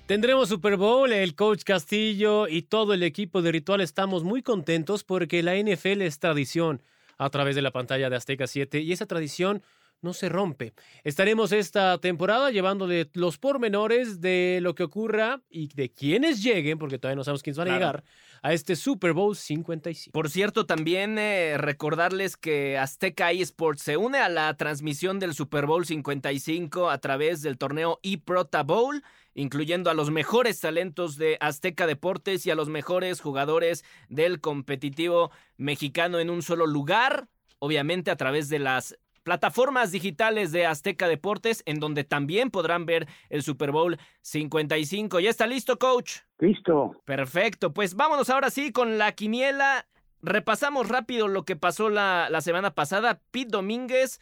Tendremos 0.06 0.48
Super 0.48 0.78
Bowl, 0.78 1.12
el 1.12 1.34
coach 1.34 1.62
Castillo 1.62 2.48
y 2.48 2.62
todo 2.62 2.94
el 2.94 3.02
equipo 3.02 3.42
de 3.42 3.52
Ritual 3.52 3.82
estamos 3.82 4.24
muy 4.24 4.42
contentos 4.42 5.04
porque 5.04 5.42
la 5.42 5.56
NFL 5.56 6.00
es 6.00 6.18
tradición 6.20 6.80
a 7.18 7.28
través 7.28 7.54
de 7.54 7.60
la 7.60 7.70
pantalla 7.70 8.08
de 8.08 8.16
Azteca 8.16 8.46
7 8.46 8.80
y 8.80 8.92
esa 8.92 9.04
tradición 9.04 9.62
no 10.00 10.12
se 10.12 10.28
rompe. 10.28 10.74
Estaremos 11.04 11.52
esta 11.52 11.98
temporada 11.98 12.50
llevándole 12.50 13.10
los 13.14 13.38
pormenores 13.38 14.20
de 14.20 14.60
lo 14.62 14.74
que 14.74 14.84
ocurra 14.84 15.42
y 15.50 15.68
de 15.74 15.92
quienes 15.92 16.42
lleguen, 16.42 16.78
porque 16.78 16.98
todavía 16.98 17.16
no 17.16 17.24
sabemos 17.24 17.42
quiénes 17.42 17.58
van 17.58 17.68
a 17.68 17.74
llegar, 17.74 18.04
a 18.42 18.52
este 18.52 18.76
Super 18.76 19.12
Bowl 19.12 19.34
55. 19.34 20.12
Por 20.12 20.30
cierto, 20.30 20.66
también 20.66 21.18
eh, 21.18 21.56
recordarles 21.58 22.36
que 22.36 22.78
Azteca 22.78 23.32
eSports 23.32 23.82
se 23.82 23.96
une 23.96 24.18
a 24.18 24.28
la 24.28 24.56
transmisión 24.56 25.18
del 25.18 25.34
Super 25.34 25.66
Bowl 25.66 25.84
55 25.84 26.90
a 26.90 26.98
través 26.98 27.42
del 27.42 27.58
torneo 27.58 27.98
eProta 28.02 28.62
Bowl 28.62 29.02
incluyendo 29.34 29.88
a 29.88 29.94
los 29.94 30.10
mejores 30.10 30.58
talentos 30.58 31.16
de 31.16 31.36
Azteca 31.40 31.86
Deportes 31.86 32.44
y 32.44 32.50
a 32.50 32.56
los 32.56 32.68
mejores 32.68 33.20
jugadores 33.20 33.84
del 34.08 34.40
competitivo 34.40 35.30
mexicano 35.56 36.18
en 36.18 36.28
un 36.28 36.42
solo 36.42 36.66
lugar, 36.66 37.28
obviamente 37.60 38.10
a 38.10 38.16
través 38.16 38.48
de 38.48 38.58
las 38.58 38.98
plataformas 39.28 39.92
digitales 39.92 40.52
de 40.52 40.64
Azteca 40.64 41.06
Deportes, 41.06 41.62
en 41.66 41.80
donde 41.80 42.02
también 42.02 42.50
podrán 42.50 42.86
ver 42.86 43.06
el 43.28 43.42
Super 43.42 43.72
Bowl 43.72 43.98
55. 44.22 45.20
¿Ya 45.20 45.28
está 45.28 45.46
listo, 45.46 45.78
coach? 45.78 46.20
Listo. 46.38 46.92
Perfecto, 47.04 47.74
pues 47.74 47.94
vámonos 47.94 48.30
ahora 48.30 48.48
sí 48.48 48.72
con 48.72 48.96
la 48.96 49.12
quiniela. 49.12 49.86
Repasamos 50.22 50.88
rápido 50.88 51.28
lo 51.28 51.44
que 51.44 51.56
pasó 51.56 51.90
la, 51.90 52.28
la 52.30 52.40
semana 52.40 52.74
pasada. 52.74 53.20
Pete 53.30 53.50
Domínguez 53.50 54.18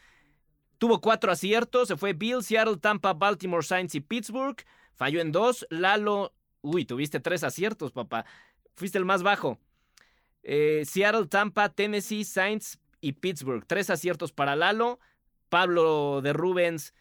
tuvo 0.77 0.99
cuatro 0.99 1.31
aciertos. 1.31 1.87
Se 1.87 1.95
fue 1.95 2.11
Bill, 2.11 2.43
Seattle, 2.43 2.75
Tampa, 2.75 3.13
Baltimore, 3.13 3.63
Saints 3.63 3.95
y 3.95 4.01
Pittsburgh. 4.01 4.57
Falló 4.97 5.21
en 5.21 5.31
dos. 5.31 5.65
Lalo, 5.69 6.33
uy, 6.59 6.83
tuviste 6.83 7.21
tres 7.21 7.45
aciertos, 7.45 7.93
papá. 7.93 8.25
Fuiste 8.75 8.97
el 8.97 9.05
más 9.05 9.23
bajo. 9.23 9.57
Eh, 10.43 10.83
Seattle, 10.83 11.27
Tampa, 11.27 11.69
Tennessee, 11.69 12.25
Saints, 12.25 12.77
y 13.01 13.13
Pittsburgh. 13.13 13.65
Tres 13.65 13.89
aciertos 13.89 14.31
para 14.31 14.55
Lalo. 14.55 14.99
Pablo 15.49 16.21
de 16.21 16.33
Rubens 16.33 16.93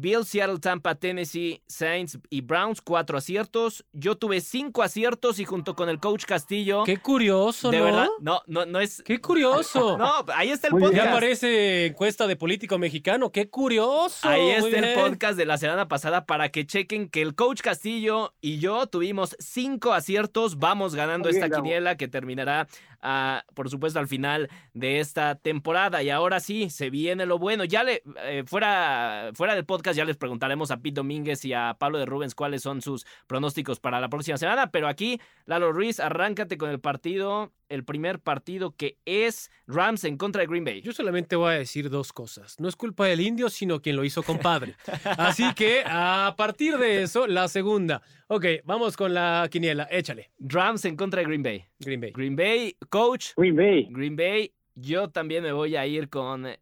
Bill, 0.00 0.24
Seattle, 0.24 0.58
Tampa, 0.58 0.94
Tennessee, 0.94 1.62
Saints 1.66 2.18
y 2.30 2.40
Browns, 2.40 2.80
cuatro 2.80 3.18
aciertos. 3.18 3.84
Yo 3.92 4.16
tuve 4.16 4.40
cinco 4.40 4.82
aciertos 4.82 5.38
y 5.40 5.44
junto 5.44 5.74
con 5.74 5.88
el 5.88 5.98
coach 6.00 6.24
Castillo. 6.24 6.84
Qué 6.84 6.96
curioso, 6.96 7.70
de 7.70 7.78
¿no? 7.78 7.84
verdad, 7.84 8.08
no, 8.20 8.40
no, 8.46 8.64
no 8.66 8.80
es. 8.80 9.02
Qué 9.02 9.20
curioso. 9.20 9.98
No, 10.00 10.24
ahí 10.34 10.50
está 10.50 10.68
el 10.68 10.74
podcast. 10.74 10.94
Ya 10.94 11.12
parece 11.12 11.86
encuesta 11.86 12.26
de 12.26 12.36
político 12.36 12.78
mexicano. 12.78 13.30
Qué 13.30 13.50
curioso. 13.50 14.26
Ahí 14.26 14.40
Muy 14.60 14.72
está 14.72 14.78
el 14.78 14.84
bien. 14.84 14.94
podcast 14.98 15.36
de 15.36 15.44
la 15.44 15.58
semana 15.58 15.88
pasada 15.88 16.24
para 16.24 16.48
que 16.50 16.66
chequen 16.66 17.10
que 17.10 17.20
el 17.20 17.34
coach 17.34 17.60
Castillo 17.60 18.32
y 18.40 18.58
yo 18.60 18.86
tuvimos 18.86 19.36
cinco 19.38 19.92
aciertos. 19.92 20.58
Vamos 20.58 20.94
ganando 20.94 21.28
bien, 21.28 21.42
esta 21.42 21.54
quiniela 21.54 21.96
que 21.96 22.08
terminará, 22.08 22.66
ah, 23.02 23.44
por 23.54 23.70
supuesto, 23.70 23.98
al 23.98 24.08
final 24.08 24.48
de 24.74 25.00
esta 25.00 25.34
temporada. 25.34 26.02
Y 26.02 26.10
ahora 26.10 26.40
sí, 26.40 26.70
se 26.70 26.90
viene 26.90 27.26
lo 27.26 27.38
bueno. 27.38 27.64
Ya 27.64 27.82
le, 27.84 28.02
eh, 28.24 28.44
fuera, 28.46 29.30
fuera 29.34 29.54
del 29.54 29.64
podcast, 29.64 29.96
ya 29.96 30.04
les 30.04 30.16
preguntaremos 30.16 30.70
a 30.70 30.78
Pete 30.78 30.96
Domínguez 30.96 31.44
y 31.44 31.52
a 31.52 31.76
Pablo 31.78 31.98
de 31.98 32.06
Rubens 32.06 32.34
cuáles 32.34 32.62
son 32.62 32.80
sus 32.82 33.06
pronósticos 33.26 33.80
para 33.80 34.00
la 34.00 34.08
próxima 34.08 34.38
semana. 34.38 34.70
Pero 34.70 34.88
aquí, 34.88 35.20
Lalo 35.46 35.72
Ruiz, 35.72 36.00
arráncate 36.00 36.58
con 36.58 36.70
el 36.70 36.80
partido, 36.80 37.52
el 37.70 37.84
primer 37.84 38.18
partido 38.20 38.76
que 38.76 38.98
es 39.06 39.50
Rams 39.66 40.04
en 40.04 40.16
contra 40.18 40.40
de 40.42 40.46
Green 40.48 40.64
Bay. 40.64 40.82
Yo 40.82 40.92
solamente 40.92 41.36
voy 41.36 41.52
a 41.54 41.58
decir 41.58 41.88
dos 41.88 42.12
cosas. 42.12 42.60
No 42.60 42.68
es 42.68 42.76
culpa 42.76 43.06
del 43.06 43.20
indio, 43.20 43.48
sino 43.48 43.80
quien 43.80 43.96
lo 43.96 44.04
hizo 44.04 44.22
compadre. 44.22 44.74
Así 45.16 45.44
que 45.54 45.82
a 45.86 46.34
partir 46.36 46.76
de 46.76 47.02
eso, 47.02 47.26
la 47.26 47.48
segunda. 47.48 48.02
Ok, 48.28 48.44
vamos 48.64 48.96
con 48.96 49.14
la 49.14 49.48
quiniela. 49.50 49.88
Échale. 49.90 50.30
Rams 50.38 50.84
en 50.84 50.96
contra 50.96 51.20
de 51.20 51.26
Green 51.26 51.42
Bay. 51.42 51.64
Green 51.78 52.00
Bay. 52.00 52.12
Green 52.12 52.36
Bay, 52.36 52.76
coach. 52.90 53.28
Green 53.36 53.56
Bay. 53.56 53.86
Green 53.90 54.16
Bay, 54.16 54.52
yo 54.74 55.08
también 55.08 55.42
me 55.42 55.52
voy 55.52 55.76
a 55.76 55.86
ir 55.86 56.08
con. 56.08 56.46
eh, 56.46 56.60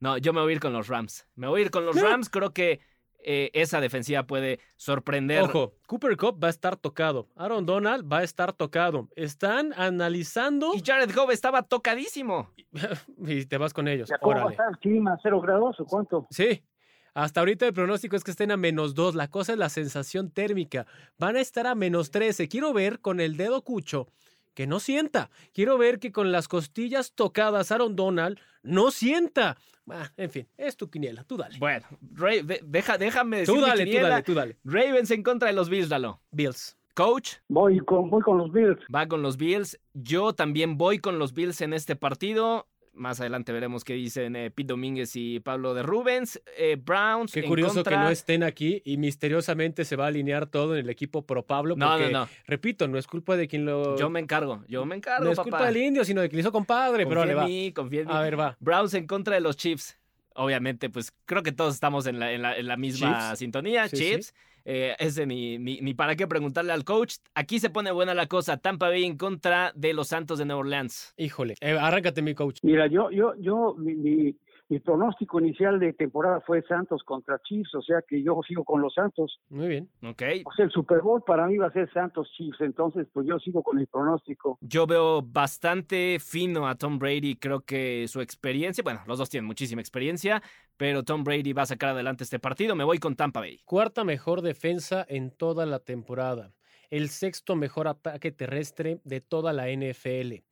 No, 0.00 0.18
yo 0.18 0.32
me 0.32 0.40
voy 0.40 0.52
a 0.52 0.54
ir 0.56 0.60
con 0.60 0.72
los 0.72 0.88
Rams. 0.88 1.26
Me 1.34 1.48
voy 1.48 1.62
a 1.62 1.64
ir 1.64 1.70
con 1.70 1.84
los. 1.86 2.00
Rams. 2.00 2.28
Creo 2.28 2.52
que 2.52 2.80
eh, 3.28 3.50
esa 3.54 3.80
defensiva 3.80 4.22
puede 4.22 4.60
sorprender. 4.76 5.42
Ojo, 5.42 5.74
Cooper 5.88 6.16
Cup 6.16 6.42
va 6.42 6.46
a 6.46 6.50
estar 6.50 6.76
tocado. 6.76 7.26
Aaron 7.34 7.66
Donald 7.66 8.10
va 8.10 8.18
a 8.18 8.22
estar 8.22 8.52
tocado. 8.52 9.08
Están 9.16 9.72
analizando 9.76 10.72
Y 10.76 10.80
Jared 10.80 11.12
Goff 11.12 11.32
estaba 11.32 11.62
tocadísimo. 11.62 12.52
y 13.26 13.44
te 13.46 13.58
vas 13.58 13.74
con 13.74 13.88
ellos. 13.88 14.08
¿Ya 14.08 14.18
¿Cómo 14.18 14.36
va 14.36 14.42
a 14.42 14.44
Órale. 14.44 14.54
estar 14.54 14.70
el 14.70 14.78
clima? 14.78 15.18
¿Cero 15.20 15.40
grados 15.40 15.74
o 15.80 15.84
cuánto? 15.84 16.28
Sí. 16.30 16.62
Hasta 17.14 17.40
ahorita 17.40 17.66
el 17.66 17.72
pronóstico 17.72 18.14
es 18.14 18.22
que 18.22 18.30
estén 18.30 18.52
a 18.52 18.56
menos 18.56 18.94
2. 18.94 19.16
La 19.16 19.28
cosa 19.28 19.54
es 19.54 19.58
la 19.58 19.70
sensación 19.70 20.30
térmica. 20.30 20.86
Van 21.18 21.34
a 21.34 21.40
estar 21.40 21.66
a 21.66 21.74
menos 21.74 22.12
13. 22.12 22.46
Quiero 22.46 22.72
ver 22.72 23.00
con 23.00 23.18
el 23.18 23.36
dedo 23.36 23.62
cucho 23.62 24.06
que 24.54 24.68
no 24.68 24.78
sienta. 24.78 25.30
Quiero 25.52 25.78
ver 25.78 25.98
que 25.98 26.12
con 26.12 26.30
las 26.30 26.46
costillas 26.46 27.12
tocadas 27.12 27.72
Aaron 27.72 27.96
Donald 27.96 28.38
no 28.62 28.92
sienta. 28.92 29.56
Ah, 29.88 30.10
en 30.16 30.30
fin, 30.30 30.48
es 30.56 30.76
tu 30.76 30.90
quiniela. 30.90 31.22
Tú 31.24 31.36
dale. 31.36 31.58
Bueno, 31.58 31.86
de- 32.00 32.60
deja, 32.64 32.98
déjame 32.98 33.38
decir. 33.38 33.54
Tú 33.54 33.60
mi 33.60 33.66
dale, 33.66 33.84
tú 33.84 33.90
quiniela. 33.90 34.08
dale, 34.08 34.22
tú 34.24 34.34
dale. 34.34 34.56
Ravens 34.64 35.10
en 35.12 35.22
contra 35.22 35.48
de 35.48 35.54
los 35.54 35.68
Bills, 35.68 35.88
Dalo. 35.88 36.20
Bills. 36.30 36.76
Coach 36.94 37.34
Voy 37.48 37.78
con, 37.80 38.08
voy 38.08 38.22
con 38.22 38.38
los 38.38 38.50
Bills. 38.50 38.78
va 38.94 39.06
con 39.06 39.20
los 39.22 39.36
Bills. 39.36 39.78
Yo 39.92 40.32
también 40.34 40.78
voy 40.78 40.98
con 40.98 41.18
los 41.18 41.34
Bills 41.34 41.60
en 41.60 41.72
este 41.74 41.94
partido. 41.94 42.66
Más 42.96 43.20
adelante 43.20 43.52
veremos 43.52 43.84
qué 43.84 43.92
dicen 43.92 44.34
eh, 44.36 44.50
Pete 44.50 44.68
Domínguez 44.68 45.16
y 45.16 45.38
Pablo 45.40 45.74
de 45.74 45.82
Rubens. 45.82 46.40
Eh, 46.56 46.76
Browns. 46.82 47.32
Qué 47.32 47.40
en 47.40 47.46
curioso 47.48 47.74
contra- 47.74 47.96
que 47.98 48.02
no 48.04 48.10
estén 48.10 48.42
aquí 48.42 48.80
y 48.84 48.96
misteriosamente 48.96 49.84
se 49.84 49.96
va 49.96 50.04
a 50.04 50.08
alinear 50.08 50.46
todo 50.46 50.74
en 50.74 50.80
el 50.84 50.90
equipo 50.90 51.26
pro 51.26 51.44
Pablo. 51.44 51.76
No, 51.76 51.90
Porque, 51.90 52.10
no, 52.10 52.20
no. 52.20 52.28
repito, 52.46 52.88
no 52.88 52.96
es 52.98 53.06
culpa 53.06 53.36
de 53.36 53.48
quien 53.48 53.64
lo. 53.66 53.98
Yo 53.98 54.08
me 54.10 54.20
encargo, 54.20 54.64
yo 54.68 54.84
me 54.86 54.96
encargo, 54.96 55.24
no 55.24 55.30
es 55.30 55.36
papá. 55.36 55.50
culpa 55.50 55.66
del 55.66 55.76
indio, 55.76 56.04
sino 56.04 56.20
de 56.22 56.28
quien 56.28 56.40
hizo 56.40 56.50
compadre. 56.52 57.04
Confía 57.04 57.20
pero 57.22 57.30
en 57.32 57.38
va. 57.38 57.44
mí, 57.46 57.72
confía 57.72 58.00
en 58.00 58.06
mí. 58.08 58.12
A 58.14 58.20
ver, 58.22 58.40
va. 58.40 58.56
Browns 58.60 58.94
en 58.94 59.06
contra 59.06 59.34
de 59.34 59.40
los 59.42 59.56
Chiefs. 59.56 59.98
Obviamente, 60.34 60.90
pues 60.90 61.12
creo 61.24 61.42
que 61.42 61.52
todos 61.52 61.74
estamos 61.74 62.06
en 62.06 62.18
la, 62.18 62.32
en 62.32 62.42
la, 62.42 62.56
en 62.56 62.66
la 62.66 62.76
misma 62.76 63.18
Chiefs. 63.28 63.38
sintonía. 63.38 63.88
Sí, 63.88 63.96
Chiefs. 63.96 64.34
Eh, 64.68 64.96
ese 64.98 65.26
ni, 65.26 65.58
ni, 65.58 65.80
ni 65.80 65.94
para 65.94 66.16
qué 66.16 66.26
preguntarle 66.26 66.72
al 66.72 66.82
coach. 66.82 67.18
Aquí 67.34 67.60
se 67.60 67.70
pone 67.70 67.92
buena 67.92 68.14
la 68.14 68.26
cosa. 68.26 68.56
Tampa 68.56 68.88
Bay 68.88 69.04
en 69.04 69.16
contra 69.16 69.72
de 69.76 69.94
los 69.94 70.08
Santos 70.08 70.40
de 70.40 70.44
Nueva 70.44 70.60
Orleans. 70.60 71.14
Híjole. 71.16 71.54
Eh, 71.60 71.78
arráncate, 71.80 72.20
mi 72.20 72.34
coach. 72.34 72.58
Mira, 72.62 72.88
yo, 72.88 73.10
yo, 73.12 73.34
yo, 73.38 73.76
mi, 73.78 73.94
mi, 73.94 74.34
mi 74.68 74.80
pronóstico 74.80 75.38
inicial 75.40 75.78
de 75.78 75.92
temporada 75.92 76.40
fue 76.40 76.62
Santos 76.62 77.02
contra 77.04 77.38
Chiefs, 77.40 77.74
o 77.74 77.82
sea 77.82 78.02
que 78.06 78.22
yo 78.22 78.40
sigo 78.46 78.64
con 78.64 78.80
los 78.80 78.94
Santos. 78.94 79.40
Muy 79.48 79.68
bien. 79.68 79.88
¿Ok? 80.02 80.22
O 80.44 80.52
sea, 80.52 80.64
el 80.64 80.70
Super 80.72 81.02
Bowl 81.02 81.22
para 81.22 81.46
mí 81.46 81.56
va 81.56 81.68
a 81.68 81.72
ser 81.72 81.92
Santos 81.92 82.28
Chiefs, 82.36 82.60
entonces 82.60 83.06
pues 83.12 83.26
yo 83.26 83.38
sigo 83.38 83.62
con 83.62 83.76
mi 83.76 83.86
pronóstico. 83.86 84.58
Yo 84.60 84.86
veo 84.86 85.22
bastante 85.22 86.18
fino 86.18 86.66
a 86.66 86.74
Tom 86.74 86.98
Brady. 86.98 87.36
Creo 87.36 87.60
que 87.60 88.08
su 88.08 88.20
experiencia, 88.20 88.82
bueno, 88.82 89.02
los 89.06 89.18
dos 89.18 89.30
tienen 89.30 89.46
muchísima 89.46 89.80
experiencia, 89.80 90.42
pero 90.76 91.04
Tom 91.04 91.22
Brady 91.22 91.52
va 91.52 91.62
a 91.62 91.66
sacar 91.66 91.90
adelante 91.90 92.24
este 92.24 92.38
partido. 92.38 92.74
Me 92.74 92.84
voy 92.84 92.98
con 92.98 93.14
Tampa 93.14 93.40
Bay. 93.40 93.60
Cuarta 93.64 94.04
mejor 94.04 94.42
defensa 94.42 95.06
en 95.08 95.30
toda 95.30 95.64
la 95.66 95.78
temporada. 95.78 96.52
El 96.90 97.08
sexto 97.08 97.56
mejor 97.56 97.88
ataque 97.88 98.30
terrestre 98.30 99.00
de 99.04 99.20
toda 99.20 99.52
la 99.52 99.68
NFL. 99.68 100.42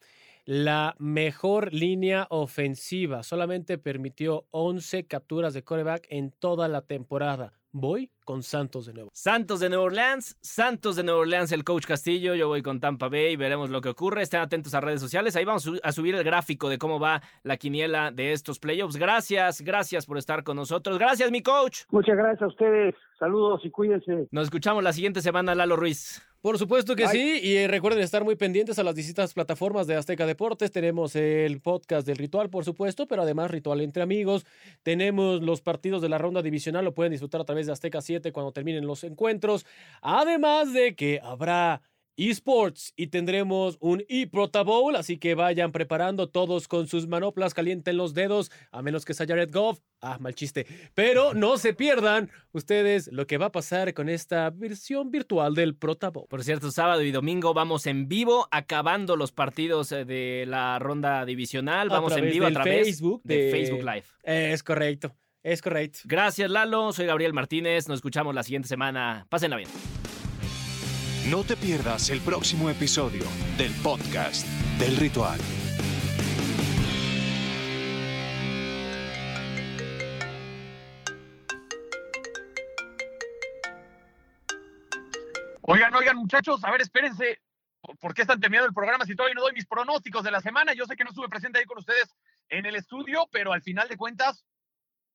La 0.46 0.94
mejor 0.98 1.72
línea 1.72 2.26
ofensiva. 2.28 3.22
Solamente 3.22 3.78
permitió 3.78 4.44
11 4.50 5.06
capturas 5.06 5.54
de 5.54 5.64
coreback 5.64 6.06
en 6.10 6.32
toda 6.32 6.68
la 6.68 6.82
temporada. 6.82 7.54
Voy 7.72 8.10
con 8.26 8.42
Santos 8.42 8.84
de 8.84 8.92
nuevo. 8.92 9.10
Santos 9.14 9.58
de 9.60 9.70
Nueva 9.70 9.84
Orleans, 9.84 10.36
Santos 10.42 10.96
de 10.96 11.02
Nueva 11.02 11.20
Orleans, 11.20 11.50
el 11.50 11.64
coach 11.64 11.86
Castillo, 11.86 12.34
yo 12.34 12.46
voy 12.46 12.62
con 12.62 12.78
Tampa 12.78 13.08
Bay, 13.08 13.36
veremos 13.36 13.70
lo 13.70 13.80
que 13.80 13.88
ocurre, 13.88 14.22
estén 14.22 14.40
atentos 14.40 14.74
a 14.74 14.80
redes 14.80 15.00
sociales, 15.00 15.34
ahí 15.34 15.44
vamos 15.44 15.68
a 15.82 15.92
subir 15.92 16.14
el 16.14 16.22
gráfico 16.22 16.68
de 16.68 16.78
cómo 16.78 17.00
va 17.00 17.22
la 17.42 17.56
quiniela 17.56 18.12
de 18.12 18.32
estos 18.32 18.58
playoffs. 18.60 18.96
Gracias, 18.96 19.62
gracias 19.62 20.06
por 20.06 20.18
estar 20.18 20.44
con 20.44 20.56
nosotros, 20.56 20.98
gracias 20.98 21.30
mi 21.32 21.42
coach. 21.42 21.80
Muchas 21.90 22.16
gracias 22.16 22.42
a 22.42 22.46
ustedes, 22.46 22.94
saludos 23.18 23.62
y 23.64 23.70
cuídense. 23.70 24.28
Nos 24.30 24.44
escuchamos 24.44 24.84
la 24.84 24.92
siguiente 24.92 25.20
semana, 25.20 25.54
Lalo 25.54 25.74
Ruiz. 25.74 26.22
Por 26.44 26.58
supuesto 26.58 26.94
que 26.94 27.04
Bye. 27.04 27.12
sí, 27.12 27.40
y 27.42 27.56
eh, 27.56 27.68
recuerden 27.68 28.02
estar 28.02 28.22
muy 28.22 28.36
pendientes 28.36 28.78
a 28.78 28.82
las 28.82 28.94
distintas 28.94 29.32
plataformas 29.32 29.86
de 29.86 29.96
Azteca 29.96 30.26
Deportes. 30.26 30.70
Tenemos 30.70 31.16
el 31.16 31.62
podcast 31.62 32.06
del 32.06 32.18
ritual, 32.18 32.50
por 32.50 32.66
supuesto, 32.66 33.06
pero 33.08 33.22
además 33.22 33.50
ritual 33.50 33.80
entre 33.80 34.02
amigos. 34.02 34.44
Tenemos 34.82 35.40
los 35.40 35.62
partidos 35.62 36.02
de 36.02 36.10
la 36.10 36.18
ronda 36.18 36.42
divisional, 36.42 36.84
lo 36.84 36.92
pueden 36.92 37.12
disfrutar 37.12 37.40
a 37.40 37.44
través 37.44 37.64
de 37.64 37.72
Azteca 37.72 38.02
7 38.02 38.30
cuando 38.30 38.52
terminen 38.52 38.86
los 38.86 39.04
encuentros. 39.04 39.64
Además 40.02 40.74
de 40.74 40.94
que 40.94 41.18
habrá 41.22 41.80
esports 42.16 42.92
y 42.96 43.08
tendremos 43.08 43.76
un 43.80 44.04
eProta 44.08 44.62
Bowl, 44.62 44.96
así 44.96 45.18
que 45.18 45.34
vayan 45.34 45.72
preparando 45.72 46.28
todos 46.28 46.68
con 46.68 46.86
sus 46.86 47.06
manoplas, 47.06 47.54
calienten 47.54 47.96
los 47.96 48.14
dedos, 48.14 48.50
a 48.70 48.82
menos 48.82 49.04
que 49.04 49.14
sea 49.14 49.26
Jared 49.26 49.50
Goff. 49.52 49.80
Ah, 50.00 50.18
mal 50.20 50.34
chiste. 50.34 50.66
Pero 50.94 51.34
no 51.34 51.56
se 51.58 51.72
pierdan 51.74 52.30
ustedes 52.52 53.08
lo 53.12 53.26
que 53.26 53.38
va 53.38 53.46
a 53.46 53.52
pasar 53.52 53.94
con 53.94 54.08
esta 54.08 54.50
versión 54.50 55.10
virtual 55.10 55.54
del 55.54 55.74
Prota 55.74 56.10
Bowl. 56.10 56.26
Por 56.28 56.44
cierto, 56.44 56.70
sábado 56.70 57.02
y 57.02 57.10
domingo 57.10 57.54
vamos 57.54 57.86
en 57.86 58.06
vivo, 58.08 58.46
acabando 58.50 59.16
los 59.16 59.32
partidos 59.32 59.90
eh, 59.92 60.04
de 60.04 60.44
la 60.46 60.78
ronda 60.78 61.24
divisional, 61.24 61.88
vamos 61.88 62.16
en 62.16 62.30
vivo 62.30 62.46
a 62.46 62.50
través 62.52 62.84
Facebook 62.86 63.22
de 63.24 63.36
de- 63.44 63.50
Facebook 63.50 63.80
Live. 63.82 64.04
Es 64.22 64.62
correcto, 64.62 65.14
es 65.42 65.62
correcto. 65.62 66.00
Gracias 66.04 66.50
Lalo, 66.50 66.92
soy 66.92 67.06
Gabriel 67.06 67.32
Martínez, 67.32 67.88
nos 67.88 67.96
escuchamos 67.96 68.34
la 68.34 68.42
siguiente 68.42 68.68
semana, 68.68 69.26
pásenla 69.30 69.56
bien. 69.56 69.68
No 71.30 71.42
te 71.44 71.56
pierdas 71.56 72.10
el 72.10 72.20
próximo 72.20 72.68
episodio 72.70 73.24
del 73.56 73.72
podcast 73.82 74.46
del 74.78 74.96
ritual. 74.96 75.40
Oigan, 85.62 85.94
oigan, 85.94 86.16
muchachos, 86.16 86.62
a 86.64 86.70
ver, 86.70 86.82
espérense. 86.82 87.40
¿Por- 87.80 87.96
¿Por 87.98 88.14
qué 88.14 88.22
están 88.22 88.40
terminando 88.40 88.68
el 88.68 88.74
programa 88.74 89.04
si 89.04 89.14
todavía 89.14 89.34
no 89.34 89.42
doy 89.42 89.52
mis 89.52 89.66
pronósticos 89.66 90.24
de 90.24 90.30
la 90.30 90.40
semana? 90.40 90.72
Yo 90.74 90.84
sé 90.86 90.96
que 90.96 91.04
no 91.04 91.10
estuve 91.10 91.28
presente 91.28 91.58
ahí 91.58 91.64
con 91.64 91.78
ustedes 91.78 92.14
en 92.48 92.66
el 92.66 92.76
estudio, 92.76 93.26
pero 93.30 93.52
al 93.52 93.62
final 93.62 93.88
de 93.88 93.96
cuentas 93.96 94.44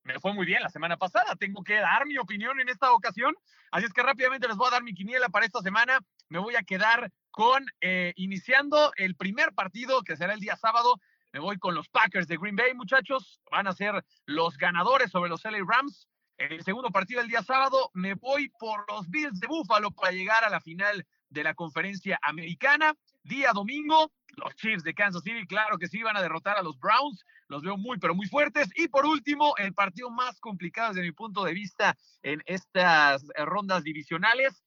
me 0.10 0.20
fue 0.20 0.34
muy 0.34 0.46
bien 0.48 0.64
la 0.64 0.70
semana 0.70 0.98
pasada. 0.98 1.36
Tengo 1.36 1.64
que 1.64 1.76
dar 1.76 2.08
mi 2.08 2.18
opinión 2.18 2.60
en 2.60 2.68
esta 2.68 2.92
ocasión. 2.94 3.36
Así 3.72 3.86
es 3.86 3.94
que 3.94 4.02
rápidamente 4.02 4.48
les 4.48 4.58
voy 4.58 4.68
a 4.68 4.72
dar 4.72 4.84
mi 4.84 4.96
quiniela 4.96 5.30
para 5.30 5.46
esta 5.46 5.62
semana. 5.62 6.00
Me 6.30 6.40
voy 6.40 6.56
a 6.56 6.64
quedar 6.64 7.12
con, 7.30 7.64
eh, 7.80 8.14
iniciando 8.16 8.92
el 8.96 9.16
primer 9.16 9.54
partido, 9.54 10.02
que 10.02 10.18
será 10.18 10.34
el 10.34 10.40
día 10.40 10.56
sábado. 10.56 10.96
Me 11.32 11.40
voy 11.40 11.60
con 11.60 11.76
los 11.76 11.90
Packers 11.90 12.28
de 12.28 12.38
Green 12.38 12.56
Bay, 12.56 12.74
muchachos. 12.74 13.40
Van 13.52 13.68
a 13.68 13.74
ser 13.74 14.04
los 14.26 14.58
ganadores 14.58 15.12
sobre 15.12 15.30
los 15.30 15.46
LA 15.46 15.60
Rams. 15.64 16.08
El 16.38 16.64
segundo 16.64 16.90
partido 16.90 17.20
del 17.20 17.30
día 17.30 17.44
sábado 17.44 17.92
me 17.94 18.16
voy 18.16 18.50
por 18.60 18.92
los 18.92 19.08
Bills 19.10 19.40
de 19.40 19.46
Buffalo 19.46 19.92
para 19.92 20.12
llegar 20.12 20.44
a 20.44 20.50
la 20.50 20.60
final 20.60 21.06
de 21.30 21.44
la 21.44 21.54
conferencia 21.54 22.18
americana. 22.24 22.96
Día 23.30 23.52
domingo, 23.54 24.12
los 24.38 24.56
Chiefs 24.56 24.84
de 24.84 24.96
Kansas 24.96 25.22
City, 25.22 25.46
claro 25.46 25.78
que 25.78 25.88
sí, 25.88 26.02
van 26.02 26.18
a 26.18 26.22
derrotar 26.22 26.58
a 26.58 26.64
los 26.64 26.80
Browns. 26.80 27.24
Los 27.48 27.62
veo 27.62 27.78
muy, 27.78 28.00
pero 28.00 28.16
muy 28.16 28.28
fuertes. 28.28 28.70
Y 28.76 28.88
por 28.88 29.06
último, 29.06 29.54
el 29.58 29.74
partido 29.76 30.10
más 30.10 30.40
complicado 30.40 30.94
desde 30.94 31.06
mi 31.06 31.12
punto 31.12 31.44
de 31.44 31.54
vista 31.54 31.96
en 32.24 32.42
estas 32.48 33.24
rondas 33.38 33.84
divisionales. 33.84 34.64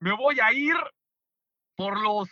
Me 0.00 0.12
voy 0.12 0.40
a 0.40 0.52
ir 0.52 0.74
por 1.76 2.00
los 2.00 2.28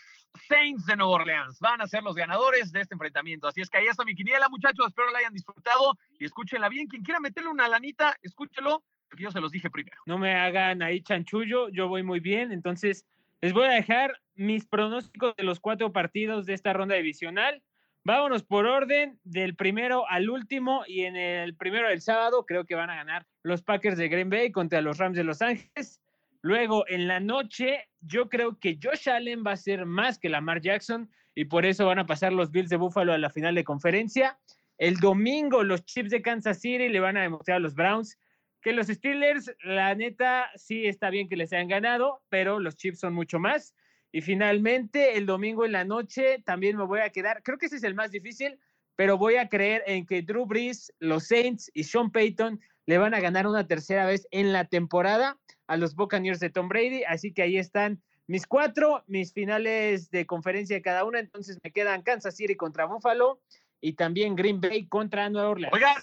Saints 0.49 0.87
de 0.87 0.97
Nueva 0.97 1.13
Orleans. 1.13 1.61
Van 1.61 1.81
a 1.81 1.87
ser 1.87 2.03
los 2.03 2.17
ganadores 2.17 2.73
de 2.73 2.81
este 2.81 2.95
enfrentamiento. 2.95 3.47
Así 3.47 3.61
es 3.61 3.71
que 3.71 3.79
ahí 3.79 3.87
está 3.87 4.05
mi 4.05 4.17
quiniela, 4.17 4.49
muchachos. 4.49 4.89
Espero 4.89 5.11
la 5.13 5.19
hayan 5.21 5.33
disfrutado 5.33 5.97
y 6.19 6.25
escúchenla 6.25 6.69
bien. 6.69 6.89
Quien 6.89 7.05
quiera 7.05 7.21
meterle 7.21 7.51
una 7.51 7.69
lanita, 7.69 8.17
escúchelo. 8.23 8.83
porque 9.09 9.23
yo 9.23 9.31
se 9.31 9.41
los 9.41 9.53
dije 9.53 9.71
primero. 9.71 9.97
No 10.07 10.19
me 10.19 10.35
hagan 10.35 10.83
ahí 10.83 11.01
chanchullo, 11.01 11.69
yo 11.69 11.87
voy 11.87 12.03
muy 12.03 12.19
bien, 12.19 12.51
entonces 12.51 13.07
les 13.41 13.53
voy 13.53 13.67
a 13.67 13.73
dejar 13.73 14.21
mis 14.35 14.66
pronósticos 14.66 15.35
de 15.37 15.45
los 15.45 15.61
cuatro 15.61 15.93
partidos 15.93 16.47
de 16.47 16.55
esta 16.55 16.72
ronda 16.72 16.95
divisional. 16.95 17.62
Vámonos 18.05 18.43
por 18.43 18.66
orden, 18.66 19.18
del 19.24 19.57
primero 19.57 20.09
al 20.09 20.28
último, 20.28 20.85
y 20.87 21.03
en 21.03 21.16
el 21.16 21.57
primero 21.57 21.89
del 21.89 22.03
sábado 22.03 22.45
creo 22.45 22.66
que 22.66 22.74
van 22.74 22.91
a 22.91 22.97
ganar 22.97 23.26
los 23.43 23.62
Packers 23.62 23.97
de 23.97 24.09
Green 24.09 24.28
Bay 24.28 24.53
contra 24.53 24.82
los 24.82 24.99
Rams 24.99 25.16
de 25.16 25.24
Los 25.24 25.41
Ángeles. 25.41 26.01
Luego, 26.43 26.85
en 26.89 27.09
la 27.09 27.20
noche, 27.20 27.89
yo 28.03 28.28
creo 28.28 28.59
que 28.59 28.78
Josh 28.82 29.09
Allen 29.09 29.43
va 29.47 29.53
a 29.53 29.57
ser 29.57 29.87
más 29.87 30.18
que 30.18 30.28
Lamar 30.28 30.61
Jackson 30.61 31.11
y 31.35 31.47
por 31.47 31.64
eso 31.64 31.87
van 31.87 31.99
a 31.99 32.07
pasar 32.07 32.35
los 32.35 32.51
Bills 32.51 32.68
de 32.68 32.76
Buffalo 32.76 33.14
a 33.14 33.18
la 33.18 33.30
final 33.30 33.55
de 33.55 33.64
conferencia. 33.64 34.39
El 34.76 34.97
domingo, 34.97 35.62
los 35.62 35.87
Chiefs 35.87 36.11
de 36.11 36.20
Kansas 36.20 36.61
City 36.61 36.91
le 36.91 37.01
van 37.01 37.16
a 37.16 37.22
demostrar 37.22 37.57
a 37.57 37.61
los 37.61 37.74
Browns 37.74 38.18
que 38.61 38.72
los 38.72 38.89
Steelers, 38.89 39.55
la 39.62 39.95
neta, 39.95 40.51
sí 40.57 40.87
está 40.87 41.11
bien 41.11 41.28
que 41.28 41.37
les 41.37 41.53
hayan 41.53 41.68
ganado, 41.68 42.22
pero 42.28 42.59
los 42.59 42.76
Chiefs 42.76 43.01
son 43.01 43.14
mucho 43.14 43.39
más. 43.39 43.74
Y 44.15 44.21
finalmente, 44.21 45.17
el 45.17 45.27
domingo 45.27 45.65
en 45.65 45.73
la 45.73 45.85
noche, 45.85 46.41
también 46.47 46.77
me 46.77 46.85
voy 46.85 47.01
a 47.01 47.11
quedar, 47.11 47.43
creo 47.43 47.59
que 47.59 47.67
ese 47.67 47.75
es 47.75 47.83
el 47.83 47.97
más 47.97 48.12
difícil, 48.12 48.61
pero 48.95 49.19
voy 49.19 49.35
a 49.35 49.49
creer 49.49 49.83
en 49.89 50.07
que 50.07 50.23
Drew 50.23 50.47
Brees, 50.47 50.93
los 51.01 51.27
Saints 51.27 51.69
y 51.75 51.83
Sean 51.83 52.12
Payton 52.12 52.61
le 52.87 52.99
van 52.99 53.12
a 53.12 53.19
ganar 53.19 53.49
una 53.49 53.67
tercera 53.67 54.07
vez 54.07 54.29
en 54.31 54.53
la 54.53 54.67
temporada 54.67 55.37
a 55.67 55.77
los 55.77 55.97
Buccaneers 55.97 56.39
de 56.39 56.49
Tom 56.49 56.69
Brady. 56.69 57.03
Así 57.09 57.33
que 57.33 57.43
ahí 57.43 57.59
están 57.59 58.01
mis 58.29 58.47
cuatro, 58.47 59.03
mis 59.09 59.33
finales 59.33 60.12
de 60.12 60.27
conferencia 60.27 60.77
de 60.77 60.83
cada 60.83 61.03
una. 61.03 61.19
Entonces 61.19 61.59
me 61.65 61.73
quedan 61.73 62.03
Kansas 62.03 62.37
City 62.37 62.55
contra 62.55 62.85
Buffalo 62.85 63.41
y 63.81 63.95
también 63.95 64.37
Green 64.37 64.61
Bay 64.61 64.87
contra 64.87 65.29
Nueva 65.29 65.49
Orleans. 65.49 65.75
Oigan, 65.75 65.97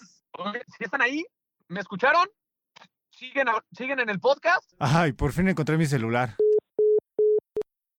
si 0.78 0.84
están 0.84 1.01
ahí, 1.01 1.26
¿me 1.70 1.80
escucharon? 1.80 2.28
¿Siguen, 3.09 3.47
¿Siguen 3.72 4.01
en 4.01 4.09
el 4.09 4.20
podcast? 4.20 4.70
Ay, 4.80 5.14
por 5.14 5.32
fin 5.32 5.47
encontré 5.47 5.78
mi 5.78 5.86
celular. 5.86 6.36